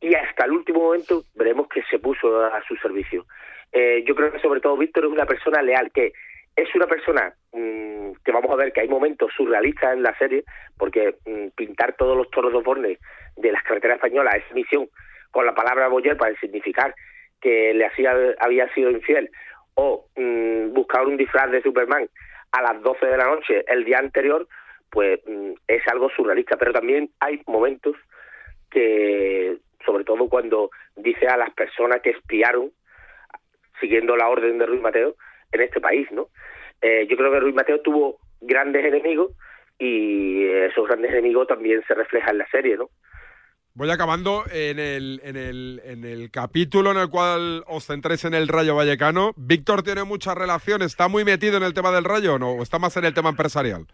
Y 0.00 0.14
hasta 0.14 0.44
el 0.44 0.52
último 0.52 0.80
momento 0.80 1.22
veremos 1.34 1.68
que 1.68 1.82
se 1.90 1.98
puso 1.98 2.44
a 2.44 2.62
su 2.66 2.76
servicio. 2.76 3.26
Eh, 3.72 4.04
yo 4.06 4.14
creo 4.14 4.32
que 4.32 4.38
sobre 4.38 4.60
todo 4.60 4.76
Víctor 4.76 5.04
es 5.04 5.10
una 5.10 5.26
persona 5.26 5.62
leal, 5.62 5.90
que 5.92 6.12
es 6.56 6.74
una 6.74 6.86
persona 6.86 7.32
mm, 7.52 8.12
que 8.24 8.32
vamos 8.32 8.50
a 8.50 8.56
ver 8.56 8.72
que 8.72 8.80
hay 8.80 8.88
momentos 8.88 9.32
surrealistas 9.36 9.94
en 9.94 10.02
la 10.02 10.16
serie, 10.18 10.44
porque 10.76 11.16
mm, 11.26 11.48
pintar 11.56 11.94
todos 11.96 12.16
los 12.16 12.30
toros 12.30 12.52
de 12.52 12.60
Borne 12.60 12.98
de 13.36 13.52
las 13.52 13.62
carreteras 13.62 13.96
españolas 13.96 14.36
es 14.36 14.54
misión 14.54 14.88
con 15.30 15.44
la 15.44 15.54
palabra 15.54 15.88
Boyer 15.88 16.16
para 16.16 16.38
significar 16.40 16.94
que 17.40 17.74
le 17.74 17.86
hacía, 17.86 18.14
había 18.40 18.72
sido 18.74 18.90
infiel, 18.90 19.30
o 19.74 20.06
mm, 20.16 20.72
buscar 20.72 21.06
un 21.06 21.16
disfraz 21.16 21.50
de 21.50 21.62
Superman 21.62 22.08
a 22.52 22.62
las 22.62 22.82
12 22.82 23.06
de 23.06 23.16
la 23.16 23.26
noche 23.26 23.64
el 23.68 23.84
día 23.84 23.98
anterior, 23.98 24.48
pues 24.90 25.20
es 25.66 25.86
algo 25.88 26.08
surrealista. 26.10 26.56
Pero 26.56 26.72
también 26.72 27.10
hay 27.20 27.42
momentos 27.46 27.94
que, 28.70 29.58
sobre 29.84 30.04
todo 30.04 30.28
cuando 30.28 30.70
dice 30.96 31.26
a 31.26 31.36
las 31.36 31.50
personas 31.54 32.00
que 32.02 32.10
espiaron, 32.10 32.72
siguiendo 33.80 34.16
la 34.16 34.28
orden 34.28 34.58
de 34.58 34.66
Ruiz 34.66 34.80
Mateo, 34.80 35.16
en 35.52 35.60
este 35.60 35.80
país, 35.80 36.10
¿no? 36.10 36.28
Eh, 36.80 37.06
yo 37.08 37.16
creo 37.16 37.32
que 37.32 37.40
Ruiz 37.40 37.54
Mateo 37.54 37.80
tuvo 37.80 38.18
grandes 38.40 38.84
enemigos 38.84 39.32
y 39.78 40.44
esos 40.46 40.86
grandes 40.86 41.12
enemigos 41.12 41.46
también 41.46 41.82
se 41.86 41.94
reflejan 41.94 42.30
en 42.30 42.38
la 42.38 42.48
serie, 42.50 42.76
¿no? 42.76 42.90
Voy 43.74 43.90
acabando 43.90 44.42
en 44.50 44.80
el, 44.80 45.20
en, 45.22 45.36
el, 45.36 45.80
en 45.84 46.04
el 46.04 46.32
capítulo 46.32 46.90
en 46.90 46.96
el 46.96 47.08
cual 47.08 47.62
os 47.68 47.86
centréis 47.86 48.24
en 48.24 48.34
el 48.34 48.48
Rayo 48.48 48.74
Vallecano. 48.74 49.32
Víctor 49.36 49.84
tiene 49.84 50.02
mucha 50.02 50.34
relación, 50.34 50.82
¿está 50.82 51.06
muy 51.06 51.24
metido 51.24 51.58
en 51.58 51.62
el 51.62 51.74
tema 51.74 51.92
del 51.92 52.02
Rayo 52.02 52.34
o 52.34 52.38
no? 52.40 52.54
¿O 52.54 52.62
está 52.62 52.80
más 52.80 52.96
en 52.96 53.04
el 53.04 53.14
tema 53.14 53.28
empresarial? 53.28 53.86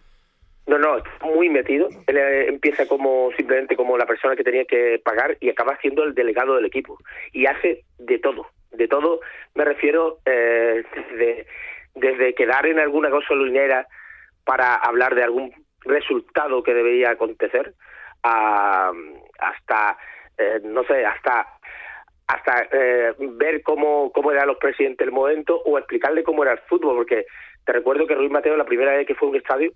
No, 0.66 0.78
no, 0.78 0.96
está 0.96 1.26
muy 1.26 1.48
metido. 1.50 1.88
Él 2.06 2.16
eh, 2.16 2.48
empieza 2.48 2.86
como 2.86 3.30
simplemente 3.36 3.76
como 3.76 3.98
la 3.98 4.06
persona 4.06 4.34
que 4.34 4.44
tenía 4.44 4.64
que 4.64 5.00
pagar 5.04 5.36
y 5.40 5.50
acaba 5.50 5.76
siendo 5.80 6.04
el 6.04 6.14
delegado 6.14 6.56
del 6.56 6.64
equipo. 6.64 6.98
Y 7.32 7.46
hace 7.46 7.84
de 7.98 8.18
todo. 8.18 8.46
De 8.70 8.88
todo 8.88 9.20
me 9.54 9.64
refiero 9.64 10.18
eh, 10.24 10.84
desde, 11.94 12.34
quedar 12.34 12.66
en 12.66 12.80
alguna 12.80 13.08
gasolinera 13.08 13.86
para 14.44 14.74
hablar 14.74 15.14
de 15.14 15.22
algún 15.22 15.52
resultado 15.82 16.62
que 16.62 16.74
debería 16.74 17.10
acontecer 17.10 17.74
a, 18.22 18.90
hasta, 19.38 19.96
eh, 20.38 20.60
no 20.64 20.82
sé, 20.84 21.04
hasta 21.04 21.46
hasta 22.26 22.68
eh, 22.72 23.14
ver 23.18 23.62
cómo, 23.62 24.10
cómo 24.10 24.32
eran 24.32 24.46
los 24.46 24.56
presidentes 24.56 25.04
del 25.04 25.12
momento 25.12 25.60
o 25.66 25.76
explicarle 25.76 26.24
cómo 26.24 26.42
era 26.42 26.52
el 26.52 26.58
fútbol, 26.60 26.96
porque 26.96 27.26
te 27.66 27.72
recuerdo 27.72 28.06
que 28.06 28.14
Ruiz 28.14 28.30
Mateo 28.30 28.56
la 28.56 28.64
primera 28.64 28.96
vez 28.96 29.06
que 29.06 29.14
fue 29.14 29.28
a 29.28 29.30
un 29.32 29.36
estadio 29.36 29.72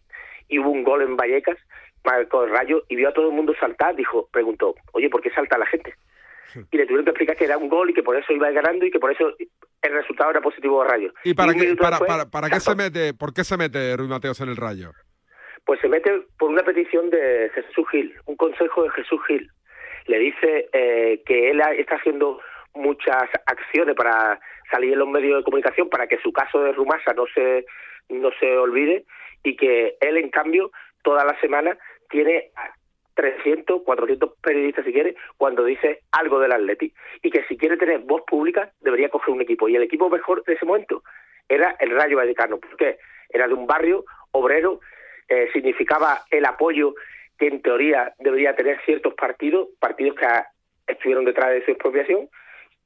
y 0.49 0.59
hubo 0.59 0.71
un 0.71 0.83
gol 0.83 1.03
en 1.03 1.17
Vallecas, 1.17 1.59
marcó 2.05 2.45
el 2.45 2.51
rayo 2.51 2.85
y 2.89 2.97
vio 2.97 3.09
a 3.09 3.13
todo 3.13 3.29
el 3.29 3.35
mundo 3.35 3.55
saltar, 3.61 3.95
dijo, 3.95 4.29
preguntó, 4.33 4.75
oye, 4.93 5.11
¿por 5.11 5.21
qué 5.21 5.31
salta 5.31 5.59
la 5.59 5.67
gente? 5.67 5.95
Y 6.71 6.77
le 6.79 6.85
tuvieron 6.85 7.05
que 7.05 7.11
explicar 7.11 7.37
que 7.37 7.45
era 7.45 7.59
un 7.59 7.69
gol 7.69 7.91
y 7.91 7.95
que 7.95 8.03
por 8.03 8.17
eso 8.17 8.33
iba 8.33 8.51
ganando 8.51 8.87
y 8.87 8.91
que 8.91 8.99
por 8.99 9.13
eso 9.13 9.35
el 9.83 9.93
resultado 9.93 10.31
era 10.31 10.41
positivo 10.41 10.81
a 10.81 10.87
Rayo. 10.87 11.13
¿Y 11.25 11.35
para, 11.35 11.53
qué, 11.53 11.77
para, 11.77 12.27
para, 12.27 12.49
qué 12.49 12.61
se 12.61 12.75
mete, 12.75 13.15
por 13.15 13.35
qué 13.35 13.45
se 13.45 13.57
mete 13.57 13.97
Ruiz 13.97 14.09
Mateos 14.09 14.41
en 14.41 14.49
el 14.49 14.57
Rayo? 14.57 14.93
Pues 15.65 15.81
se 15.81 15.89
mete 15.89 16.23
por 16.39 16.51
una 16.51 16.63
petición 16.63 17.11
de 17.11 17.51
Jesús 17.55 17.87
Gil, 17.91 18.15
un 18.25 18.37
consejo 18.37 18.85
de 18.85 18.91
Jesús 18.91 19.21
Gil. 19.27 19.51
Le 20.07 20.19
dice 20.19 20.69
eh, 20.73 21.23
que 21.27 21.51
él 21.51 21.61
está 21.77 21.97
haciendo 21.97 22.41
muchas 22.75 23.25
acciones 23.45 23.95
para 23.95 24.41
salir 24.71 24.95
en 24.95 25.01
los 25.01 25.09
medios 25.09 25.39
de 25.39 25.45
comunicación 25.45 25.91
para 25.91 26.07
que 26.07 26.19
su 26.19 26.33
caso 26.33 26.61
de 26.61 26.73
Rumasa 26.73 27.13
no 27.15 27.25
se 27.35 27.67
no 28.09 28.31
se 28.41 28.57
olvide 28.57 29.05
y 29.43 29.57
que 29.57 29.97
él 30.01 30.17
en 30.17 30.31
cambio 30.31 30.71
toda 31.03 31.25
la 31.25 31.39
semana 31.41 31.79
tiene 32.11 32.51
300, 33.15 33.83
400 33.83 34.33
periodistas 34.41 34.85
si 34.85 34.93
quiere 34.93 35.17
cuando 35.37 35.65
dice 35.65 36.01
algo 36.13 36.39
del 36.39 36.53
Atleti. 36.53 36.93
Y 37.23 37.31
que 37.31 37.45
si 37.45 37.57
quiere 37.57 37.77
tener 37.77 38.01
voz 38.01 38.23
pública 38.27 38.73
debería 38.81 39.09
coger 39.09 39.35
un 39.35 39.43
equipo. 39.43 39.69
Y 39.69 39.77
el 39.77 39.83
equipo 39.83 40.09
mejor 40.09 40.45
de 40.45 40.55
ese 40.55 40.65
momento 40.65 41.03
era 41.49 41.77
el 41.81 41.91
Rayo 41.91 42.17
Vallecano 42.17 42.59
porque 42.59 42.99
era 43.31 43.49
de 43.49 43.55
un 43.55 43.67
barrio 43.67 44.05
obrero 44.33 44.81
eh, 45.29 45.49
significaba 45.53 46.23
el 46.31 46.45
apoyo 46.47 46.95
que 47.39 47.49
en 47.49 47.61
teoría 47.61 48.15
debería 48.19 48.57
tener 48.57 48.81
ciertos 48.85 49.15
partidos, 49.15 49.69
partidos 49.79 50.17
que 50.17 50.27
estuvieron 50.93 51.25
detrás 51.25 51.51
de 51.51 51.65
su 51.65 51.71
expropiación, 51.73 52.29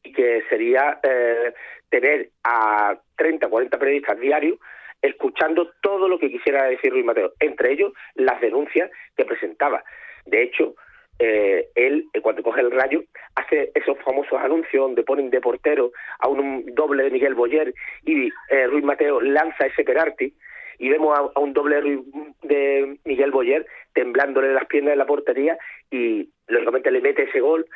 y 0.02 0.12
que 0.12 0.42
sería 0.48 0.98
eh, 1.02 1.54
tener 1.88 2.30
a 2.42 2.98
30, 3.16 3.48
40 3.48 3.78
periodistas 3.78 4.18
diarios 4.18 4.58
escuchando 5.02 5.72
todo 5.82 6.08
lo 6.08 6.18
que 6.18 6.30
quisiera 6.30 6.64
decir 6.64 6.92
Luis 6.92 7.04
Mateo, 7.04 7.32
entre 7.40 7.72
ellos 7.72 7.92
las 8.14 8.40
denuncias 8.40 8.90
que 9.16 9.24
presentaba. 9.24 9.84
De 10.24 10.42
hecho, 10.42 10.74
eh, 11.18 11.68
él, 11.74 12.06
cuando 12.22 12.42
coge 12.42 12.60
el 12.60 12.70
rayo, 12.70 13.02
hace 13.34 13.70
esos 13.74 13.98
famosos 14.04 14.38
anuncios 14.38 14.82
donde 14.82 15.02
ponen 15.02 15.30
de 15.30 15.40
portero 15.40 15.92
a 16.18 16.28
un, 16.28 16.64
doble 16.74 17.04
de 17.04 17.10
Miguel 17.10 17.34
Boyer 17.34 17.74
y 18.04 18.30
Ruiz 18.68 18.84
Mateo 18.84 19.20
lanza 19.20 19.66
ese 19.66 19.84
penalti 19.84 20.34
y 20.78 20.88
vemos 20.88 21.16
a, 21.16 21.38
un 21.38 21.52
doble 21.52 22.02
de 22.42 22.98
Miguel 23.04 23.30
Boyer 23.30 23.66
temblándole 23.92 24.52
las 24.52 24.66
piernas 24.66 24.92
en 24.92 24.98
la 24.98 25.06
portería 25.06 25.56
y 25.90 26.28
lógicamente 26.48 26.90
le 26.90 27.00
mete 27.00 27.22
ese 27.22 27.40
gol 27.40 27.66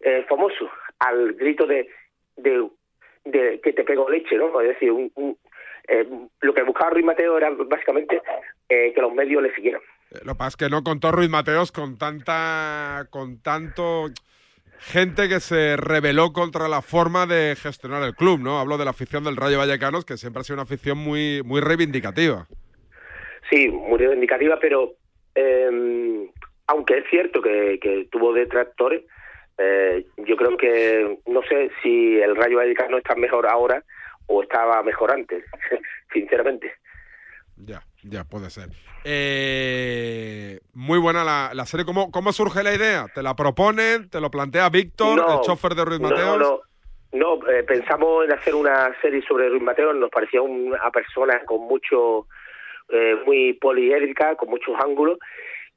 eh, 0.00 0.24
famoso 0.28 0.70
al 0.98 1.34
grito 1.34 1.66
de, 1.66 1.88
de, 2.36 3.60
que 3.60 3.72
te 3.72 3.84
pego 3.84 4.08
leche, 4.08 4.36
¿no? 4.36 4.60
Es 4.60 4.68
decir, 4.68 4.92
eh, 5.88 6.06
lo 6.40 6.54
que 6.54 6.62
buscaba 6.62 6.90
Ruiz 6.90 7.04
Mateo 7.04 7.36
era 7.36 7.50
básicamente 7.50 8.22
eh, 8.68 8.92
que 8.94 9.00
los 9.00 9.12
medios 9.12 9.42
le 9.42 9.54
siguieran. 9.54 9.82
Lo 10.24 10.32
que 10.32 10.38
pasa 10.38 10.48
es 10.48 10.56
que 10.56 10.68
no 10.68 10.82
contó 10.82 11.12
Ruiz 11.12 11.28
Mateos 11.28 11.72
con 11.72 11.98
tanta, 11.98 13.06
con 13.10 13.42
tanto 13.42 14.06
gente 14.78 15.28
que 15.28 15.40
se 15.40 15.76
rebeló 15.76 16.32
contra 16.32 16.68
la 16.68 16.82
forma 16.82 17.26
de 17.26 17.56
gestionar 17.56 18.02
el 18.02 18.14
club, 18.14 18.40
¿no? 18.40 18.58
Hablo 18.58 18.78
de 18.78 18.84
la 18.84 18.90
afición 18.90 19.24
del 19.24 19.36
Rayo 19.36 19.58
Vallecanos, 19.58 20.04
que 20.04 20.16
siempre 20.16 20.40
ha 20.40 20.44
sido 20.44 20.56
una 20.56 20.62
afición 20.64 20.98
muy, 20.98 21.42
muy 21.44 21.60
reivindicativa. 21.60 22.46
Sí, 23.50 23.68
muy 23.68 23.98
reivindicativa, 23.98 24.58
pero 24.60 24.94
em, 25.34 26.28
aunque 26.66 26.98
es 26.98 27.04
cierto 27.10 27.42
que, 27.42 28.08
tuvo 28.10 28.32
detractores, 28.32 29.04
eh, 29.58 30.04
yo 30.18 30.36
creo 30.36 30.56
que 30.56 31.18
no 31.26 31.42
sé 31.42 31.70
si 31.82 32.18
el 32.20 32.36
Rayo 32.36 32.58
Vallecano 32.58 32.98
está 32.98 33.14
mejor 33.14 33.46
ahora 33.46 33.82
o 34.26 34.42
estaba 34.42 34.82
mejor 34.82 35.12
antes, 35.12 35.44
sinceramente. 36.12 36.72
Ya, 37.56 37.82
ya 38.02 38.24
puede 38.24 38.50
ser. 38.50 38.68
Eh, 39.04 40.60
muy 40.72 40.98
buena 40.98 41.24
la, 41.24 41.66
serie. 41.66 41.86
¿Cómo, 41.86 42.10
¿Cómo 42.10 42.32
surge 42.32 42.62
la 42.62 42.74
idea? 42.74 43.06
¿Te 43.14 43.22
la 43.22 43.36
proponen? 43.36 44.08
¿Te 44.10 44.20
lo 44.20 44.30
plantea 44.30 44.68
Víctor, 44.70 45.18
el 45.18 45.40
chofer 45.40 45.74
de 45.74 45.84
Ruiz 45.84 46.00
Mateos? 46.00 46.38
No, 46.38 46.60
no, 47.12 47.38
no 47.38 47.50
eh, 47.50 47.62
pensamos 47.62 48.24
en 48.24 48.32
hacer 48.32 48.54
una 48.54 48.92
serie 49.00 49.22
sobre 49.22 49.48
Ruiz 49.48 49.62
Mateos. 49.62 49.94
Nos 49.96 50.10
parecía 50.10 50.42
una 50.42 50.90
persona 50.90 51.40
con 51.44 51.60
mucho, 51.62 52.26
eh, 52.88 53.16
muy 53.24 53.52
poliédrica, 53.54 54.34
con 54.36 54.48
muchos 54.48 54.74
ángulos. 54.82 55.18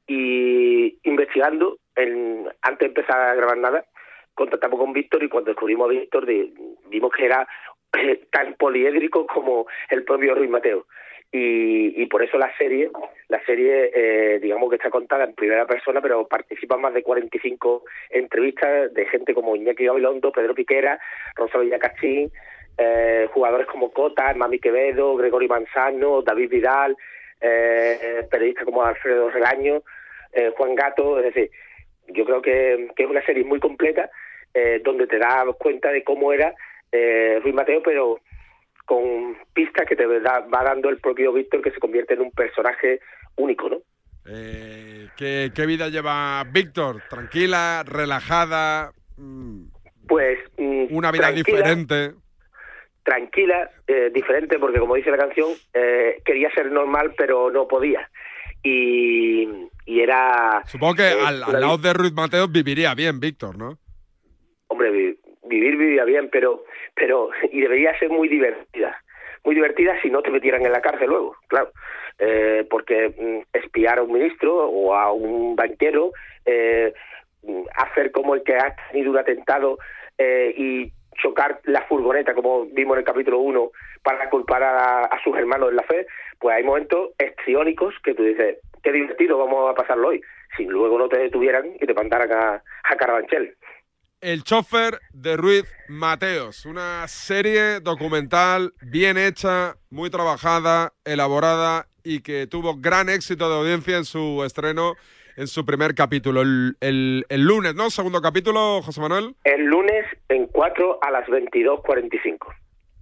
Y 0.06 0.98
investigando, 1.06 1.78
en, 1.94 2.48
antes 2.62 2.80
de 2.80 2.86
empezar 2.86 3.20
a 3.20 3.34
grabar 3.34 3.58
nada, 3.58 3.84
contactamos 4.34 4.80
con 4.80 4.92
Víctor 4.92 5.22
y 5.22 5.28
cuando 5.28 5.50
descubrimos 5.50 5.86
a 5.86 5.92
Víctor 5.92 6.24
vimos 6.88 7.12
que 7.14 7.26
era 7.26 7.46
tan 8.30 8.54
poliédrico 8.54 9.26
como 9.26 9.66
el 9.90 10.04
propio 10.04 10.34
Ruiz 10.34 10.50
Mateo. 10.50 10.86
Y, 11.30 12.02
y 12.02 12.06
por 12.06 12.22
eso 12.22 12.38
la 12.38 12.50
serie, 12.56 12.90
la 13.28 13.44
serie 13.44 13.90
eh, 13.94 14.38
digamos 14.40 14.70
que 14.70 14.76
está 14.76 14.88
contada 14.88 15.24
en 15.24 15.34
primera 15.34 15.66
persona, 15.66 16.00
pero 16.00 16.26
participan 16.26 16.80
más 16.80 16.94
de 16.94 17.02
45 17.02 17.84
entrevistas 18.10 18.94
de 18.94 19.04
gente 19.06 19.34
como 19.34 19.54
Iñaki 19.54 19.84
Gabilondo, 19.84 20.32
Pedro 20.32 20.54
Piquera, 20.54 20.98
Rosa 21.36 21.58
Villacachín, 21.58 22.30
eh, 22.78 23.28
jugadores 23.32 23.66
como 23.66 23.92
Cota, 23.92 24.32
Mami 24.34 24.58
Quevedo, 24.58 25.16
Gregorio 25.16 25.50
Manzano, 25.50 26.22
David 26.22 26.48
Vidal, 26.48 26.96
eh, 27.40 28.26
periodistas 28.30 28.64
como 28.64 28.82
Alfredo 28.82 29.28
Regaño, 29.28 29.82
eh, 30.32 30.52
Juan 30.56 30.74
Gato, 30.74 31.18
es 31.18 31.34
decir, 31.34 31.50
yo 32.08 32.24
creo 32.24 32.42
que, 32.42 32.88
que 32.96 33.02
es 33.02 33.10
una 33.10 33.24
serie 33.24 33.44
muy 33.44 33.60
completa 33.60 34.10
eh, 34.54 34.80
donde 34.82 35.06
te 35.06 35.18
das 35.18 35.44
cuenta 35.58 35.90
de 35.90 36.02
cómo 36.02 36.32
era 36.32 36.54
eh, 36.92 37.40
Ruiz 37.42 37.54
Mateo, 37.54 37.82
pero 37.82 38.20
con 38.84 39.36
pistas 39.52 39.86
que 39.86 39.96
te 39.96 40.06
va 40.06 40.64
dando 40.64 40.88
el 40.88 40.98
propio 40.98 41.32
Víctor, 41.32 41.62
que 41.62 41.70
se 41.70 41.80
convierte 41.80 42.14
en 42.14 42.20
un 42.22 42.30
personaje 42.30 43.00
único, 43.36 43.68
¿no? 43.68 43.78
Eh, 44.26 45.08
¿qué, 45.16 45.66
vida 45.66 45.88
lleva 45.88 46.44
Víctor? 46.50 47.02
¿Tranquila, 47.08 47.84
relajada? 47.86 48.92
Mm, 49.16 49.64
pues... 50.06 50.38
Mm, 50.56 50.86
una 50.90 51.10
vida 51.10 51.30
diferente 51.32 52.14
tranquila, 53.08 53.70
eh, 53.86 54.10
diferente, 54.12 54.58
porque 54.58 54.78
como 54.78 54.94
dice 54.94 55.10
la 55.10 55.16
canción, 55.16 55.48
eh, 55.72 56.20
quería 56.26 56.50
ser 56.50 56.70
normal, 56.70 57.14
pero 57.16 57.50
no 57.50 57.66
podía. 57.66 58.08
Y, 58.62 59.48
y 59.86 60.00
era... 60.00 60.62
Supongo 60.66 60.96
que 60.96 61.08
eh, 61.08 61.20
al, 61.24 61.40
lado 61.40 61.78
de 61.78 61.94
Ruiz 61.94 62.12
Mateos 62.12 62.52
viviría 62.52 62.94
bien, 62.94 63.18
Víctor, 63.18 63.56
¿no? 63.56 63.78
Vivir 65.48 65.76
vivía 65.76 66.04
bien, 66.04 66.28
pero, 66.30 66.64
pero, 66.94 67.30
y 67.50 67.60
debería 67.60 67.98
ser 67.98 68.10
muy 68.10 68.28
divertida. 68.28 69.02
Muy 69.44 69.54
divertida 69.54 70.00
si 70.02 70.10
no 70.10 70.22
te 70.22 70.30
metieran 70.30 70.64
en 70.64 70.72
la 70.72 70.80
cárcel 70.80 71.08
luego, 71.08 71.36
claro. 71.46 71.70
Eh, 72.18 72.66
porque 72.68 73.14
mm, 73.16 73.56
espiar 73.56 73.98
a 73.98 74.02
un 74.02 74.12
ministro 74.12 74.68
o 74.68 74.94
a 74.94 75.12
un 75.12 75.54
banquero, 75.54 76.12
eh, 76.44 76.92
mm, 77.42 77.62
hacer 77.76 78.10
como 78.10 78.34
el 78.34 78.42
que 78.42 78.56
ha 78.56 78.74
tenido 78.90 79.10
un 79.10 79.18
atentado 79.18 79.78
eh, 80.18 80.52
y 80.56 80.92
chocar 81.22 81.60
la 81.64 81.82
furgoneta, 81.82 82.34
como 82.34 82.66
vimos 82.66 82.94
en 82.94 83.00
el 83.00 83.04
capítulo 83.04 83.38
1, 83.38 83.70
para 84.02 84.28
culpar 84.30 84.62
a, 84.62 85.10
sus 85.22 85.36
hermanos 85.36 85.70
en 85.70 85.76
la 85.76 85.82
fe, 85.82 86.06
pues 86.38 86.56
hay 86.56 86.64
momentos 86.64 87.10
estriónicos 87.18 87.94
que 88.02 88.14
tú 88.14 88.24
dices, 88.24 88.58
qué 88.82 88.92
divertido, 88.92 89.38
vamos 89.38 89.70
a 89.70 89.74
pasarlo 89.74 90.08
hoy, 90.08 90.20
si 90.56 90.64
luego 90.64 90.98
no 90.98 91.08
te 91.08 91.18
detuvieran 91.18 91.72
y 91.80 91.86
te 91.86 91.94
mandaran 91.94 92.32
a, 92.32 92.62
a 92.84 92.96
Carabanchel. 92.96 93.54
El 94.20 94.42
chofer 94.42 94.98
de 95.12 95.36
Ruiz 95.36 95.64
Mateos, 95.88 96.66
una 96.66 97.06
serie 97.06 97.78
documental 97.78 98.74
bien 98.82 99.16
hecha, 99.16 99.76
muy 99.90 100.10
trabajada, 100.10 100.92
elaborada 101.04 101.86
y 102.02 102.20
que 102.20 102.48
tuvo 102.48 102.76
gran 102.78 103.08
éxito 103.08 103.48
de 103.48 103.54
audiencia 103.56 103.96
en 103.96 104.04
su 104.04 104.42
estreno, 104.44 104.94
en 105.36 105.46
su 105.46 105.64
primer 105.64 105.94
capítulo, 105.94 106.42
el, 106.42 106.76
el- 106.80 107.26
el 107.28 107.42
lunes, 107.42 107.76
¿no? 107.76 107.90
Segundo 107.90 108.20
capítulo, 108.20 108.82
José 108.82 109.00
Manuel. 109.00 109.36
El 109.44 109.66
lunes 109.66 110.04
en 110.28 110.48
4 110.48 110.98
a 111.00 111.10
las 111.12 111.26
22.45. 111.28 112.38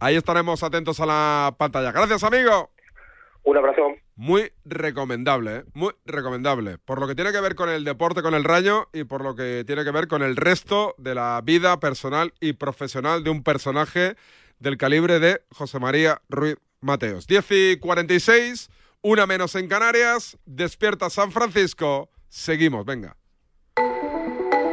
Ahí 0.01 0.17
estaremos 0.17 0.63
atentos 0.63 1.01
a 1.01 1.07
la 1.07 1.55
pantalla. 1.57 1.93
Gracias, 1.93 2.23
amigo. 2.25 2.71
Un 3.47 3.57
abrazo. 3.57 3.95
Muy 4.17 4.51
recomendable, 4.65 5.59
¿eh? 5.59 5.65
muy 5.73 5.93
recomendable. 6.05 6.79
Por 6.79 6.99
lo 6.99 7.07
que 7.07 7.15
tiene 7.15 7.31
que 7.31 7.41
ver 7.41 7.55
con 7.55 7.69
el 7.69 7.85
deporte, 7.85 8.21
con 8.21 8.35
el 8.35 8.43
rayo 8.43 8.89
y 8.93 9.05
por 9.05 9.23
lo 9.23 9.37
que 9.37 9.63
tiene 9.65 9.85
que 9.85 9.93
ver 9.93 10.09
con 10.09 10.23
el 10.23 10.35
resto 10.35 10.97
de 10.99 11.15
la 11.15 11.41
vida 11.45 11.79
personal 11.79 12.35
y 12.41 12.55
profesional 12.55 13.23
de 13.23 13.31
un 13.31 13.45
personaje 13.45 14.17
del 14.59 14.77
calibre 14.77 15.21
de 15.21 15.43
José 15.53 15.79
María 15.79 16.21
Ruiz 16.29 16.57
Mateos. 16.81 17.29
10 17.29 17.47
y 17.51 17.77
46, 17.77 18.69
una 19.03 19.27
menos 19.27 19.55
en 19.55 19.69
Canarias, 19.69 20.37
despierta 20.45 21.09
San 21.09 21.31
Francisco. 21.31 22.11
Seguimos, 22.29 22.85
venga. 22.85 23.17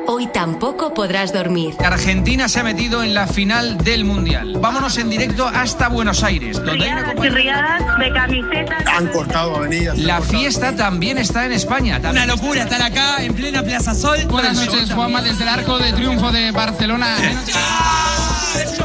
Hoy 0.06 0.28
tampoco 0.28 0.94
podrás 0.94 1.32
dormir. 1.32 1.76
Argentina 1.80 2.50
se 2.50 2.60
ha 2.60 2.64
metido 2.64 3.04
en 3.04 3.14
la 3.14 3.26
final 3.26 3.78
del 3.78 4.04
Mundial. 4.04 4.58
Vámonos 4.60 4.98
en 4.98 5.10
directo 5.10 5.48
hasta 5.48 5.88
Buenos 5.88 6.24
Aires, 6.24 6.58
donde 6.64 6.86
hay 6.86 6.92
una 6.92 7.14
Riadas 7.14 7.26
y 7.26 7.30
riadas 7.30 8.00
de 8.00 8.12
camisetas. 8.12 8.84
Han 8.88 9.08
cortado 9.08 9.56
avenidas. 9.56 9.98
La 9.98 10.22
fiesta 10.22 10.76
también 10.76 11.18
está 11.18 11.46
en 11.46 11.54
España. 11.54 12.02
Una 12.10 12.26
locura 12.26 12.64
estar 12.64 12.82
acá 12.82 13.24
en 13.24 13.34
plena 13.34 13.64
Plaza 13.64 13.96
Sol. 13.96 14.18
Buenas 14.28 14.58
noches, 14.58 14.92
Juanma, 14.92 15.22
desde 15.22 15.44
el 15.44 15.50
arco 15.50 15.80
de 15.80 15.94
triunfo 15.94 16.32
de 16.32 16.52
Barcelona. 16.52 17.16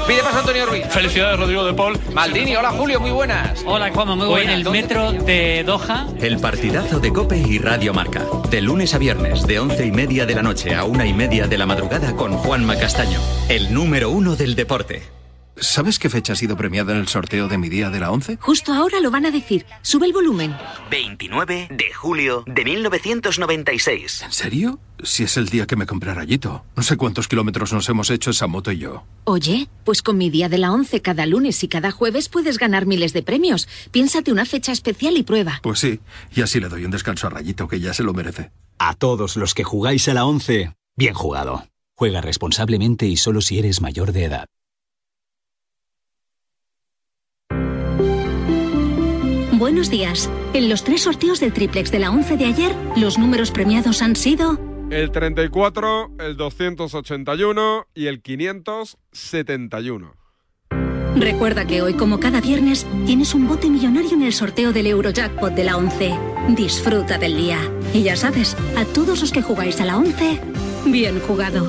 Pide 0.07 0.23
paso 0.23 0.39
Antonio 0.39 0.66
Ruiz. 0.66 0.87
Felicidades, 0.89 1.39
Rodrigo 1.39 1.64
de 1.64 1.75
Paul. 1.75 1.99
Maldini, 2.12 2.57
hola 2.57 2.71
Julio, 2.71 3.01
muy 3.01 3.11
buenas. 3.11 3.62
Hola, 3.66 3.91
Juanma, 3.93 4.16
muy 4.16 4.25
Hoy 4.27 4.31
buenas. 4.31 4.55
en 4.55 4.61
el 4.61 4.71
metro 4.71 5.12
de 5.12 5.62
Doha. 5.64 6.07
El 6.21 6.39
partidazo 6.39 6.99
de 7.01 7.12
Cope 7.12 7.37
y 7.37 7.59
Radio 7.59 7.93
Marca. 7.93 8.25
De 8.51 8.61
lunes 8.62 8.95
a 8.95 8.99
viernes, 8.99 9.47
de 9.47 9.61
once 9.61 9.85
y 9.85 9.91
media 9.93 10.25
de 10.27 10.35
la 10.35 10.43
noche 10.43 10.75
a 10.75 10.85
una 10.85 11.07
y 11.07 11.12
media 11.12 11.47
de 11.47 11.59
la 11.59 11.66
madrugada 11.66 12.14
con 12.16 12.33
Juanma 12.33 12.77
Castaño. 12.77 13.21
El 13.49 13.73
número 13.75 14.11
uno 14.11 14.37
del 14.37 14.55
deporte. 14.55 15.18
¿Sabes 15.61 15.99
qué 15.99 16.09
fecha 16.09 16.35
ha 16.35 16.37
sido 16.37 16.57
premiada 16.57 16.93
en 16.93 16.99
el 16.99 17.09
sorteo 17.09 17.49
de 17.49 17.59
mi 17.59 17.69
día 17.69 17.91
de 17.91 18.01
la 18.01 18.11
11? 18.11 18.39
Justo 18.41 18.73
ahora 18.73 19.01
lo 19.01 19.11
van 19.11 19.27
a 19.27 19.31
decir. 19.31 19.67
Sube 19.83 20.07
el 20.07 20.13
volumen. 20.13 20.57
29 20.91 21.69
de 21.71 21.93
julio 21.93 22.45
de 22.47 22.65
1996. 22.65 24.23
¿En 24.23 24.33
serio? 24.33 24.81
Si 25.03 25.25
es 25.25 25.37
el 25.37 25.49
día 25.49 25.67
que 25.67 25.77
me 25.77 25.87
compré 25.87 26.15
rayito. 26.15 26.65
No 26.77 26.83
sé 26.83 26.97
cuántos 26.97 27.29
kilómetros 27.29 27.73
nos 27.73 27.89
hemos 27.89 28.11
hecho 28.11 28.31
esa 28.31 28.47
moto 28.47 28.71
y 28.71 28.79
yo. 28.79 29.05
Oye, 29.25 29.69
pues 29.85 30.03
con 30.03 30.17
mi 30.19 30.31
día 30.31 30.49
de 30.49 30.59
la 30.59 30.73
11 30.73 31.03
cada 31.03 31.27
lunes 31.27 31.63
y 31.65 31.69
cada 31.69 31.91
jueves 31.91 32.29
puedes 32.29 32.59
ganar 32.59 32.87
miles 32.87 33.13
de 33.13 33.23
premios. 33.23 33.69
Piénsate 33.91 34.33
una 34.33 34.45
fecha 34.45 34.73
especial 34.73 35.17
y 35.17 35.23
prueba. 35.23 35.61
Pues 35.63 35.81
sí, 35.81 36.01
y 36.35 36.43
así 36.43 36.61
le 36.61 36.69
doy 36.69 36.85
un 36.85 36.91
descanso 36.91 37.27
a 37.27 37.31
Rayito, 37.31 37.69
que 37.69 37.81
ya 37.81 37.95
se 37.95 38.05
lo 38.05 38.13
merece. 38.15 38.51
A 38.79 38.95
todos 38.95 39.37
los 39.37 39.55
que 39.55 39.65
jugáis 39.65 40.09
a 40.09 40.15
la 40.15 40.25
11, 40.25 40.73
bien 40.97 41.15
jugado. 41.15 41.67
Juega 41.97 42.21
responsablemente 42.21 43.07
y 43.07 43.17
solo 43.17 43.41
si 43.41 43.59
eres 43.59 43.81
mayor 43.81 44.13
de 44.13 44.25
edad. 44.25 44.47
Buenos 49.59 49.91
días. 49.91 50.31
En 50.55 50.69
los 50.69 50.85
tres 50.85 51.03
sorteos 51.03 51.41
del 51.41 51.53
triplex 51.53 51.91
de 51.91 51.99
la 51.99 52.13
11 52.13 52.37
de 52.37 52.45
ayer, 52.45 52.73
los 52.97 53.19
números 53.19 53.51
premiados 53.51 54.03
han 54.03 54.15
sido 54.15 54.57
El 54.89 55.11
34, 55.11 56.13
el 56.21 56.37
281 56.37 57.89
y 57.93 58.07
el 58.07 58.23
571. 58.23 60.15
Recuerda 61.17 61.67
que 61.67 61.83
hoy, 61.83 61.95
como 61.95 62.21
cada 62.21 62.41
viernes, 62.41 62.87
tienes 63.05 63.35
un 63.35 63.49
bote 63.49 63.69
millonario 63.69 64.13
en 64.13 64.23
el 64.23 64.33
sorteo 64.33 64.73
del 64.73 64.87
Eurojackpot 64.87 65.53
de 65.53 65.65
la 65.65 65.77
11. 65.77 66.15
Disfruta 66.51 67.19
del 67.19 67.37
día. 67.37 67.59
Y 67.93 68.05
ya 68.05 68.15
sabes, 68.15 68.57
a 68.77 68.85
todos 68.85 69.21
los 69.23 69.33
que 69.33 69.43
jugáis 69.43 69.81
a 69.81 69.87
la 69.87 69.97
11, 69.97 70.41
bien 70.87 71.19
jugado. 71.19 71.67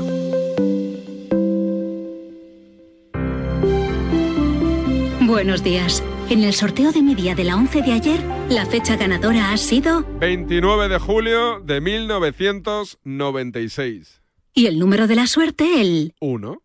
Buenos 5.22 5.64
días. 5.64 6.04
En 6.30 6.44
el 6.44 6.54
sorteo 6.54 6.92
de 6.92 7.02
mi 7.02 7.16
día 7.16 7.34
de 7.34 7.44
la 7.44 7.56
11 7.56 7.82
de 7.82 7.92
ayer, 7.92 8.20
la 8.50 8.68
fecha 8.68 8.96
ganadora 8.96 9.52
ha 9.52 9.58
sido 9.58 10.06
29 10.20 10.88
de 10.88 11.00
julio 11.00 11.60
de 11.62 11.82
1996. 11.82 14.22
y 14.54 14.68
el 14.68 14.78
número 14.78 15.08
de 15.08 15.16
la 15.16 15.26
suerte 15.26 15.82
el 15.82 16.14
1. 16.20 16.62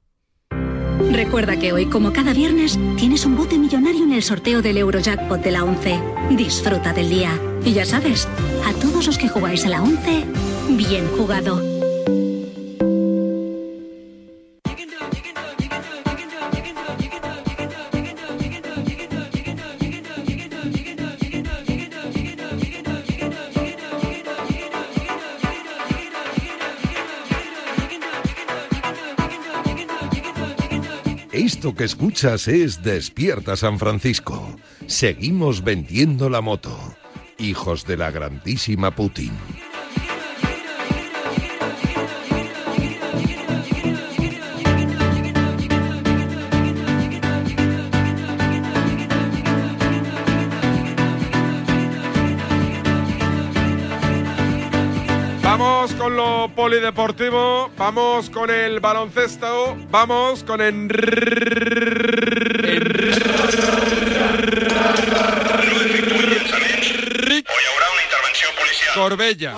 Recuerda 1.12 1.58
que 1.58 1.72
hoy, 1.72 1.86
como 1.86 2.12
cada 2.12 2.34
viernes, 2.34 2.78
tienes 2.96 3.24
un 3.24 3.36
bote 3.36 3.56
millonario 3.58 4.04
en 4.04 4.12
el 4.12 4.22
sorteo 4.22 4.60
del 4.62 4.76
Eurojackpot 4.78 5.42
de 5.42 5.50
la 5.52 5.64
11. 5.64 5.98
Disfruta 6.30 6.92
del 6.92 7.08
día. 7.08 7.40
Y 7.64 7.72
ya 7.72 7.86
sabes, 7.86 8.28
a 8.66 8.72
todos 8.74 9.06
los 9.06 9.16
que 9.16 9.28
jugáis 9.28 9.64
a 9.64 9.70
la 9.70 9.82
11, 9.82 10.24
bien 10.76 11.06
jugado. 11.16 11.73
Que 31.72 31.84
escuchas 31.84 32.46
es 32.46 32.82
Despierta 32.82 33.56
San 33.56 33.78
Francisco. 33.78 34.56
Seguimos 34.86 35.64
vendiendo 35.64 36.28
la 36.28 36.42
moto. 36.42 36.94
Hijos 37.38 37.86
de 37.86 37.96
la 37.96 38.10
grandísima 38.10 38.94
Putin. 38.94 39.32
Polideportivo, 56.74 57.70
vamos 57.78 58.28
con 58.30 58.50
el 58.50 58.80
baloncesto, 58.80 59.76
vamos 59.90 60.42
con 60.42 60.60
Enrique. 60.60 61.04
Hoy 67.30 67.64
habrá 67.70 67.86
una 67.92 68.02
intervención 68.02 68.52
policial. 68.58 68.94
Corbella. 68.96 69.54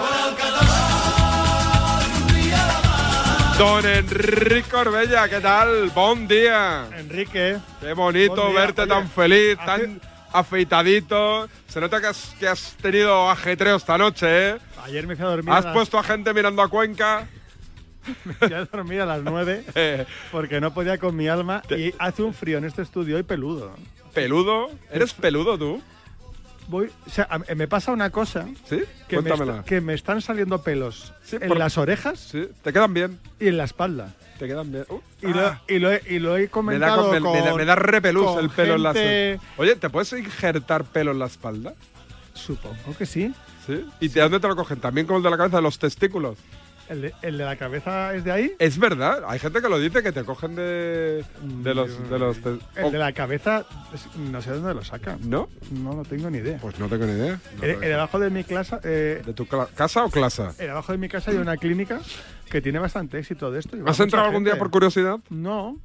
Don 3.57 3.87
Enrique 3.87 4.69
Corbella, 4.71 5.27
¿qué 5.31 5.41
tal? 5.41 5.89
Buen 5.95 6.29
día. 6.29 6.87
Enrique. 6.99 7.57
Qué 7.81 7.95
bonito 7.95 8.53
verte 8.53 8.83
Oye, 8.83 8.91
tan 8.91 9.09
feliz, 9.09 9.57
tan 9.65 10.03
afeitadito. 10.35 11.49
Se 11.67 11.81
nota 11.81 11.99
que 11.99 12.09
has, 12.09 12.35
que 12.39 12.47
has 12.47 12.75
tenido 12.83 13.31
ajetreo 13.31 13.77
esta 13.77 13.97
noche, 13.97 14.51
¿eh? 14.51 14.66
Ayer 14.87 15.07
me 15.07 15.17
fui 15.17 15.25
a 15.25 15.29
dormir. 15.29 15.51
Has 15.53 15.65
a 15.65 15.69
las- 15.69 15.75
puesto 15.75 15.99
a 15.99 16.03
gente 16.03 16.33
mirando 16.33 16.63
a 16.63 16.69
Cuenca. 16.69 17.27
me 18.25 18.33
fui 18.35 18.53
a 18.53 18.65
dormir 18.65 19.01
a 19.01 19.07
las 19.07 19.23
9 19.23 19.65
porque 20.33 20.61
no 20.61 20.73
podía 20.73 20.97
con 20.99 21.17
mi 21.17 21.27
alma 21.29 21.63
y 21.71 21.93
hace 21.99 22.23
un 22.23 22.33
frío 22.35 22.59
en 22.59 22.65
este 22.65 22.83
estudio 22.83 23.19
y 23.19 23.23
peludo. 23.23 23.73
¿Peludo? 24.15 24.71
¿Eres 24.91 25.13
peludo 25.13 25.59
tú? 25.59 25.83
Voy, 26.69 26.91
o 27.07 27.11
sea, 27.11 27.29
me 27.55 27.69
pasa 27.69 27.93
una 27.93 28.11
cosa. 28.11 28.47
¿Sí? 28.69 28.83
Que 29.09 29.21
me, 29.21 29.31
está- 29.31 29.63
que 29.65 29.81
me 29.81 29.95
están 29.95 30.21
saliendo 30.21 30.63
pelos 30.63 31.13
en 31.31 31.49
por- 31.49 31.59
las 31.59 31.79
orejas. 31.79 32.19
Sí, 32.19 32.49
te 32.63 32.73
quedan 32.73 32.93
bien. 32.95 33.21
Y 33.39 33.49
en 33.49 33.57
la 33.57 33.65
espalda. 33.65 34.15
Te 34.39 34.47
quedan 34.49 34.71
bien. 34.73 34.85
Uh, 34.89 35.01
Y 35.23 35.33
lo, 35.33 35.47
ah. 35.47 35.63
y, 35.69 35.79
lo 35.79 35.93
he, 35.93 36.03
y 36.09 36.19
lo 36.19 36.37
he 36.37 36.41
me, 36.41 36.47
da, 36.47 36.51
comentado 36.51 37.11
con- 37.11 37.23
me- 37.33 37.43
me 37.43 37.55
me 37.55 37.65
da 37.65 37.75
repelús 37.77 38.37
el 38.39 38.51
pelo 38.51 38.75
en 38.75 38.83
la 38.83 38.93
gente- 38.95 39.41
Oye, 39.57 39.77
¿te 39.77 39.89
puedes 39.91 40.13
injertar 40.13 40.85
pelo 40.85 41.13
en 41.13 41.19
la 41.21 41.27
espalda? 41.27 41.75
Supongo 42.35 42.97
que 42.99 43.07
sí. 43.07 43.33
¿Sí? 43.67 43.85
¿Y 44.01 44.09
de 44.09 44.21
dónde 44.21 44.41
te 44.41 44.49
lo 44.49 44.57
cogen? 44.57 44.79
¿También 44.81 45.07
como 45.07 45.19
el 45.19 45.23
de 45.25 45.31
la 45.31 45.37
cabeza 45.37 45.57
de 45.57 45.63
los 45.63 45.79
testículos? 45.79 46.39
¿El 46.89 47.03
de, 47.03 47.13
el 47.23 47.37
de 47.37 47.45
la 47.45 47.57
cabeza 47.57 48.15
es 48.15 48.23
de 48.23 48.31
ahí? 48.31 48.53
Es 48.61 48.79
verdad, 48.79 49.25
hay 49.27 49.41
gente 49.41 49.61
que 49.61 49.69
lo 49.69 49.77
dice 49.81 50.05
que 50.05 50.13
te 50.13 50.23
cogen 50.23 50.55
de, 50.55 51.25
de 51.43 51.75
los... 51.75 52.09
De 52.09 52.17
los 52.17 52.39
te- 52.41 52.59
El 52.77 52.93
de 52.93 52.99
la 52.99 53.13
cabeza, 53.13 53.65
es- 53.93 54.07
no 54.17 54.41
sé 54.41 54.53
dónde 54.53 54.73
lo 54.73 54.85
sacan. 54.85 55.19
¿No? 55.29 55.49
No, 55.73 55.95
no 55.95 56.05
tengo 56.05 56.31
ni 56.31 56.39
idea. 56.39 56.59
Pues 56.63 56.79
no 56.79 56.89
tengo 56.89 57.05
ni 57.07 57.13
idea. 57.15 57.41
No 57.57 57.65
El, 57.65 57.71
tengo 57.73 57.83
el 57.83 57.89
debajo 57.89 58.19
de 58.21 58.31
mi 58.31 58.45
clase, 58.45 58.77
eh, 58.85 59.21
¿De 59.27 59.33
tu 59.35 59.47
cla- 59.47 59.67
casa 59.75 60.05
o 60.05 60.11
clase? 60.11 60.45
el 60.61 60.69
debajo 60.69 60.93
de 60.93 60.99
mi 60.99 61.09
casa 61.09 61.33
hay 61.33 61.39
una 61.39 61.57
clínica 61.57 62.01
que 62.49 62.61
tiene 62.63 62.79
bastante 62.79 63.19
éxito 63.19 63.51
de 63.51 63.59
esto. 63.59 63.77
y 63.77 63.81
va 63.81 63.91
¿Has 63.91 63.97
mucha 63.97 64.05
entrado 64.05 64.27
algún 64.29 64.45
día 64.45 64.53
gente. 64.53 64.61
por 64.61 64.71
curiosidad? 64.71 65.19
No. 65.29 65.77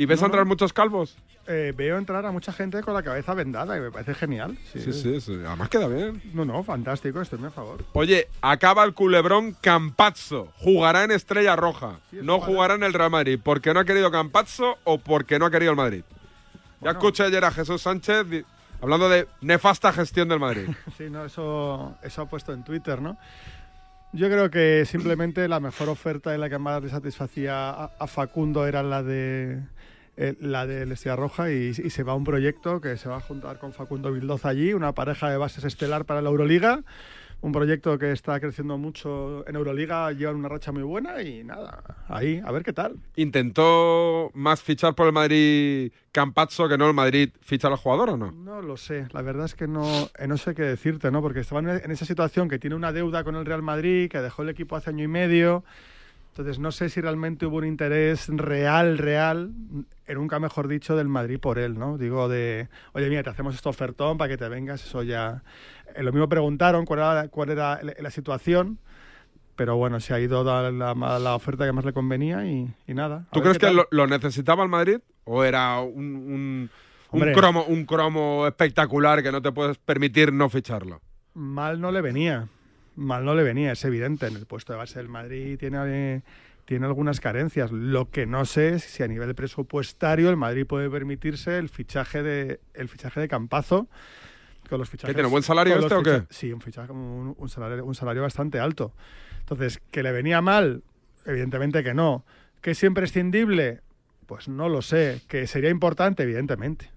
¿Y 0.00 0.06
ves 0.06 0.20
No, 0.20 0.26
entrar 0.28 0.46
muchos 0.46 0.72
calvos? 0.72 1.14
Eh, 1.46 1.74
veo 1.76 1.98
entrar 1.98 2.24
a 2.24 2.32
mucha 2.32 2.54
gente 2.54 2.80
con 2.82 2.94
la 2.94 3.02
cabeza 3.02 3.34
vendada 3.34 3.76
y 3.76 3.80
me 3.82 3.90
parece 3.90 4.14
genial. 4.14 4.56
Sí, 4.72 4.80
Sí, 4.80 4.92
sí, 4.94 5.20
sí. 5.20 5.38
Además 5.46 5.68
queda 5.68 5.88
bien. 5.88 6.22
No, 6.32 6.46
no, 6.46 6.62
fantástico, 6.64 7.20
estoy 7.20 7.44
a 7.44 7.50
favor. 7.50 7.84
Oye, 7.92 8.28
acaba 8.40 8.82
el 8.84 8.94
culebrón 8.94 9.54
Campazzo. 9.60 10.54
Jugará 10.56 11.04
en 11.04 11.10
Estrella 11.10 11.54
Roja. 11.54 11.98
no 12.12 12.40
jugará 12.40 12.76
en 12.76 12.82
el 12.82 12.94
Real 12.94 13.10
Madrid. 13.10 13.38
¿Porque 13.42 13.74
no 13.74 13.80
ha 13.80 13.84
querido 13.84 14.10
Campazzo 14.10 14.78
o 14.84 14.96
porque 14.96 15.38
no 15.38 15.44
ha 15.44 15.50
querido 15.50 15.72
el 15.72 15.76
Madrid? 15.76 16.02
Ya 16.80 16.92
escuché 16.92 17.24
ayer 17.24 17.44
a 17.44 17.50
Jesús 17.50 17.82
Sánchez 17.82 18.24
hablando 18.80 19.10
de 19.10 19.28
nefasta 19.42 19.92
gestión 19.92 20.30
del 20.30 20.40
Madrid. 20.40 20.66
Sí, 20.96 21.10
no, 21.10 21.26
eso, 21.26 21.94
eso 22.02 22.22
ha 22.22 22.26
puesto 22.26 22.54
en 22.54 22.64
Twitter, 22.64 23.02
¿no? 23.02 23.18
Yo 24.14 24.28
creo 24.28 24.50
que 24.50 24.86
simplemente 24.86 25.46
la 25.46 25.60
mejor 25.60 25.90
oferta 25.90 26.34
y 26.34 26.38
la 26.38 26.48
que 26.48 26.58
más 26.58 26.82
le 26.82 26.88
satisfacía 26.88 27.68
a, 27.68 27.90
a 27.98 28.06
Facundo 28.06 28.66
era 28.66 28.82
la 28.82 29.02
de 29.02 29.60
eh, 30.20 30.36
la 30.38 30.66
de 30.66 30.82
Estrella 30.92 31.16
Roja 31.16 31.50
y, 31.50 31.68
y 31.70 31.88
se 31.88 32.02
va 32.02 32.12
a 32.12 32.14
un 32.14 32.24
proyecto 32.24 32.82
que 32.82 32.98
se 32.98 33.08
va 33.08 33.16
a 33.16 33.20
juntar 33.20 33.58
con 33.58 33.72
Facundo 33.72 34.12
Bildoza 34.12 34.50
allí, 34.50 34.74
una 34.74 34.92
pareja 34.92 35.30
de 35.30 35.38
bases 35.38 35.64
estelar 35.64 36.04
para 36.04 36.20
la 36.20 36.28
Euroliga, 36.28 36.82
un 37.40 37.52
proyecto 37.52 37.98
que 37.98 38.12
está 38.12 38.38
creciendo 38.38 38.76
mucho 38.76 39.48
en 39.48 39.56
Euroliga, 39.56 40.12
llevan 40.12 40.36
una 40.36 40.50
racha 40.50 40.72
muy 40.72 40.82
buena 40.82 41.22
y 41.22 41.42
nada, 41.42 42.04
ahí, 42.06 42.38
a 42.44 42.52
ver 42.52 42.64
qué 42.64 42.74
tal. 42.74 42.96
¿Intentó 43.16 44.30
más 44.34 44.62
fichar 44.62 44.94
por 44.94 45.06
el 45.06 45.14
Madrid 45.14 45.90
Campazzo 46.12 46.68
que 46.68 46.76
no 46.76 46.86
el 46.86 46.92
Madrid 46.92 47.30
fichar 47.40 47.72
al 47.72 47.78
jugador 47.78 48.10
o 48.10 48.16
no? 48.18 48.30
No 48.30 48.60
lo 48.60 48.76
sé, 48.76 49.06
la 49.12 49.22
verdad 49.22 49.46
es 49.46 49.54
que 49.54 49.66
no, 49.66 49.86
eh, 50.18 50.26
no 50.26 50.36
sé 50.36 50.54
qué 50.54 50.64
decirte, 50.64 51.10
¿no? 51.10 51.22
Porque 51.22 51.40
estaban 51.40 51.66
en 51.66 51.90
esa 51.90 52.04
situación 52.04 52.50
que 52.50 52.58
tiene 52.58 52.76
una 52.76 52.92
deuda 52.92 53.24
con 53.24 53.36
el 53.36 53.46
Real 53.46 53.62
Madrid, 53.62 54.10
que 54.10 54.18
dejó 54.18 54.42
el 54.42 54.50
equipo 54.50 54.76
hace 54.76 54.90
año 54.90 55.04
y 55.04 55.08
medio. 55.08 55.64
Entonces 56.30 56.58
no 56.58 56.72
sé 56.72 56.88
si 56.88 57.00
realmente 57.00 57.44
hubo 57.44 57.58
un 57.58 57.66
interés 57.66 58.28
real, 58.28 58.98
real, 58.98 59.52
en 60.06 60.14
nunca 60.16 60.38
mejor 60.38 60.68
dicho, 60.68 60.96
del 60.96 61.08
Madrid 61.08 61.38
por 61.38 61.58
él, 61.58 61.78
¿no? 61.78 61.98
Digo 61.98 62.28
de, 62.28 62.68
oye, 62.92 63.08
mira, 63.08 63.22
te 63.22 63.30
hacemos 63.30 63.54
este 63.54 63.68
ofertón 63.68 64.16
para 64.16 64.28
que 64.28 64.38
te 64.38 64.48
vengas, 64.48 64.84
eso 64.84 65.02
ya... 65.02 65.42
Eh, 65.94 66.02
lo 66.02 66.12
mismo 66.12 66.28
preguntaron 66.28 66.84
cuál 66.86 67.00
era, 67.00 67.28
cuál 67.28 67.50
era 67.50 67.82
la, 67.82 67.94
la 67.98 68.10
situación, 68.10 68.78
pero 69.56 69.76
bueno, 69.76 70.00
se 70.00 70.14
ha 70.14 70.20
ido 70.20 70.42
la, 70.44 70.70
la, 70.70 71.18
la 71.18 71.34
oferta 71.34 71.66
que 71.66 71.72
más 71.72 71.84
le 71.84 71.92
convenía 71.92 72.46
y, 72.46 72.72
y 72.86 72.94
nada. 72.94 73.26
¿Tú 73.32 73.42
crees 73.42 73.58
que 73.58 73.70
lo, 73.70 73.86
lo 73.90 74.06
necesitaba 74.06 74.62
el 74.62 74.70
Madrid? 74.70 75.00
¿O 75.24 75.44
era 75.44 75.80
un, 75.80 76.70
un, 77.10 77.32
cromo, 77.34 77.64
un 77.64 77.84
cromo 77.84 78.46
espectacular 78.46 79.22
que 79.22 79.30
no 79.30 79.42
te 79.42 79.52
puedes 79.52 79.76
permitir 79.78 80.32
no 80.32 80.48
ficharlo? 80.48 81.02
Mal 81.34 81.80
no 81.80 81.92
le 81.92 82.00
venía. 82.00 82.48
Mal 82.96 83.24
no 83.24 83.34
le 83.34 83.42
venía, 83.42 83.72
es 83.72 83.84
evidente. 83.84 84.26
En 84.26 84.36
el 84.36 84.46
puesto 84.46 84.72
de 84.72 84.78
base 84.78 84.98
del 84.98 85.08
Madrid 85.08 85.58
tiene, 85.58 85.78
eh, 86.16 86.22
tiene 86.64 86.86
algunas 86.86 87.20
carencias. 87.20 87.70
Lo 87.72 88.10
que 88.10 88.26
no 88.26 88.44
sé 88.44 88.74
es 88.74 88.84
si 88.84 89.02
a 89.02 89.08
nivel 89.08 89.34
presupuestario 89.34 90.28
el 90.30 90.36
Madrid 90.36 90.66
puede 90.66 90.90
permitirse 90.90 91.58
el 91.58 91.68
fichaje 91.68 92.22
de, 92.22 92.60
el 92.74 92.88
fichaje 92.88 93.20
de 93.20 93.28
Campazo. 93.28 93.88
Con 94.68 94.78
los 94.78 94.88
fichajes, 94.88 95.14
tiene, 95.16 95.28
buen 95.28 95.42
salario 95.42 95.78
este 95.78 95.94
o 95.94 96.02
qué? 96.02 96.22
Sí, 96.30 96.52
un, 96.52 96.60
fichaje, 96.60 96.92
un, 96.92 97.34
un 97.36 97.48
salario, 97.48 97.84
un 97.84 97.94
salario 97.94 98.22
bastante 98.22 98.60
alto. 98.60 98.92
Entonces, 99.40 99.80
¿que 99.90 100.02
le 100.02 100.12
venía 100.12 100.40
mal? 100.40 100.84
Evidentemente 101.26 101.82
que 101.82 101.92
no. 101.94 102.24
¿Que 102.60 102.72
es 102.72 102.82
imprescindible? 102.84 103.80
Pues 104.26 104.46
no 104.48 104.68
lo 104.68 104.80
sé. 104.82 105.22
¿Que 105.26 105.46
sería 105.48 105.70
importante? 105.70 106.22
Evidentemente. 106.22 106.90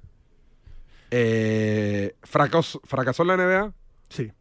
Eh, 1.09 2.15
fracos- 2.21 2.79
¿Fracasó 2.83 3.23
en 3.23 3.27
la 3.27 3.37
NBA? 3.37 3.73
Sí. 4.09 4.31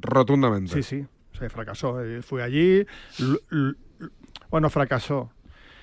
Rotundamente. 0.00 0.74
Sí, 0.74 0.82
sí, 0.82 1.06
se 1.38 1.48
fracasó. 1.48 2.00
Él 2.00 2.22
fue 2.22 2.42
allí, 2.42 2.86
bueno, 4.50 4.70
fracasó. 4.70 5.30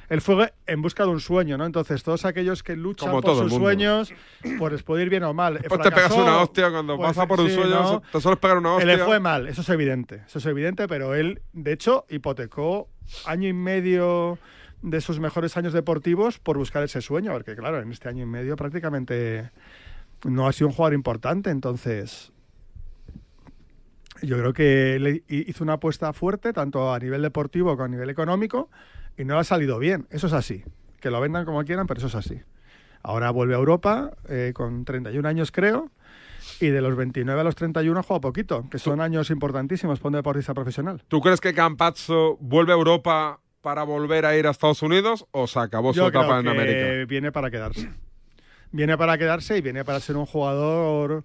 Él 0.10 0.22
fue 0.22 0.54
en 0.66 0.82
busca 0.82 1.04
de 1.04 1.10
un 1.10 1.20
sueño, 1.20 1.58
¿no? 1.58 1.66
Entonces, 1.66 2.02
todos 2.02 2.24
aquellos 2.24 2.64
que 2.64 2.78
luchan 2.78 3.10
Como 3.10 3.22
por 3.22 3.36
sus 3.38 3.54
sueños, 3.54 4.14
pues 4.58 4.72
les 4.72 4.84
puede 4.84 5.04
ir 5.04 5.10
bien 5.10 5.24
o 5.24 5.34
mal. 5.34 5.56
Después 5.56 5.82
te 5.82 5.92
pegas 5.92 6.12
una 6.12 6.38
hostia 6.38 6.72
cuando 6.72 6.96
pues, 6.96 7.10
pasa 7.10 7.28
por 7.28 7.42
un 7.42 7.50
sueño, 7.50 7.82
¿no? 7.82 8.02
te 8.12 8.22
sueles 8.22 8.40
pegar 8.40 8.58
una 8.58 8.70
Él 8.70 8.76
hostia. 8.76 8.98
Le 8.98 9.04
fue 9.04 9.20
mal, 9.20 9.48
eso 9.48 9.62
es 9.62 9.70
evidente. 9.70 10.24
Eso 10.26 10.40
es 10.40 10.46
evidente, 10.46 10.88
pero 10.88 11.14
él, 11.14 11.42
de 11.52 11.74
hecho, 11.74 12.06
hipotecó 12.10 12.88
año 13.26 13.50
y 13.50 13.54
medio 13.54 14.40
de 14.82 15.02
sus 15.02 15.20
mejores 15.20 15.58
años 15.58 15.74
deportivos 15.74 16.40
por 16.40 16.58
buscar 16.58 16.84
ese 16.84 17.02
sueño, 17.02 17.34
porque 17.34 17.56
claro, 17.56 17.82
en 17.82 17.92
este 17.92 18.08
año 18.08 18.24
y 18.24 18.28
medio 18.28 18.56
prácticamente 18.56 19.52
no 20.24 20.48
ha 20.48 20.54
sido 20.54 20.68
un 20.68 20.74
jugador 20.74 20.94
importante, 20.94 21.50
entonces 21.50 22.32
yo 24.22 24.38
creo 24.38 24.54
que 24.54 25.22
hi- 25.28 25.46
hizo 25.48 25.64
una 25.64 25.74
apuesta 25.74 26.12
fuerte, 26.14 26.54
tanto 26.54 26.94
a 26.94 27.00
nivel 27.00 27.22
deportivo 27.22 27.72
como 27.72 27.84
a 27.86 27.88
nivel 27.88 28.10
económico, 28.10 28.70
y 29.18 29.26
no 29.26 29.34
le 29.36 29.40
ha 29.42 29.44
salido 29.44 29.80
bien. 29.80 30.08
Eso 30.10 30.28
es 30.28 30.34
así. 30.34 30.64
Que 31.00 31.10
lo 31.12 31.20
vendan 31.22 31.46
como 31.46 31.64
quieran, 31.64 31.88
pero 31.88 31.98
eso 32.00 32.08
es 32.08 32.16
así. 32.16 32.40
Ahora 33.04 33.30
vuelve 33.32 33.54
a 33.54 33.58
Europa 33.58 34.12
eh, 34.30 34.52
con 34.56 34.84
31 34.86 35.28
años, 35.28 35.52
creo, 35.52 35.92
y 36.60 36.68
de 36.68 36.82
los 36.82 36.96
29 36.96 37.40
a 37.40 37.44
los 37.44 37.56
31 37.56 38.00
ha 38.00 38.04
jugado 38.04 38.22
poquito, 38.22 38.66
que 38.70 38.80
son 38.80 39.00
años 39.02 39.30
importantísimos 39.30 40.00
para 40.00 40.08
un 40.08 40.14
deportista 40.16 40.54
profesional. 40.54 41.02
¿Tú 41.08 41.22
crees 41.22 41.40
que 41.40 41.54
Campazzo 41.54 42.38
vuelve 42.40 42.74
a 42.74 42.76
Europa 42.76 43.40
para 43.62 43.84
volver 43.84 44.26
a 44.26 44.36
ir 44.38 44.48
a 44.48 44.52
Estados 44.52 44.82
Unidos 44.82 45.26
o 45.32 45.46
se 45.48 45.60
acabó 45.60 45.94
su 45.94 46.00
Yo 46.00 46.08
etapa 46.08 46.26
creo 46.26 46.40
en 46.40 46.44
que 46.46 46.50
América? 46.50 47.06
viene 47.08 47.32
para 47.32 47.52
quedarse. 47.52 47.90
Viene 48.72 48.98
para 48.98 49.18
quedarse 49.18 49.58
y 49.58 49.62
viene 49.62 49.86
para 49.86 50.00
ser 50.00 50.18
un 50.18 50.26
jugador 50.26 51.24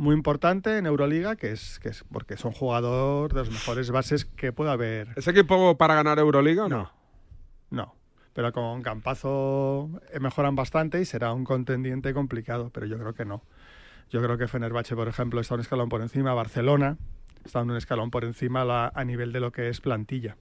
muy 0.00 0.14
importante 0.14 0.78
en 0.78 0.86
Euroliga, 0.86 1.36
que 1.36 1.52
es, 1.52 1.78
que 1.78 1.90
es 1.90 2.04
porque 2.10 2.32
es 2.32 2.44
un 2.46 2.52
jugador 2.52 3.34
de 3.34 3.40
los 3.40 3.50
mejores 3.50 3.90
bases 3.90 4.24
que 4.24 4.50
puede 4.50 4.70
haber. 4.70 5.08
¿Es 5.16 5.28
equipo 5.28 5.76
para 5.76 5.94
ganar 5.94 6.18
Euroliga 6.18 6.64
o 6.64 6.68
no? 6.70 6.90
No. 7.68 7.94
Pero 8.32 8.50
con 8.52 8.80
Campazo 8.82 9.90
eh, 10.10 10.18
mejoran 10.18 10.56
bastante 10.56 11.00
y 11.02 11.04
será 11.04 11.34
un 11.34 11.44
contendiente 11.44 12.14
complicado, 12.14 12.70
pero 12.72 12.86
yo 12.86 12.98
creo 12.98 13.12
que 13.12 13.26
no. 13.26 13.42
Yo 14.08 14.22
creo 14.22 14.38
que 14.38 14.48
Fenerbahce, 14.48 14.96
por 14.96 15.06
ejemplo, 15.06 15.38
está 15.38 15.54
un 15.54 15.60
escalón 15.60 15.90
por 15.90 16.00
encima, 16.00 16.32
Barcelona 16.32 16.96
está 17.44 17.60
un 17.60 17.76
escalón 17.76 18.10
por 18.10 18.24
encima 18.24 18.64
la- 18.64 18.90
a 18.94 19.04
nivel 19.04 19.32
de 19.32 19.40
lo 19.40 19.52
que 19.52 19.68
es 19.68 19.82
plantilla. 19.82 20.36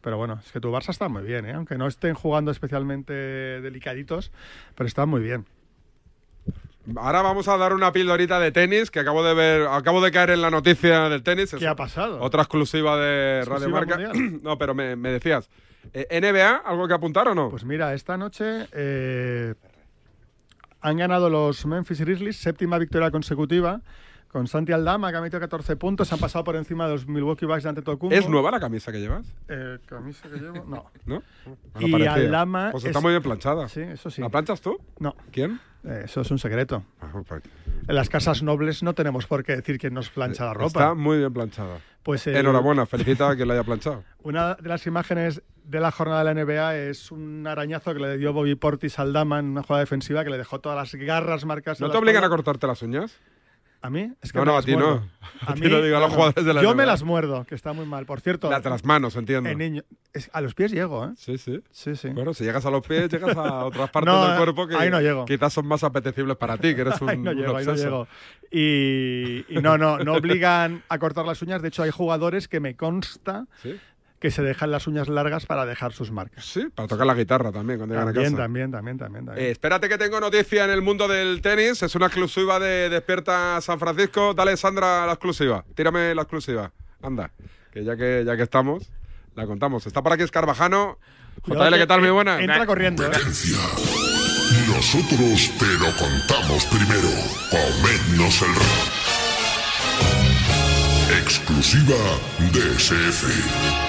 Pero 0.00 0.16
bueno, 0.16 0.40
es 0.42 0.50
que 0.52 0.60
tu 0.60 0.70
Barça 0.72 0.88
está 0.88 1.08
muy 1.10 1.22
bien, 1.22 1.44
¿eh? 1.44 1.52
aunque 1.52 1.76
no 1.76 1.86
estén 1.86 2.14
jugando 2.14 2.50
especialmente 2.50 3.12
delicaditos, 3.12 4.32
pero 4.74 4.86
están 4.86 5.10
muy 5.10 5.20
bien. 5.20 5.44
Ahora 6.96 7.22
vamos 7.22 7.48
a 7.48 7.56
dar 7.56 7.72
una 7.74 7.92
pildorita 7.92 8.38
de 8.40 8.50
tenis 8.52 8.90
que 8.90 9.00
acabo 9.00 9.22
de 9.24 9.34
ver, 9.34 9.66
acabo 9.68 10.00
de 10.00 10.10
caer 10.10 10.30
en 10.30 10.40
la 10.42 10.50
noticia 10.50 11.08
del 11.08 11.22
tenis. 11.22 11.50
¿Qué 11.50 11.56
Es 11.64 11.66
ha 11.70 11.76
pasado? 11.76 12.20
Otra 12.20 12.42
exclusiva 12.42 12.96
de 12.96 13.42
Radio 13.44 13.66
¿Exclusiva 13.68 13.96
Marca. 13.96 14.12
no, 14.42 14.56
pero 14.58 14.74
me, 14.74 14.96
me 14.96 15.10
decías. 15.12 15.50
eh, 15.92 16.06
¿NBA? 16.20 16.56
¿Algo 16.64 16.88
que 16.88 16.94
apuntar 16.94 17.28
o 17.28 17.34
no? 17.34 17.50
Pues 17.50 17.64
mira, 17.64 17.92
esta 17.94 18.16
noche 18.16 18.66
eh, 18.72 19.54
han 20.80 20.96
ganado 20.96 21.28
los 21.28 21.66
Memphis 21.66 22.00
Grizzlies, 22.00 22.36
séptima 22.36 22.78
victoria 22.78 23.10
consecutiva, 23.10 23.80
con 24.28 24.46
Santi 24.46 24.72
Aldama, 24.72 25.10
que 25.10 25.16
ha 25.16 25.20
metido 25.22 25.40
14 25.40 25.76
puntos, 25.76 26.12
han 26.12 26.18
pasado 26.18 26.44
por 26.44 26.54
encima 26.56 26.86
de 26.86 26.92
los 26.92 27.06
Milwaukee 27.06 27.46
Bucks 27.46 27.62
de 27.62 27.68
Antetokounmpo. 27.70 28.14
¿Es 28.14 28.28
nueva 28.28 28.50
la 28.50 28.60
camisa 28.60 28.92
que 28.92 29.00
llevas? 29.00 29.26
Eh, 29.48 29.78
camisa 29.86 30.28
que 30.28 30.36
llevo, 30.38 30.64
no. 30.66 30.90
¿No? 31.06 31.22
Y 31.78 31.90
parecía. 31.90 32.12
Aldama 32.14 32.68
Pues 32.72 32.84
está 32.84 32.98
es- 32.98 33.02
muy 33.02 33.12
bien 33.12 33.22
planchada. 33.22 33.68
Sí, 33.68 33.80
eso 33.80 34.10
sí. 34.10 34.20
¿La 34.20 34.28
planchas 34.28 34.60
tú? 34.60 34.78
No. 34.98 35.14
¿Quién? 35.32 35.58
Eh, 35.84 36.02
eso 36.04 36.20
es 36.22 36.30
un 36.30 36.38
secreto. 36.38 36.82
Ah, 37.00 37.08
En 37.86 37.94
las 37.94 38.08
casas 38.08 38.42
nobles 38.42 38.82
no 38.82 38.94
tenemos 38.94 39.26
por 39.26 39.44
qué 39.44 39.56
decir 39.56 39.78
quién 39.78 39.94
nos 39.94 40.10
plancha 40.10 40.44
la 40.44 40.54
ropa. 40.54 40.66
Está 40.66 40.94
muy 40.94 41.18
bien 41.18 41.32
planchada. 41.32 41.78
Pues 42.02 42.26
el- 42.26 42.36
Enhorabuena, 42.36 42.84
felicita 42.86 43.30
a 43.30 43.36
quien 43.36 43.48
la 43.48 43.54
haya 43.54 43.64
planchado. 43.64 44.04
Una 44.22 44.54
de 44.54 44.68
las 44.68 44.86
imágenes 44.86 45.42
de 45.64 45.80
la 45.80 45.90
jornada 45.90 46.24
de 46.24 46.34
la 46.34 46.44
NBA 46.44 46.76
es 46.76 47.12
un 47.12 47.46
arañazo 47.46 47.92
que 47.94 48.00
le 48.00 48.16
dio 48.16 48.32
Bobby 48.32 48.54
Portis 48.54 48.98
al 48.98 49.12
Dama 49.12 49.38
en 49.38 49.46
una 49.46 49.62
jugada 49.62 49.80
defensiva 49.80 50.24
que 50.24 50.30
le 50.30 50.38
dejó 50.38 50.60
todas 50.60 50.76
las 50.76 50.94
garras 51.00 51.44
marcadas. 51.44 51.80
¿No 51.80 51.90
te 51.90 51.96
obligan 51.98 52.24
a 52.24 52.28
cortarte 52.28 52.66
las 52.66 52.82
uñas? 52.82 53.16
¿A 53.80 53.90
mí? 53.90 54.12
Es 54.20 54.32
que 54.32 54.38
No, 54.38 54.44
me 54.44 54.50
no, 54.52 54.58
a 54.58 54.62
ti 54.62 54.72
no. 54.72 54.78
muerdo. 54.78 55.02
A 55.46 55.54
ti 55.54 55.68
lo 55.68 55.80
digo, 55.82 55.96
a 55.96 56.00
los 56.00 56.08
no, 56.08 56.08
no. 56.08 56.14
jugadores 56.14 56.44
de 56.44 56.52
la 56.54 56.62
Yo 56.62 56.70
NBA. 56.70 56.74
me 56.74 56.86
las 56.86 57.02
muerdo, 57.04 57.44
que 57.44 57.54
está 57.54 57.72
muy 57.72 57.86
mal. 57.86 58.06
Por 58.06 58.20
cierto, 58.20 58.48
de 58.50 58.70
las 58.70 58.84
manos, 58.84 59.14
entiendo. 59.14 59.48
en 59.48 59.58
niño- 59.58 59.84
es- 60.12 60.28
a 60.32 60.40
los 60.40 60.54
pies 60.54 60.72
llego, 60.72 61.04
¿eh? 61.04 61.10
Sí, 61.16 61.38
sí. 61.38 61.60
Sí, 61.70 61.94
sí. 61.94 62.08
Bueno, 62.08 62.34
si 62.34 62.42
llegas 62.44 62.66
a 62.66 62.70
los 62.72 62.84
pies, 62.84 63.08
llegas 63.08 63.36
a 63.36 63.64
otras 63.66 63.90
partes 63.90 64.12
No, 64.12 64.26
del 64.26 64.36
cuerpo 64.36 64.66
que 64.66 64.74
ahí 64.74 64.90
no 64.90 65.00
llego. 65.00 65.24
quizás 65.26 65.52
son 65.52 65.66
más 65.68 65.84
apetecibles 65.84 66.36
para 66.36 66.56
ti, 66.56 66.74
que 66.74 66.80
eres 66.80 67.00
un, 67.02 67.08
ahí 67.08 67.18
no 67.18 67.30
un 67.30 67.36
llego, 67.36 67.56
ahí 67.56 67.64
no 67.66 67.74
llego. 67.74 68.08
Y, 68.50 69.44
y 69.48 69.60
no, 69.62 69.78
no, 69.78 69.98
no 69.98 70.14
obligan 70.14 70.82
a 70.88 70.98
cortar 70.98 71.24
las 71.24 71.40
uñas. 71.42 71.62
De 71.62 71.68
hecho, 71.68 71.82
hay 71.82 71.90
jugadores 71.90 72.48
que 72.48 72.60
me 72.60 72.74
consta 72.76 73.46
¿Sí? 73.62 73.78
Que 74.20 74.30
se 74.30 74.42
dejan 74.42 74.70
las 74.72 74.86
uñas 74.86 75.08
largas 75.08 75.46
para 75.46 75.64
dejar 75.64 75.92
sus 75.92 76.10
marcas. 76.10 76.44
Sí, 76.44 76.66
para 76.74 76.88
tocar 76.88 77.06
la 77.06 77.14
guitarra 77.14 77.52
también 77.52 77.78
cuando 77.78 77.94
llegan 77.94 78.08
a 78.08 78.12
También, 78.12 78.32
casa. 78.32 78.42
también, 78.42 78.70
también, 78.72 78.98
también. 78.98 79.26
también. 79.26 79.46
Eh, 79.46 79.50
espérate 79.50 79.88
que 79.88 79.96
tengo 79.96 80.18
noticia 80.20 80.64
en 80.64 80.70
el 80.70 80.82
mundo 80.82 81.06
del 81.06 81.40
tenis. 81.40 81.82
Es 81.82 81.94
una 81.94 82.06
exclusiva 82.06 82.58
de 82.58 82.88
Despierta 82.88 83.60
San 83.60 83.78
Francisco. 83.78 84.34
Dale, 84.34 84.56
Sandra, 84.56 85.06
la 85.06 85.12
exclusiva. 85.12 85.64
Tírame 85.74 86.14
la 86.14 86.22
exclusiva. 86.22 86.72
Anda, 87.02 87.30
que 87.72 87.84
ya 87.84 87.96
que, 87.96 88.24
ya 88.26 88.36
que 88.36 88.42
estamos, 88.42 88.90
la 89.36 89.46
contamos. 89.46 89.86
Está 89.86 90.02
por 90.02 90.12
aquí 90.12 90.24
Escarbajano. 90.24 90.98
Cuidado 91.42 91.70
JL, 91.70 91.76
¿qué 91.78 91.86
tal? 91.86 92.00
Muy 92.00 92.08
en- 92.08 92.14
buena. 92.14 92.40
Entra 92.40 92.66
corriendo. 92.66 93.04
¿eh? 93.06 93.10
Nosotros 94.66 95.52
te 95.58 95.66
lo 95.78 95.92
contamos 95.96 96.64
primero. 96.66 97.08
Comednos 97.50 98.42
el 98.42 98.54
rap. 98.54 98.88
Exclusiva 101.22 101.96
DSF. 102.52 103.87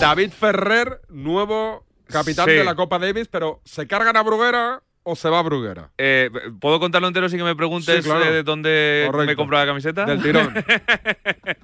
David 0.00 0.30
Ferrer, 0.32 1.00
nuevo 1.08 1.84
capitán 2.08 2.46
Sí. 2.46 2.52
de 2.52 2.64
la 2.64 2.74
Copa 2.74 2.98
Davis, 2.98 3.28
pero 3.28 3.60
¿se 3.64 3.86
cargan 3.86 4.16
a 4.16 4.22
Bruguera 4.22 4.82
o 5.02 5.16
se 5.16 5.28
va 5.28 5.40
a 5.40 5.42
Bruguera? 5.42 5.90
Eh, 5.98 6.30
¿Puedo 6.60 6.80
contarlo 6.80 7.08
entero 7.08 7.28
sin 7.28 7.38
que 7.38 7.44
me 7.44 7.54
preguntes 7.56 7.96
Sí, 8.04 8.10
claro. 8.10 8.24
eh, 8.24 8.32
de 8.32 8.42
dónde 8.42 9.04
Correcto. 9.06 9.26
me 9.26 9.36
compro 9.36 9.58
la 9.58 9.66
camiseta? 9.66 10.04
Del 10.04 10.22
tirón. 10.22 10.54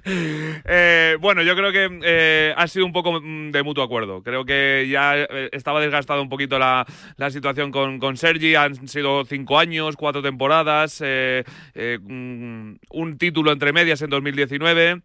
Eh, 0.03 1.15
bueno, 1.19 1.43
yo 1.43 1.55
creo 1.55 1.71
que 1.71 1.99
eh, 2.03 2.53
ha 2.57 2.67
sido 2.67 2.85
un 2.85 2.91
poco 2.91 3.19
mm, 3.21 3.51
de 3.51 3.61
mutuo 3.63 3.83
acuerdo. 3.83 4.23
Creo 4.23 4.45
que 4.45 4.87
ya 4.89 5.15
estaba 5.51 5.79
desgastada 5.79 6.21
un 6.21 6.29
poquito 6.29 6.57
la, 6.57 6.85
la 7.17 7.29
situación 7.29 7.71
con, 7.71 7.99
con 7.99 8.17
Sergi. 8.17 8.55
Han 8.55 8.87
sido 8.87 9.25
cinco 9.25 9.59
años, 9.59 9.95
cuatro 9.97 10.21
temporadas, 10.23 11.01
eh, 11.05 11.43
eh, 11.75 11.99
mm, 12.01 12.75
un 12.91 13.17
título 13.19 13.51
entre 13.51 13.73
medias 13.73 14.01
en 14.01 14.09
2019. 14.09 15.01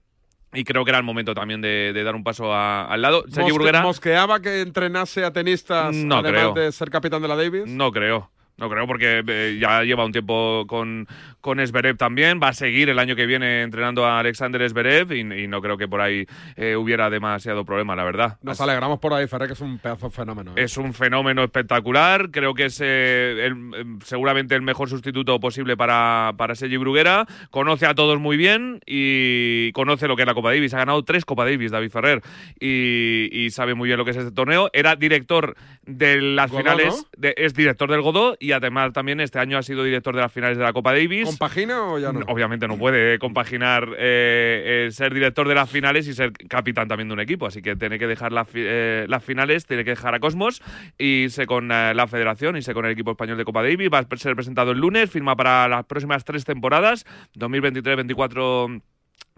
Y 0.53 0.65
creo 0.65 0.85
que 0.85 0.91
era 0.91 0.99
el 0.99 1.05
momento 1.05 1.35
también 1.35 1.61
de, 1.61 1.93
de 1.93 2.03
dar 2.05 2.15
un 2.15 2.25
paso 2.25 2.53
a- 2.55 2.87
al 2.87 3.03
lado. 3.03 3.23
Sergi 3.29 3.41
Mosque- 3.43 3.55
Bruguera. 3.55 3.83
¿Mosqueaba 3.83 4.41
que 4.41 4.61
entrenase 4.63 5.25
a 5.25 5.33
tenistas 5.33 5.95
No 5.95 6.19
además 6.19 6.53
creo. 6.53 6.55
de 6.55 6.73
ser 6.73 6.89
capitán 6.91 7.21
de 7.23 7.29
la 7.29 7.37
Davis? 7.37 7.67
No 7.67 7.91
creo. 7.93 8.31
No 8.59 8.71
creo 8.71 8.87
porque 8.87 9.23
eh, 9.27 9.59
ya 9.61 9.83
lleva 9.83 10.05
un 10.05 10.13
tiempo 10.13 10.65
con, 10.67 11.07
con 11.43 11.61
Esberev 11.61 11.97
también. 11.97 12.41
Va 12.43 12.49
a 12.49 12.53
seguir 12.55 12.89
el 12.89 12.99
año 12.99 13.15
que 13.15 13.27
viene 13.27 13.63
entrenando 13.63 14.07
a 14.07 14.19
Alexander 14.19 14.63
Esberev 14.63 15.13
y, 15.13 15.21
y 15.21 15.47
no 15.47 15.61
creo 15.61 15.77
que 15.77 15.87
por 15.89 16.01
ahí 16.01 16.27
eh, 16.57 16.75
hubiera 16.75 17.11
demasiado 17.11 17.65
problema, 17.65 17.95
la 17.95 18.05
verdad. 18.05 18.39
Nos 18.43 18.61
alegramos 18.61 18.99
por 18.99 19.13
ahí, 19.13 19.27
Ferrer, 19.27 19.49
que 19.49 19.53
es 19.53 19.61
un 19.61 19.79
pedazo 19.79 20.07
de 20.07 20.13
fenómeno. 20.13 20.53
¿eh? 20.57 20.63
Es 20.65 20.77
un 20.79 20.95
fenómeno 20.95 21.43
espectacular. 21.45 22.31
Creo 22.31 22.55
que 22.55 22.65
es 22.67 22.81
eh, 22.83 23.47
el- 23.47 23.71
eh, 23.75 23.85
seguramente 24.05 24.55
el 24.55 24.63
mejor 24.63 24.89
sustituto 24.89 25.39
posible 25.39 25.77
para, 25.77 26.33
para 26.39 26.55
Sergi 26.55 26.79
Bruguera. 26.79 27.27
Conoce 27.51 27.85
a 27.87 27.95
todos 27.95 28.19
muy 28.19 28.37
bien 28.39 28.81
y 28.87 29.71
conoce 29.73 30.09
lo 30.09 30.17
que 30.17 30.23
es 30.23 30.27
la 30.29 30.35
Copa 30.35 30.51
Davis. 30.51 30.73
Ha 30.73 30.79
ganado 30.79 31.05
tres 31.05 31.25
Copa 31.27 31.45
Davis, 31.45 31.71
David 31.73 31.91
Ferrer, 31.91 32.23
y, 32.59 33.29
y 33.33 33.51
sabe 33.51 33.75
muy 33.75 33.89
bien 33.89 33.99
lo 33.99 34.05
que 34.05 34.13
es 34.13 34.17
este 34.17 34.33
torneo. 34.33 34.71
Era 34.73 34.97
director 34.97 35.57
de 35.87 36.21
las 36.21 36.51
Godó, 36.51 36.61
finales, 36.63 36.87
¿no? 36.97 37.09
de- 37.17 37.35
es 37.37 37.55
director 37.55 37.89
del 37.91 38.01
Godó 38.03 38.37
y 38.41 38.53
además 38.53 38.93
también 38.93 39.21
este 39.21 39.39
año 39.39 39.57
ha 39.57 39.63
sido 39.63 39.85
director 39.85 40.15
de 40.17 40.21
las 40.21 40.33
finales 40.33 40.59
de 40.59 40.65
la 40.65 40.73
Copa 40.73 40.93
Davis. 40.93 41.27
¿Compagina 41.27 41.81
o 41.85 41.99
ya 41.99 42.13
no? 42.13 42.21
Obviamente 42.27 42.67
no 42.67 42.77
puede 42.77 43.15
eh, 43.15 43.19
compaginar 43.21 43.89
eh, 43.97 44.87
eh, 44.89 44.91
ser 44.91 45.15
director 45.15 45.47
de 45.47 45.55
las 45.55 45.71
finales 45.71 46.09
y 46.09 46.15
ser 46.15 46.33
capitán 46.33 46.89
también 46.89 47.07
de 47.09 47.15
un 47.15 47.21
equipo, 47.21 47.47
así 47.47 47.63
que 47.63 47.77
tiene 47.77 47.99
que 47.99 48.07
dejar 48.09 48.33
las 48.33 48.49
fi- 48.49 48.65
eh, 48.65 49.07
las 49.09 49.23
finales, 49.23 49.65
tiene 49.67 49.85
que 49.85 49.91
dejar 49.91 50.15
a 50.15 50.19
Cosmos 50.21 50.61
y 50.99 51.25
irse 51.25 51.47
con 51.47 51.69
la 51.69 52.07
federación, 52.09 52.57
irse 52.57 52.75
con 52.75 52.85
el 52.85 52.91
equipo 52.93 53.13
español 53.13 53.39
de 53.39 53.45
Copa 53.45 53.63
Davis. 53.63 53.89
Va 53.93 54.01
a 54.01 54.17
ser 54.17 54.35
presentado 54.35 54.73
el 54.73 54.79
lunes, 54.79 55.09
firma 55.09 55.37
para 55.37 55.69
las 55.69 55.85
próximas 55.87 56.25
tres 56.25 56.45
temporadas, 56.45 57.05
2023, 57.35 57.97
24 57.97 58.81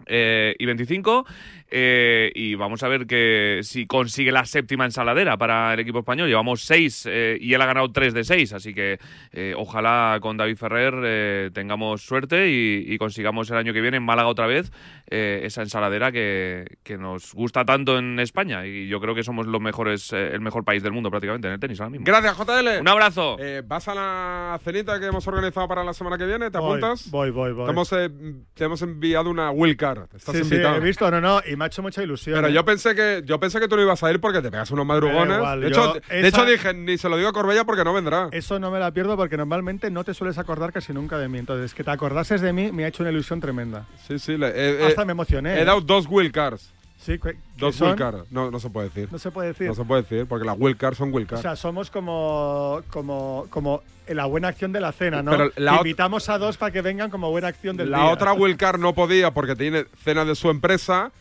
eh, 0.05 0.55
y 0.57 0.65
25. 0.65 1.25
Eh, 1.71 2.31
y 2.35 2.55
vamos 2.55 2.83
a 2.83 2.87
ver 2.87 3.05
que 3.05 3.59
si 3.63 3.85
consigue 3.87 4.31
la 4.31 4.45
séptima 4.45 4.85
ensaladera 4.85 5.37
para 5.37 5.73
el 5.73 5.79
equipo 5.79 5.99
español. 5.99 6.27
Llevamos 6.27 6.61
seis 6.61 7.07
eh, 7.09 7.37
y 7.39 7.53
él 7.53 7.61
ha 7.61 7.65
ganado 7.65 7.91
tres 7.91 8.13
de 8.13 8.23
seis. 8.23 8.53
Así 8.53 8.73
que 8.73 8.99
eh, 9.31 9.53
ojalá 9.55 10.17
con 10.21 10.37
David 10.37 10.55
Ferrer 10.57 10.93
eh, 11.03 11.49
tengamos 11.53 12.01
suerte 12.01 12.49
y, 12.49 12.85
y 12.93 12.97
consigamos 12.97 13.49
el 13.51 13.57
año 13.57 13.73
que 13.73 13.81
viene 13.81 13.97
en 13.97 14.03
Málaga 14.03 14.29
otra 14.29 14.47
vez 14.47 14.71
eh, 15.09 15.41
esa 15.43 15.61
ensaladera 15.61 16.11
que, 16.11 16.77
que 16.83 16.97
nos 16.97 17.33
gusta 17.33 17.65
tanto 17.65 17.97
en 17.97 18.19
España. 18.19 18.65
Y 18.65 18.87
yo 18.87 18.99
creo 18.99 19.15
que 19.15 19.23
somos 19.23 19.45
los 19.47 19.61
mejores, 19.61 20.11
eh, 20.13 20.31
el 20.33 20.41
mejor 20.41 20.63
país 20.63 20.83
del 20.83 20.91
mundo 20.91 21.09
prácticamente 21.09 21.47
en 21.47 21.53
el 21.53 21.59
tenis 21.59 21.79
ahora 21.79 21.91
mismo. 21.91 22.05
Gracias, 22.05 22.37
JL. 22.37 22.81
Un 22.81 22.87
abrazo. 22.87 23.37
Eh, 23.39 23.61
¿Vas 23.65 23.87
a 23.87 23.95
la 23.95 24.59
cenita 24.63 24.99
que 24.99 25.05
hemos 25.07 25.27
organizado 25.27 25.67
para 25.67 25.83
la 25.83 25.93
semana 25.93 26.17
que 26.17 26.25
viene? 26.25 26.49
¿Te 26.51 26.57
Voy, 26.57 26.69
apuntas? 26.77 27.09
voy, 27.11 27.29
voy, 27.31 27.51
voy. 27.53 27.65
Te 27.65 27.71
hemos, 27.71 27.93
eh, 27.93 28.09
te 28.53 28.63
hemos 28.63 28.81
enviado 28.81 29.29
una 29.29 29.51
Will 29.51 29.77
Card. 29.77 30.03
Estás 30.15 30.35
Sí, 30.35 30.43
sí, 30.43 30.53
invitado. 30.55 30.75
he 30.77 30.79
visto, 30.79 31.09
no, 31.11 31.21
no, 31.21 31.41
y 31.47 31.55
me 31.59 31.65
ha 31.65 31.67
hecho 31.67 31.83
mucha 31.83 32.01
ilusión. 32.01 32.35
Pero 32.37 32.47
¿eh? 32.47 32.53
yo 32.53 32.65
pensé 32.65 32.95
que 32.95 33.21
yo 33.25 33.39
pensé 33.39 33.59
que 33.59 33.67
tú 33.67 33.75
no 33.75 33.83
ibas 33.83 34.01
a 34.03 34.09
ir 34.11 34.19
porque 34.19 34.41
te 34.41 34.49
pegas 34.49 34.71
unos 34.71 34.85
madrugones. 34.87 35.37
igual, 35.37 35.61
de, 35.61 35.67
hecho, 35.67 35.85
yo 35.85 35.93
de 35.93 36.27
esa- 36.27 36.27
hecho, 36.27 36.45
dije, 36.45 36.73
ni 36.73 36.97
se 36.97 37.07
lo 37.09 37.17
digo 37.17 37.29
a 37.29 37.33
Corbella 37.33 37.63
porque 37.65 37.83
no 37.83 37.93
vendrá. 37.93 38.29
Eso 38.31 38.57
no 38.59 38.71
me 38.71 38.79
la 38.79 38.91
pierdo 38.91 39.15
porque 39.15 39.37
normalmente 39.37 39.91
no 39.91 40.03
te 40.03 40.15
sueles 40.15 40.39
acordar 40.39 40.71
casi 40.73 40.93
nunca 40.93 41.17
de 41.19 41.27
mí. 41.27 41.37
Entonces, 41.37 41.73
que 41.75 41.83
te 41.83 41.91
acordases 41.91 42.41
de 42.41 42.51
mí 42.53 42.71
me 42.71 42.85
ha 42.85 42.87
hecho 42.87 43.03
una 43.03 43.11
ilusión 43.11 43.39
tremenda. 43.39 43.85
Sí, 44.07 44.17
sí. 44.17 44.37
le- 44.37 44.51
eh, 44.55 44.87
Hasta 44.87 45.03
eh, 45.03 45.05
me 45.05 45.11
emocioné. 45.11 45.53
He 45.55 45.61
¿eh? 45.61 45.65
dado 45.65 45.81
dos 45.81 46.07
Will 46.09 46.31
Cards. 46.31 46.71
Sí, 46.97 47.17
Dos 47.57 47.71
que 47.75 47.77
son- 47.79 47.87
Will 47.89 47.97
Cards. 47.97 48.29
No, 48.31 48.51
no 48.51 48.59
se 48.59 48.69
puede 48.69 48.89
decir. 48.89 49.07
No 49.09 49.19
se 49.19 49.31
puede 49.31 49.49
decir. 49.49 49.67
No 49.67 49.73
se 49.75 49.85
puede 49.85 50.01
decir 50.01 50.25
porque 50.27 50.45
las 50.45 50.57
Will 50.59 50.75
Cards 50.75 50.97
son 50.97 51.13
Will 51.13 51.27
O 51.31 51.37
sea, 51.37 51.55
somos 51.55 51.89
como, 51.89 52.81
como, 52.89 53.47
como 53.49 53.81
la 54.09 54.25
buena 54.25 54.49
acción 54.49 54.73
de 54.73 54.81
la 54.81 54.91
cena, 54.91 55.21
¿no? 55.23 55.31
Pero 55.31 55.51
la 55.55 55.77
invitamos 55.77 56.27
a 56.29 56.37
dos 56.37 56.57
para 56.57 56.71
que 56.73 56.81
vengan 56.81 57.09
como 57.09 57.29
buena 57.29 57.47
acción 57.47 57.77
del 57.77 57.91
La 57.91 57.99
día. 57.99 58.07
otra 58.07 58.33
Will 58.33 58.57
Card 58.57 58.79
no 58.79 58.93
podía 58.93 59.31
porque 59.31 59.55
tiene 59.55 59.85
cena 60.03 60.25
de 60.25 60.35
su 60.35 60.49
empresa, 60.49 61.11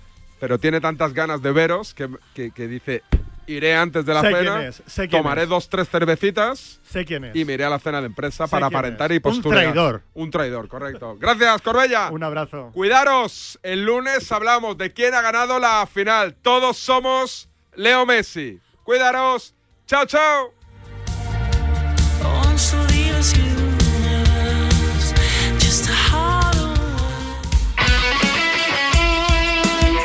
pero 0.41 0.59
tiene 0.59 0.80
tantas 0.80 1.12
ganas 1.14 1.43
de 1.43 1.53
veros 1.53 1.95
que, 1.95 2.09
que- 2.34 2.51
que 2.51 2.68
dice, 2.68 3.03
iré 3.47 3.74
antes 3.74 4.05
de 4.05 4.12
la 4.14 4.20
Sé 4.20 4.26
cena, 4.28 4.41
quién 4.57 4.68
es, 4.68 4.82
sé 4.86 5.09
quién 5.09 5.22
tomaré 5.22 5.43
es. 5.45 5.49
dos, 5.49 5.68
tres 5.68 5.89
cervecitas 5.89 6.80
Sé 6.89 7.05
quién 7.05 7.24
es. 7.24 7.34
y 7.36 7.45
me 7.45 7.55
iré 7.55 7.64
a 7.64 7.70
la 7.70 7.78
cena 7.78 8.01
de 8.01 8.07
empresa 8.07 8.47
Sé 8.47 8.51
para 8.51 8.66
aparentar 8.66 9.11
es. 9.11 9.16
y 9.16 9.18
Un 9.18 9.22
posturear. 9.22 9.64
traidor. 9.72 10.03
Un 10.14 10.30
traidor, 10.30 10.68
correcto. 10.68 11.16
Gracias, 11.18 11.62
Corbella. 11.62 12.11
Un 12.11 12.22
abrazo. 12.22 12.70
Cuidaros, 12.74 13.59
el 13.62 13.84
lunes 13.84 14.30
hablamos 14.32 14.76
de 14.76 14.93
quién 14.93 15.14
ha 15.14 15.22
ganado 15.22 15.59
la 15.59 15.86
final. 15.93 16.34
Todos 16.43 16.76
somos 16.76 17.49
Leo 17.74 18.05
Messi. 18.07 18.61
Cuidaros. 18.84 19.55
Chao, 19.86 20.05
chao. 20.07 20.53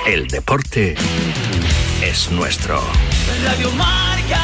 El 0.05 0.27
deporte 0.27 0.95
es 2.01 2.29
nuestro. 2.31 2.81
Radio 3.43 3.71
Marca. 3.71 4.39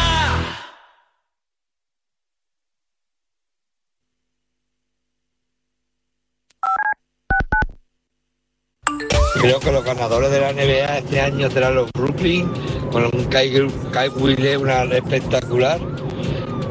Creo 9.41 9.60
que 9.60 9.72
los 9.72 9.84
ganadores 9.86 10.32
de 10.32 10.39
la 10.41 10.51
NBA 10.51 10.97
este 10.97 11.22
año 11.22 11.49
serán 11.49 11.76
los 11.76 11.91
Brooklyn, 11.93 12.51
con 12.91 13.05
un 13.05 13.26
Kai, 13.26 13.53
Kai 13.91 14.10
Wille, 14.10 14.57
una 14.57 14.84
espectacular. 14.84 15.80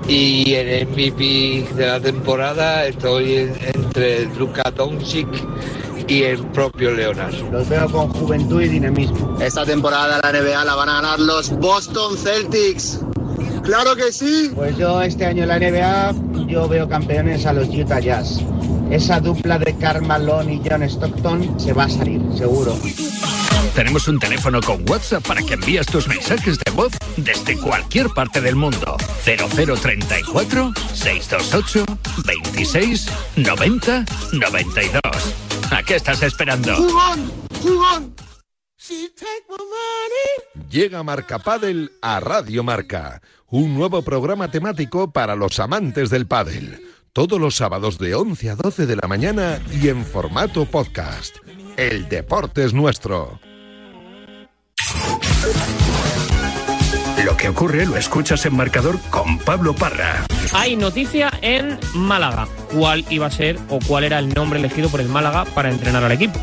Y 0.06 0.54
el 0.54 0.86
MVP 0.88 1.66
de 1.74 1.86
la 1.86 2.00
temporada 2.00 2.86
estoy 2.86 3.34
en- 3.36 3.56
entre 3.74 4.24
Luka 4.36 4.70
Doncic 4.70 5.28
y 6.08 6.22
el 6.22 6.38
propio 6.48 6.90
Leonard. 6.90 7.34
Los 7.52 7.68
veo 7.68 7.88
con 7.90 8.08
juventud 8.08 8.62
y 8.62 8.68
dinamismo. 8.68 9.38
Esta 9.40 9.64
temporada 9.64 10.18
la 10.22 10.32
NBA 10.32 10.64
la 10.64 10.74
van 10.74 10.88
a 10.88 10.94
ganar 10.94 11.20
los 11.20 11.50
Boston 11.50 12.16
Celtics. 12.16 13.00
¡Claro 13.62 13.94
que 13.94 14.10
sí! 14.10 14.50
Pues 14.54 14.76
yo 14.76 15.02
este 15.02 15.26
año 15.26 15.42
en 15.42 15.48
la 15.48 15.58
NBA 15.58 16.46
yo 16.46 16.66
veo 16.66 16.88
campeones 16.88 17.44
a 17.44 17.52
los 17.52 17.68
Utah 17.68 18.00
Jazz. 18.00 18.40
Esa 18.90 19.20
dupla 19.20 19.58
de 19.58 19.76
Karl 19.76 20.04
Malone 20.06 20.54
y 20.54 20.62
John 20.66 20.82
Stockton 20.82 21.60
se 21.60 21.74
va 21.74 21.84
a 21.84 21.90
salir, 21.90 22.22
seguro. 22.34 22.74
Tenemos 23.74 24.08
un 24.08 24.18
teléfono 24.18 24.60
con 24.62 24.88
WhatsApp 24.88 25.26
para 25.26 25.42
que 25.42 25.54
envíes 25.54 25.86
tus 25.86 26.08
mensajes 26.08 26.58
de 26.58 26.70
voz 26.72 26.92
desde 27.18 27.56
cualquier 27.58 28.08
parte 28.08 28.40
del 28.40 28.56
mundo. 28.56 28.96
0034 29.24 30.72
628 30.94 31.84
26 32.24 33.08
90 33.36 34.04
92. 34.32 35.47
¿A 35.70 35.82
qué 35.86 35.96
estás 35.96 36.22
esperando? 36.22 36.74
¡Jugón! 36.76 37.32
¡Jugón! 37.62 38.14
Llega 40.70 41.02
Marca 41.02 41.38
Padel 41.38 41.92
a 42.00 42.20
Radio 42.20 42.62
Marca, 42.62 43.20
un 43.48 43.74
nuevo 43.74 44.02
programa 44.02 44.50
temático 44.50 45.10
para 45.12 45.34
los 45.34 45.58
amantes 45.58 46.10
del 46.10 46.26
pádel. 46.26 46.80
Todos 47.12 47.40
los 47.40 47.56
sábados 47.56 47.98
de 47.98 48.14
11 48.14 48.50
a 48.50 48.54
12 48.54 48.86
de 48.86 48.96
la 48.96 49.08
mañana 49.08 49.60
y 49.72 49.88
en 49.88 50.04
formato 50.04 50.64
podcast. 50.66 51.36
El 51.76 52.08
deporte 52.08 52.64
es 52.64 52.72
nuestro. 52.72 53.40
Que 57.38 57.48
ocurre 57.48 57.86
lo 57.86 57.96
escuchas 57.96 58.44
en 58.46 58.56
marcador 58.56 58.98
con 59.10 59.38
Pablo 59.38 59.72
Parra. 59.72 60.24
Hay 60.52 60.74
noticia 60.74 61.30
en 61.40 61.78
Málaga. 61.94 62.48
cuál 62.72 63.04
iba 63.10 63.26
a 63.26 63.30
ser 63.30 63.58
o 63.68 63.78
cuál 63.86 64.04
era 64.04 64.18
el 64.18 64.28
nombre 64.30 64.58
elegido 64.58 64.88
por 64.88 65.00
el 65.00 65.08
Málaga 65.08 65.44
para 65.44 65.70
entrenar 65.70 66.02
al 66.02 66.12
equipo. 66.12 66.38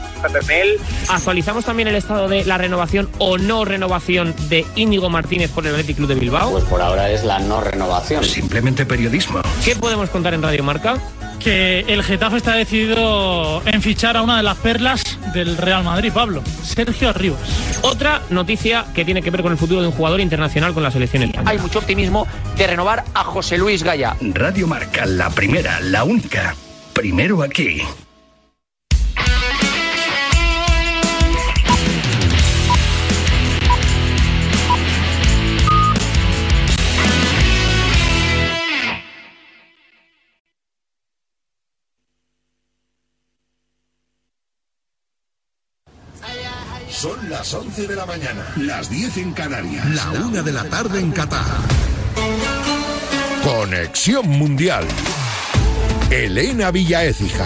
Actualizamos 1.10 1.66
también 1.66 1.90
el 1.90 1.96
estado 1.96 2.30
de 2.30 2.46
la 2.46 2.58
renovación 2.58 3.10
o 3.20 3.38
no 3.38 3.66
renovación 3.66 4.34
de 4.48 4.66
Íñigo 4.76 5.10
Martínez 5.10 5.52
por 5.52 5.68
el 5.68 5.74
Athletic 5.74 5.98
Club 5.98 6.08
de 6.08 6.16
Bilbao. 6.16 6.52
Pues 6.52 6.64
por 6.64 6.82
ahora 6.82 7.10
es 7.12 7.26
la 7.26 7.40
no 7.40 7.60
renovación. 7.60 8.24
Simplemente 8.24 8.86
periodismo. 8.86 9.42
¿Qué 9.66 9.76
podemos 9.76 10.10
contar 10.10 10.34
en 10.34 10.42
Radio 10.42 10.64
Marca? 10.64 10.98
Que 11.46 11.82
el 11.82 12.02
Getafe 12.02 12.38
está 12.38 12.56
decidido 12.56 13.62
en 13.68 13.80
fichar 13.84 14.18
a 14.18 14.24
una 14.24 14.38
de 14.38 14.42
las 14.42 14.58
perlas 14.58 15.04
del 15.32 15.58
Real 15.58 15.84
Madrid, 15.84 16.12
Pablo, 16.12 16.42
Sergio 16.64 17.08
Arribas. 17.08 17.40
Otra 17.84 18.24
noticia 18.32 18.88
que 18.96 19.06
tiene 19.06 19.22
que 19.22 19.30
ver 19.30 19.44
con 19.44 19.52
el 19.52 19.58
futuro 19.60 19.80
de 19.80 19.88
un 19.90 19.94
jugador 19.94 20.22
internacional 20.22 20.74
con 20.74 20.82
la 20.82 20.90
selección 20.90 21.22
española. 21.22 21.52
Hay 21.52 21.60
mucho 21.60 21.78
optimismo 21.78 22.26
de 22.58 22.66
renovar 22.66 23.04
a 23.14 23.24
José 23.24 23.60
Luis 23.60 23.84
Gaya. 23.84 24.18
Radio 24.22 24.66
Marca, 24.66 25.06
la 25.06 25.30
primera, 25.30 25.80
la 25.82 26.04
única. 26.04 26.56
Primero 26.94 27.44
aquí. 27.44 27.84
Las 47.46 47.54
11 47.54 47.86
de 47.86 47.96
la 47.96 48.08
mañana, 48.08 48.44
las 48.58 48.90
10 48.90 49.18
en 49.18 49.32
Canarias, 49.32 49.86
la 49.92 50.10
1 50.14 50.42
de 50.42 50.52
la 50.52 50.64
tarde 50.64 51.00
en 51.00 51.12
Qatar. 51.12 51.46
Conexión 53.44 54.28
Mundial. 54.28 54.84
Elena 56.10 56.72
Villaécija. 56.72 57.46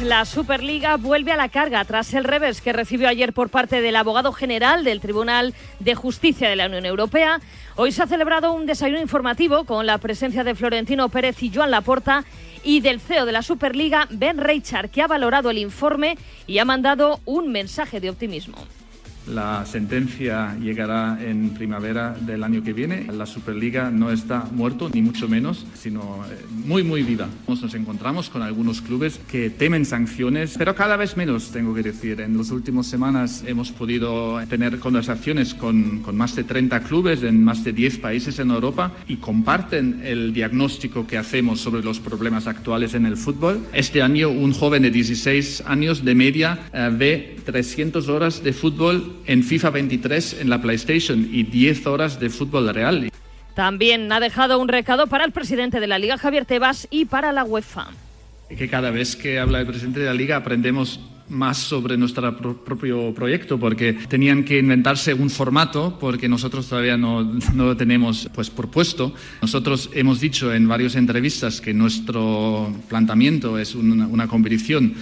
La 0.00 0.24
Superliga 0.24 0.96
vuelve 0.96 1.32
a 1.32 1.36
la 1.36 1.48
carga 1.48 1.84
tras 1.84 2.12
el 2.14 2.24
revés 2.24 2.60
que 2.60 2.72
recibió 2.72 3.08
ayer 3.08 3.32
por 3.32 3.50
parte 3.50 3.80
del 3.80 3.94
abogado 3.94 4.32
general 4.32 4.82
del 4.84 5.00
Tribunal 5.00 5.54
de 5.78 5.94
Justicia 5.94 6.48
de 6.48 6.56
la 6.56 6.66
Unión 6.66 6.86
Europea. 6.86 7.40
Hoy 7.76 7.92
se 7.92 8.02
ha 8.02 8.06
celebrado 8.06 8.52
un 8.52 8.66
desayuno 8.66 9.00
informativo 9.00 9.64
con 9.64 9.86
la 9.86 9.98
presencia 9.98 10.42
de 10.44 10.54
Florentino 10.54 11.08
Pérez 11.08 11.42
y 11.42 11.52
Joan 11.54 11.70
Laporta 11.70 12.24
y 12.64 12.80
del 12.80 13.00
CEO 13.00 13.26
de 13.26 13.32
la 13.32 13.42
Superliga, 13.42 14.08
Ben 14.10 14.38
Reichard, 14.38 14.90
que 14.90 15.02
ha 15.02 15.06
valorado 15.06 15.50
el 15.50 15.58
informe 15.58 16.16
y 16.46 16.58
ha 16.58 16.64
mandado 16.64 17.20
un 17.24 17.52
mensaje 17.52 18.00
de 18.00 18.10
optimismo. 18.10 18.56
La 19.26 19.64
sentencia 19.66 20.56
llegará 20.60 21.18
en 21.22 21.50
primavera 21.50 22.16
del 22.20 22.42
año 22.42 22.62
que 22.62 22.72
viene. 22.72 23.06
La 23.12 23.26
Superliga 23.26 23.90
no 23.90 24.10
está 24.10 24.48
muerto, 24.52 24.90
ni 24.92 25.00
mucho 25.00 25.28
menos, 25.28 25.64
sino 25.74 26.24
eh, 26.28 26.44
muy, 26.66 26.82
muy 26.82 27.02
viva. 27.02 27.28
Nos 27.46 27.74
encontramos 27.74 28.28
con 28.28 28.42
algunos 28.42 28.80
clubes 28.80 29.20
que 29.30 29.50
temen 29.50 29.84
sanciones, 29.84 30.56
pero 30.58 30.74
cada 30.74 30.96
vez 30.96 31.16
menos, 31.16 31.50
tengo 31.50 31.72
que 31.74 31.82
decir. 31.82 32.20
En 32.20 32.36
las 32.36 32.50
últimas 32.50 32.86
semanas 32.86 33.44
hemos 33.46 33.70
podido 33.70 34.40
tener 34.48 34.78
conversaciones 34.80 35.54
con, 35.54 36.00
con 36.00 36.16
más 36.16 36.34
de 36.34 36.44
30 36.44 36.80
clubes 36.80 37.22
en 37.22 37.44
más 37.44 37.62
de 37.62 37.72
10 37.72 37.98
países 37.98 38.38
en 38.40 38.50
Europa 38.50 38.92
y 39.06 39.16
comparten 39.16 40.00
el 40.04 40.32
diagnóstico 40.32 41.06
que 41.06 41.18
hacemos 41.18 41.60
sobre 41.60 41.82
los 41.82 42.00
problemas 42.00 42.46
actuales 42.46 42.94
en 42.94 43.06
el 43.06 43.16
fútbol. 43.16 43.60
Este 43.72 44.02
año 44.02 44.30
un 44.30 44.52
joven 44.52 44.82
de 44.82 44.90
16 44.90 45.62
años 45.66 46.04
de 46.04 46.14
media 46.14 46.58
eh, 46.72 46.90
ve 46.92 47.36
300 47.44 48.08
horas 48.08 48.42
de 48.42 48.52
fútbol 48.52 49.11
en 49.26 49.42
FIFA 49.42 49.70
23 49.70 50.40
en 50.40 50.50
la 50.50 50.60
PlayStation 50.60 51.28
y 51.30 51.42
10 51.44 51.86
horas 51.86 52.20
de 52.20 52.30
fútbol 52.30 52.72
real. 52.74 53.10
También 53.54 54.10
ha 54.12 54.20
dejado 54.20 54.58
un 54.58 54.68
recado 54.68 55.06
para 55.06 55.24
el 55.24 55.32
presidente 55.32 55.80
de 55.80 55.86
la 55.86 55.98
Liga, 55.98 56.16
Javier 56.16 56.46
Tebas, 56.46 56.88
y 56.90 57.04
para 57.04 57.32
la 57.32 57.44
UEFA. 57.44 57.88
Que 58.48 58.68
cada 58.68 58.90
vez 58.90 59.16
que 59.16 59.38
habla 59.38 59.60
el 59.60 59.66
presidente 59.66 60.00
de 60.00 60.06
la 60.06 60.14
Liga 60.14 60.36
aprendemos 60.36 61.00
más 61.28 61.58
sobre 61.58 61.96
nuestro 61.96 62.36
pro 62.36 62.64
propio 62.64 63.14
proyecto 63.14 63.58
porque 63.58 63.94
tenían 63.94 64.44
que 64.44 64.58
inventarse 64.58 65.14
un 65.14 65.30
formato 65.30 65.96
porque 65.98 66.28
nosotros 66.28 66.68
todavía 66.68 66.96
no, 66.96 67.22
no 67.54 67.64
lo 67.64 67.76
tenemos 67.76 68.28
pues 68.34 68.50
propuesto. 68.50 69.14
Nosotros 69.40 69.90
hemos 69.94 70.20
dicho 70.20 70.52
en 70.52 70.68
varias 70.68 70.94
entrevistas 70.94 71.60
que 71.60 71.72
nuestro 71.72 72.74
planteamiento 72.88 73.58
es 73.58 73.74
una, 73.74 74.06
una 74.06 74.28
competición 74.28 74.94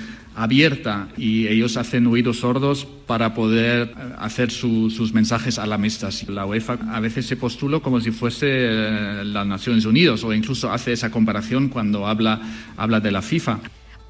abierta 0.42 1.08
y 1.16 1.46
ellos 1.48 1.76
hacen 1.76 2.06
oídos 2.06 2.38
sordos 2.38 2.86
para 3.06 3.34
poder 3.34 3.92
hacer 4.18 4.50
su, 4.50 4.90
sus 4.90 5.12
mensajes 5.12 5.58
a 5.58 5.66
la 5.66 5.76
mesa. 5.76 6.08
La 6.28 6.46
UEFA 6.46 6.78
a 6.92 7.00
veces 7.00 7.26
se 7.26 7.36
postula 7.36 7.80
como 7.80 8.00
si 8.00 8.10
fuese 8.10 8.46
eh, 8.48 9.22
las 9.24 9.46
Naciones 9.46 9.84
Unidas 9.84 10.24
o 10.24 10.32
incluso 10.32 10.72
hace 10.72 10.92
esa 10.92 11.10
comparación 11.10 11.68
cuando 11.68 12.06
habla, 12.06 12.40
habla 12.76 13.00
de 13.00 13.10
la 13.10 13.22
FIFA. 13.22 13.58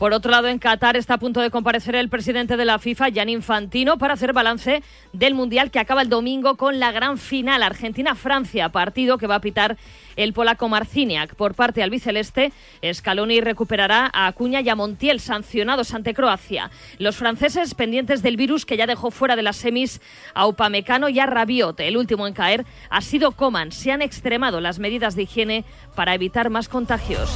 Por 0.01 0.15
otro 0.15 0.31
lado, 0.31 0.49
en 0.49 0.59
Qatar 0.59 0.97
está 0.97 1.15
a 1.15 1.19
punto 1.19 1.43
de 1.43 1.51
comparecer 1.51 1.95
el 1.95 2.09
presidente 2.09 2.57
de 2.57 2.65
la 2.65 2.79
FIFA, 2.79 3.11
Gianni 3.11 3.33
Infantino, 3.33 3.99
para 3.99 4.15
hacer 4.15 4.33
balance 4.33 4.83
del 5.13 5.35
Mundial 5.35 5.71
que 5.71 5.79
acaba 5.79 6.01
el 6.01 6.09
domingo 6.09 6.57
con 6.57 6.81
la 6.81 6.91
gran 6.91 7.19
final 7.19 7.63
Argentina-Francia, 7.63 8.71
partido 8.71 9.19
que 9.19 9.27
va 9.27 9.35
a 9.35 9.41
pitar 9.43 9.77
el 10.23 10.33
polaco 10.33 10.69
Marciniak. 10.69 11.35
Por 11.35 11.55
parte 11.55 11.83
albiceleste, 11.83 12.53
Scaloni 12.93 13.41
recuperará 13.41 14.11
a 14.13 14.27
Acuña 14.27 14.61
y 14.61 14.69
a 14.69 14.75
Montiel, 14.75 15.21
sancionados 15.21 15.95
ante 15.95 16.15
Croacia. 16.15 16.71
Los 16.99 17.17
franceses, 17.17 17.75
pendientes 17.75 18.23
del 18.23 18.37
virus 18.37 18.67
que 18.67 18.77
ya 18.77 18.87
dejó 18.87 19.11
fuera 19.11 19.37
de 19.37 19.43
las 19.43 19.57
semis 19.57 20.01
a 20.35 20.47
Upamecano 20.47 21.09
y 21.09 21.19
a 21.21 21.27
Rabiot. 21.27 21.81
El 21.81 21.97
último 21.97 22.27
en 22.27 22.35
caer 22.35 22.67
ha 22.91 23.01
sido 23.01 23.33
Coman. 23.33 23.73
Se 23.73 23.93
han 23.93 24.03
extremado 24.03 24.61
las 24.61 24.79
medidas 24.79 25.15
de 25.17 25.23
higiene 25.23 25.65
para 25.95 26.15
evitar 26.15 26.51
más 26.51 26.69
contagios. 26.69 27.31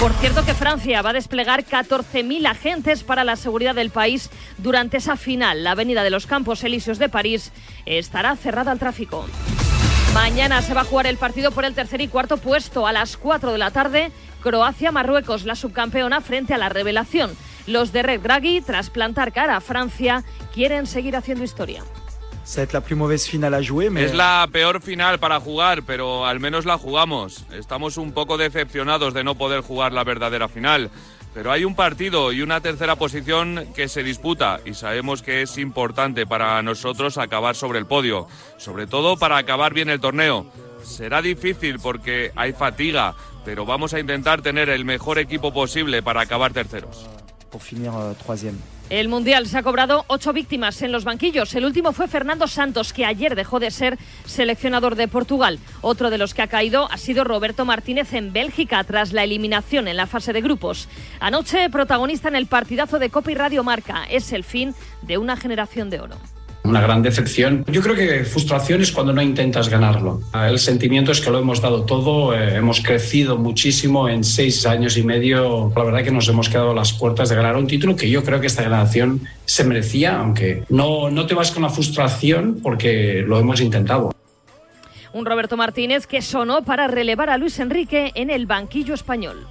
Por 0.00 0.12
cierto 0.14 0.44
que 0.44 0.54
Francia 0.54 1.02
va 1.02 1.10
a 1.10 1.14
desplegar 1.14 1.64
14.000 1.64 2.46
agentes 2.46 3.02
para 3.04 3.24
la 3.24 3.36
seguridad 3.36 3.74
del 3.74 3.90
país 3.90 4.30
durante 4.58 4.98
esa 4.98 5.16
final. 5.16 5.64
La 5.64 5.72
avenida 5.72 6.02
de 6.02 6.10
los 6.10 6.26
Campos 6.26 6.64
Elíseos 6.64 6.98
de 6.98 7.08
París 7.08 7.52
estará 7.86 8.36
cerrada 8.36 8.72
al 8.72 8.78
tráfico. 8.78 9.26
Mañana 10.14 10.62
se 10.62 10.74
va 10.74 10.82
a 10.82 10.84
jugar 10.84 11.08
el 11.08 11.16
partido 11.16 11.50
por 11.50 11.64
el 11.64 11.74
tercer 11.74 12.00
y 12.00 12.06
cuarto 12.06 12.36
puesto 12.36 12.86
a 12.86 12.92
las 12.92 13.16
4 13.16 13.50
de 13.50 13.58
la 13.58 13.72
tarde. 13.72 14.12
Croacia-Marruecos, 14.42 15.44
la 15.44 15.56
subcampeona 15.56 16.20
frente 16.20 16.54
a 16.54 16.58
la 16.58 16.68
revelación. 16.68 17.36
Los 17.66 17.92
de 17.92 18.04
Red 18.04 18.20
Draghi, 18.20 18.60
tras 18.60 18.90
plantar 18.90 19.32
cara 19.32 19.56
a 19.56 19.60
Francia, 19.60 20.22
quieren 20.54 20.86
seguir 20.86 21.16
haciendo 21.16 21.42
historia. 21.42 21.82
Es 24.04 24.14
la 24.14 24.46
peor 24.52 24.82
final 24.82 25.18
para 25.18 25.40
jugar, 25.40 25.82
pero 25.82 26.26
al 26.26 26.38
menos 26.38 26.64
la 26.64 26.78
jugamos. 26.78 27.44
Estamos 27.52 27.96
un 27.96 28.12
poco 28.12 28.36
decepcionados 28.36 29.14
de 29.14 29.24
no 29.24 29.34
poder 29.34 29.62
jugar 29.62 29.92
la 29.92 30.04
verdadera 30.04 30.46
final. 30.46 30.90
Pero 31.34 31.50
hay 31.50 31.64
un 31.64 31.74
partido 31.74 32.32
y 32.32 32.42
una 32.42 32.60
tercera 32.60 32.94
posición 32.94 33.66
que 33.74 33.88
se 33.88 34.04
disputa 34.04 34.60
y 34.64 34.74
sabemos 34.74 35.20
que 35.20 35.42
es 35.42 35.58
importante 35.58 36.26
para 36.26 36.62
nosotros 36.62 37.18
acabar 37.18 37.56
sobre 37.56 37.80
el 37.80 37.86
podio, 37.86 38.28
sobre 38.56 38.86
todo 38.86 39.16
para 39.16 39.36
acabar 39.36 39.74
bien 39.74 39.90
el 39.90 40.00
torneo. 40.00 40.46
Será 40.84 41.20
difícil 41.22 41.80
porque 41.80 42.30
hay 42.36 42.52
fatiga, 42.52 43.16
pero 43.44 43.66
vamos 43.66 43.94
a 43.94 44.00
intentar 44.00 44.42
tener 44.42 44.68
el 44.68 44.84
mejor 44.84 45.18
equipo 45.18 45.52
posible 45.52 46.02
para 46.04 46.20
acabar 46.20 46.52
terceros. 46.52 47.04
El 48.90 49.08
Mundial 49.08 49.46
se 49.46 49.56
ha 49.56 49.62
cobrado 49.62 50.04
ocho 50.08 50.34
víctimas 50.34 50.82
en 50.82 50.92
los 50.92 51.04
banquillos. 51.04 51.54
El 51.54 51.64
último 51.64 51.92
fue 51.92 52.06
Fernando 52.06 52.46
Santos, 52.46 52.92
que 52.92 53.06
ayer 53.06 53.34
dejó 53.34 53.58
de 53.58 53.70
ser 53.70 53.98
seleccionador 54.26 54.94
de 54.94 55.08
Portugal. 55.08 55.58
Otro 55.80 56.10
de 56.10 56.18
los 56.18 56.34
que 56.34 56.42
ha 56.42 56.48
caído 56.48 56.90
ha 56.92 56.98
sido 56.98 57.24
Roberto 57.24 57.64
Martínez 57.64 58.12
en 58.12 58.32
Bélgica 58.32 58.84
tras 58.84 59.12
la 59.12 59.24
eliminación 59.24 59.88
en 59.88 59.96
la 59.96 60.06
fase 60.06 60.34
de 60.34 60.42
grupos. 60.42 60.88
Anoche, 61.18 61.70
protagonista 61.70 62.28
en 62.28 62.36
el 62.36 62.46
partidazo 62.46 62.98
de 62.98 63.08
Copa 63.08 63.32
y 63.32 63.34
Radio 63.34 63.64
Marca. 63.64 64.04
Es 64.10 64.32
el 64.32 64.44
fin 64.44 64.74
de 65.02 65.16
una 65.16 65.36
generación 65.36 65.88
de 65.88 66.00
oro. 66.00 66.16
Una 66.64 66.80
gran 66.80 67.02
decepción. 67.02 67.62
Yo 67.70 67.82
creo 67.82 67.94
que 67.94 68.24
frustración 68.24 68.80
es 68.80 68.90
cuando 68.90 69.12
no 69.12 69.20
intentas 69.20 69.68
ganarlo. 69.68 70.22
El 70.32 70.58
sentimiento 70.58 71.12
es 71.12 71.20
que 71.20 71.30
lo 71.30 71.38
hemos 71.38 71.60
dado 71.60 71.84
todo, 71.84 72.34
eh, 72.34 72.56
hemos 72.56 72.80
crecido 72.80 73.36
muchísimo 73.36 74.08
en 74.08 74.24
seis 74.24 74.64
años 74.64 74.96
y 74.96 75.02
medio. 75.02 75.70
La 75.76 75.84
verdad 75.84 76.02
que 76.02 76.10
nos 76.10 76.26
hemos 76.28 76.48
quedado 76.48 76.70
a 76.70 76.74
las 76.74 76.94
puertas 76.94 77.28
de 77.28 77.36
ganar 77.36 77.56
un 77.56 77.66
título 77.66 77.94
que 77.94 78.08
yo 78.08 78.24
creo 78.24 78.40
que 78.40 78.46
esta 78.46 78.62
generación 78.62 79.20
se 79.44 79.64
merecía, 79.64 80.18
aunque 80.18 80.64
no, 80.70 81.10
no 81.10 81.26
te 81.26 81.34
vas 81.34 81.50
con 81.50 81.64
la 81.64 81.68
frustración 81.68 82.60
porque 82.62 83.22
lo 83.26 83.38
hemos 83.38 83.60
intentado. 83.60 84.14
Un 85.12 85.26
Roberto 85.26 85.58
Martínez 85.58 86.06
que 86.06 86.22
sonó 86.22 86.64
para 86.64 86.88
relevar 86.88 87.28
a 87.28 87.36
Luis 87.36 87.60
Enrique 87.60 88.10
en 88.14 88.30
el 88.30 88.46
banquillo 88.46 88.94
español. 88.94 89.46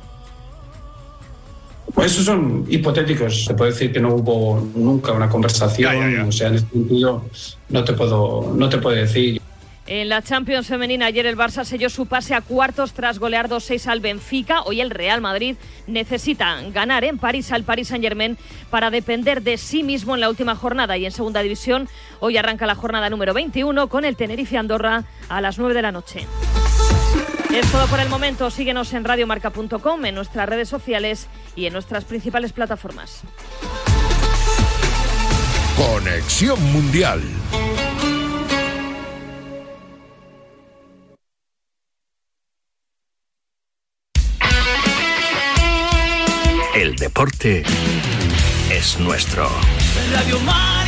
Pues 1.94 2.14
esos 2.14 2.26
son 2.26 2.66
hipotéticos. 2.70 3.46
Se 3.46 3.54
puede 3.54 3.72
decir 3.72 3.92
que 3.92 4.00
no 4.00 4.16
hubo 4.16 4.68
nunca 4.76 5.12
una 5.12 5.30
conversación. 5.30 6.22
O 6.22 6.32
sea, 6.32 6.48
en 6.48 6.56
ese 6.56 6.66
sentido 6.68 7.26
no 7.70 7.84
te 7.84 7.94
puedo, 7.94 8.54
no 8.56 8.68
te 8.70 8.78
puedo 8.78 8.96
decir. 8.96 9.40
En 9.86 10.08
la 10.08 10.22
Champions 10.22 10.68
femenina 10.68 11.08
ayer 11.08 11.26
el 11.26 11.38
Barça 11.38 11.66
selló 11.66 11.90
su 11.90 12.06
pase 12.06 12.34
a 12.34 12.42
cuartos 12.42 12.94
tras 12.94 13.20
golear 13.20 13.50
2-6 13.50 13.88
al 13.88 14.00
Benfica. 14.00 14.62
Hoy 14.62 14.80
el 14.80 14.90
Real 14.90 15.20
Madrid 15.20 15.58
necesita 15.88 16.62
ganar 16.74 17.04
en 17.04 17.18
París 17.18 17.52
al 17.52 17.64
Paris 17.64 17.90
Saint-Germain 17.90 18.38
para 18.70 18.90
depender 18.90 19.42
de 19.42 19.58
sí 19.58 19.84
mismo 19.84 20.16
en 20.16 20.22
la 20.22 20.30
última 20.30 20.56
jornada. 20.56 20.98
Y 20.98 21.06
en 21.06 21.12
segunda 21.12 21.42
división 21.42 21.90
hoy 22.22 22.38
arranca 22.38 22.66
la 22.66 22.76
jornada 22.76 23.10
número 23.10 23.34
21 23.34 23.90
con 23.90 24.06
el 24.06 24.16
Tenerife 24.16 24.58
Andorra 24.58 25.04
a 25.28 25.42
las 25.42 25.60
9 25.60 25.74
de 25.74 25.82
la 25.82 25.92
noche. 25.92 26.28
Es 27.54 27.72
todo 27.72 27.86
por 27.86 28.00
el 28.00 28.10
momento. 28.10 28.50
Síguenos 28.50 28.92
en 28.94 29.04
radiomarca.com, 29.04 30.06
en 30.06 30.16
nuestras 30.16 30.50
redes 30.50 30.68
sociales 30.68 31.28
y 31.56 31.68
en 31.68 31.74
nuestras 31.74 32.04
principales 32.04 32.52
plataformas. 32.52 33.22
Conexión 35.78 36.62
Mundial. 36.72 37.22
El 46.76 46.96
deporte 46.96 47.64
es 48.72 49.00
nuestro. 49.00 49.48
Radio 50.12 50.40
Marca. 50.40 50.83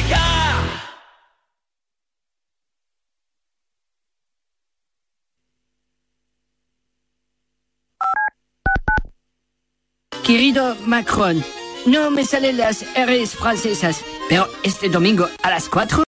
Querido 10.25 10.75
Macron, 10.87 11.45
no 11.85 12.09
me 12.09 12.25
salen 12.25 12.57
las 12.57 12.83
R's 12.95 13.35
francesas, 13.35 14.01
pero 14.27 14.49
este 14.63 14.89
domingo 14.89 15.29
a 15.43 15.51
las 15.51 15.69
4 15.69 16.03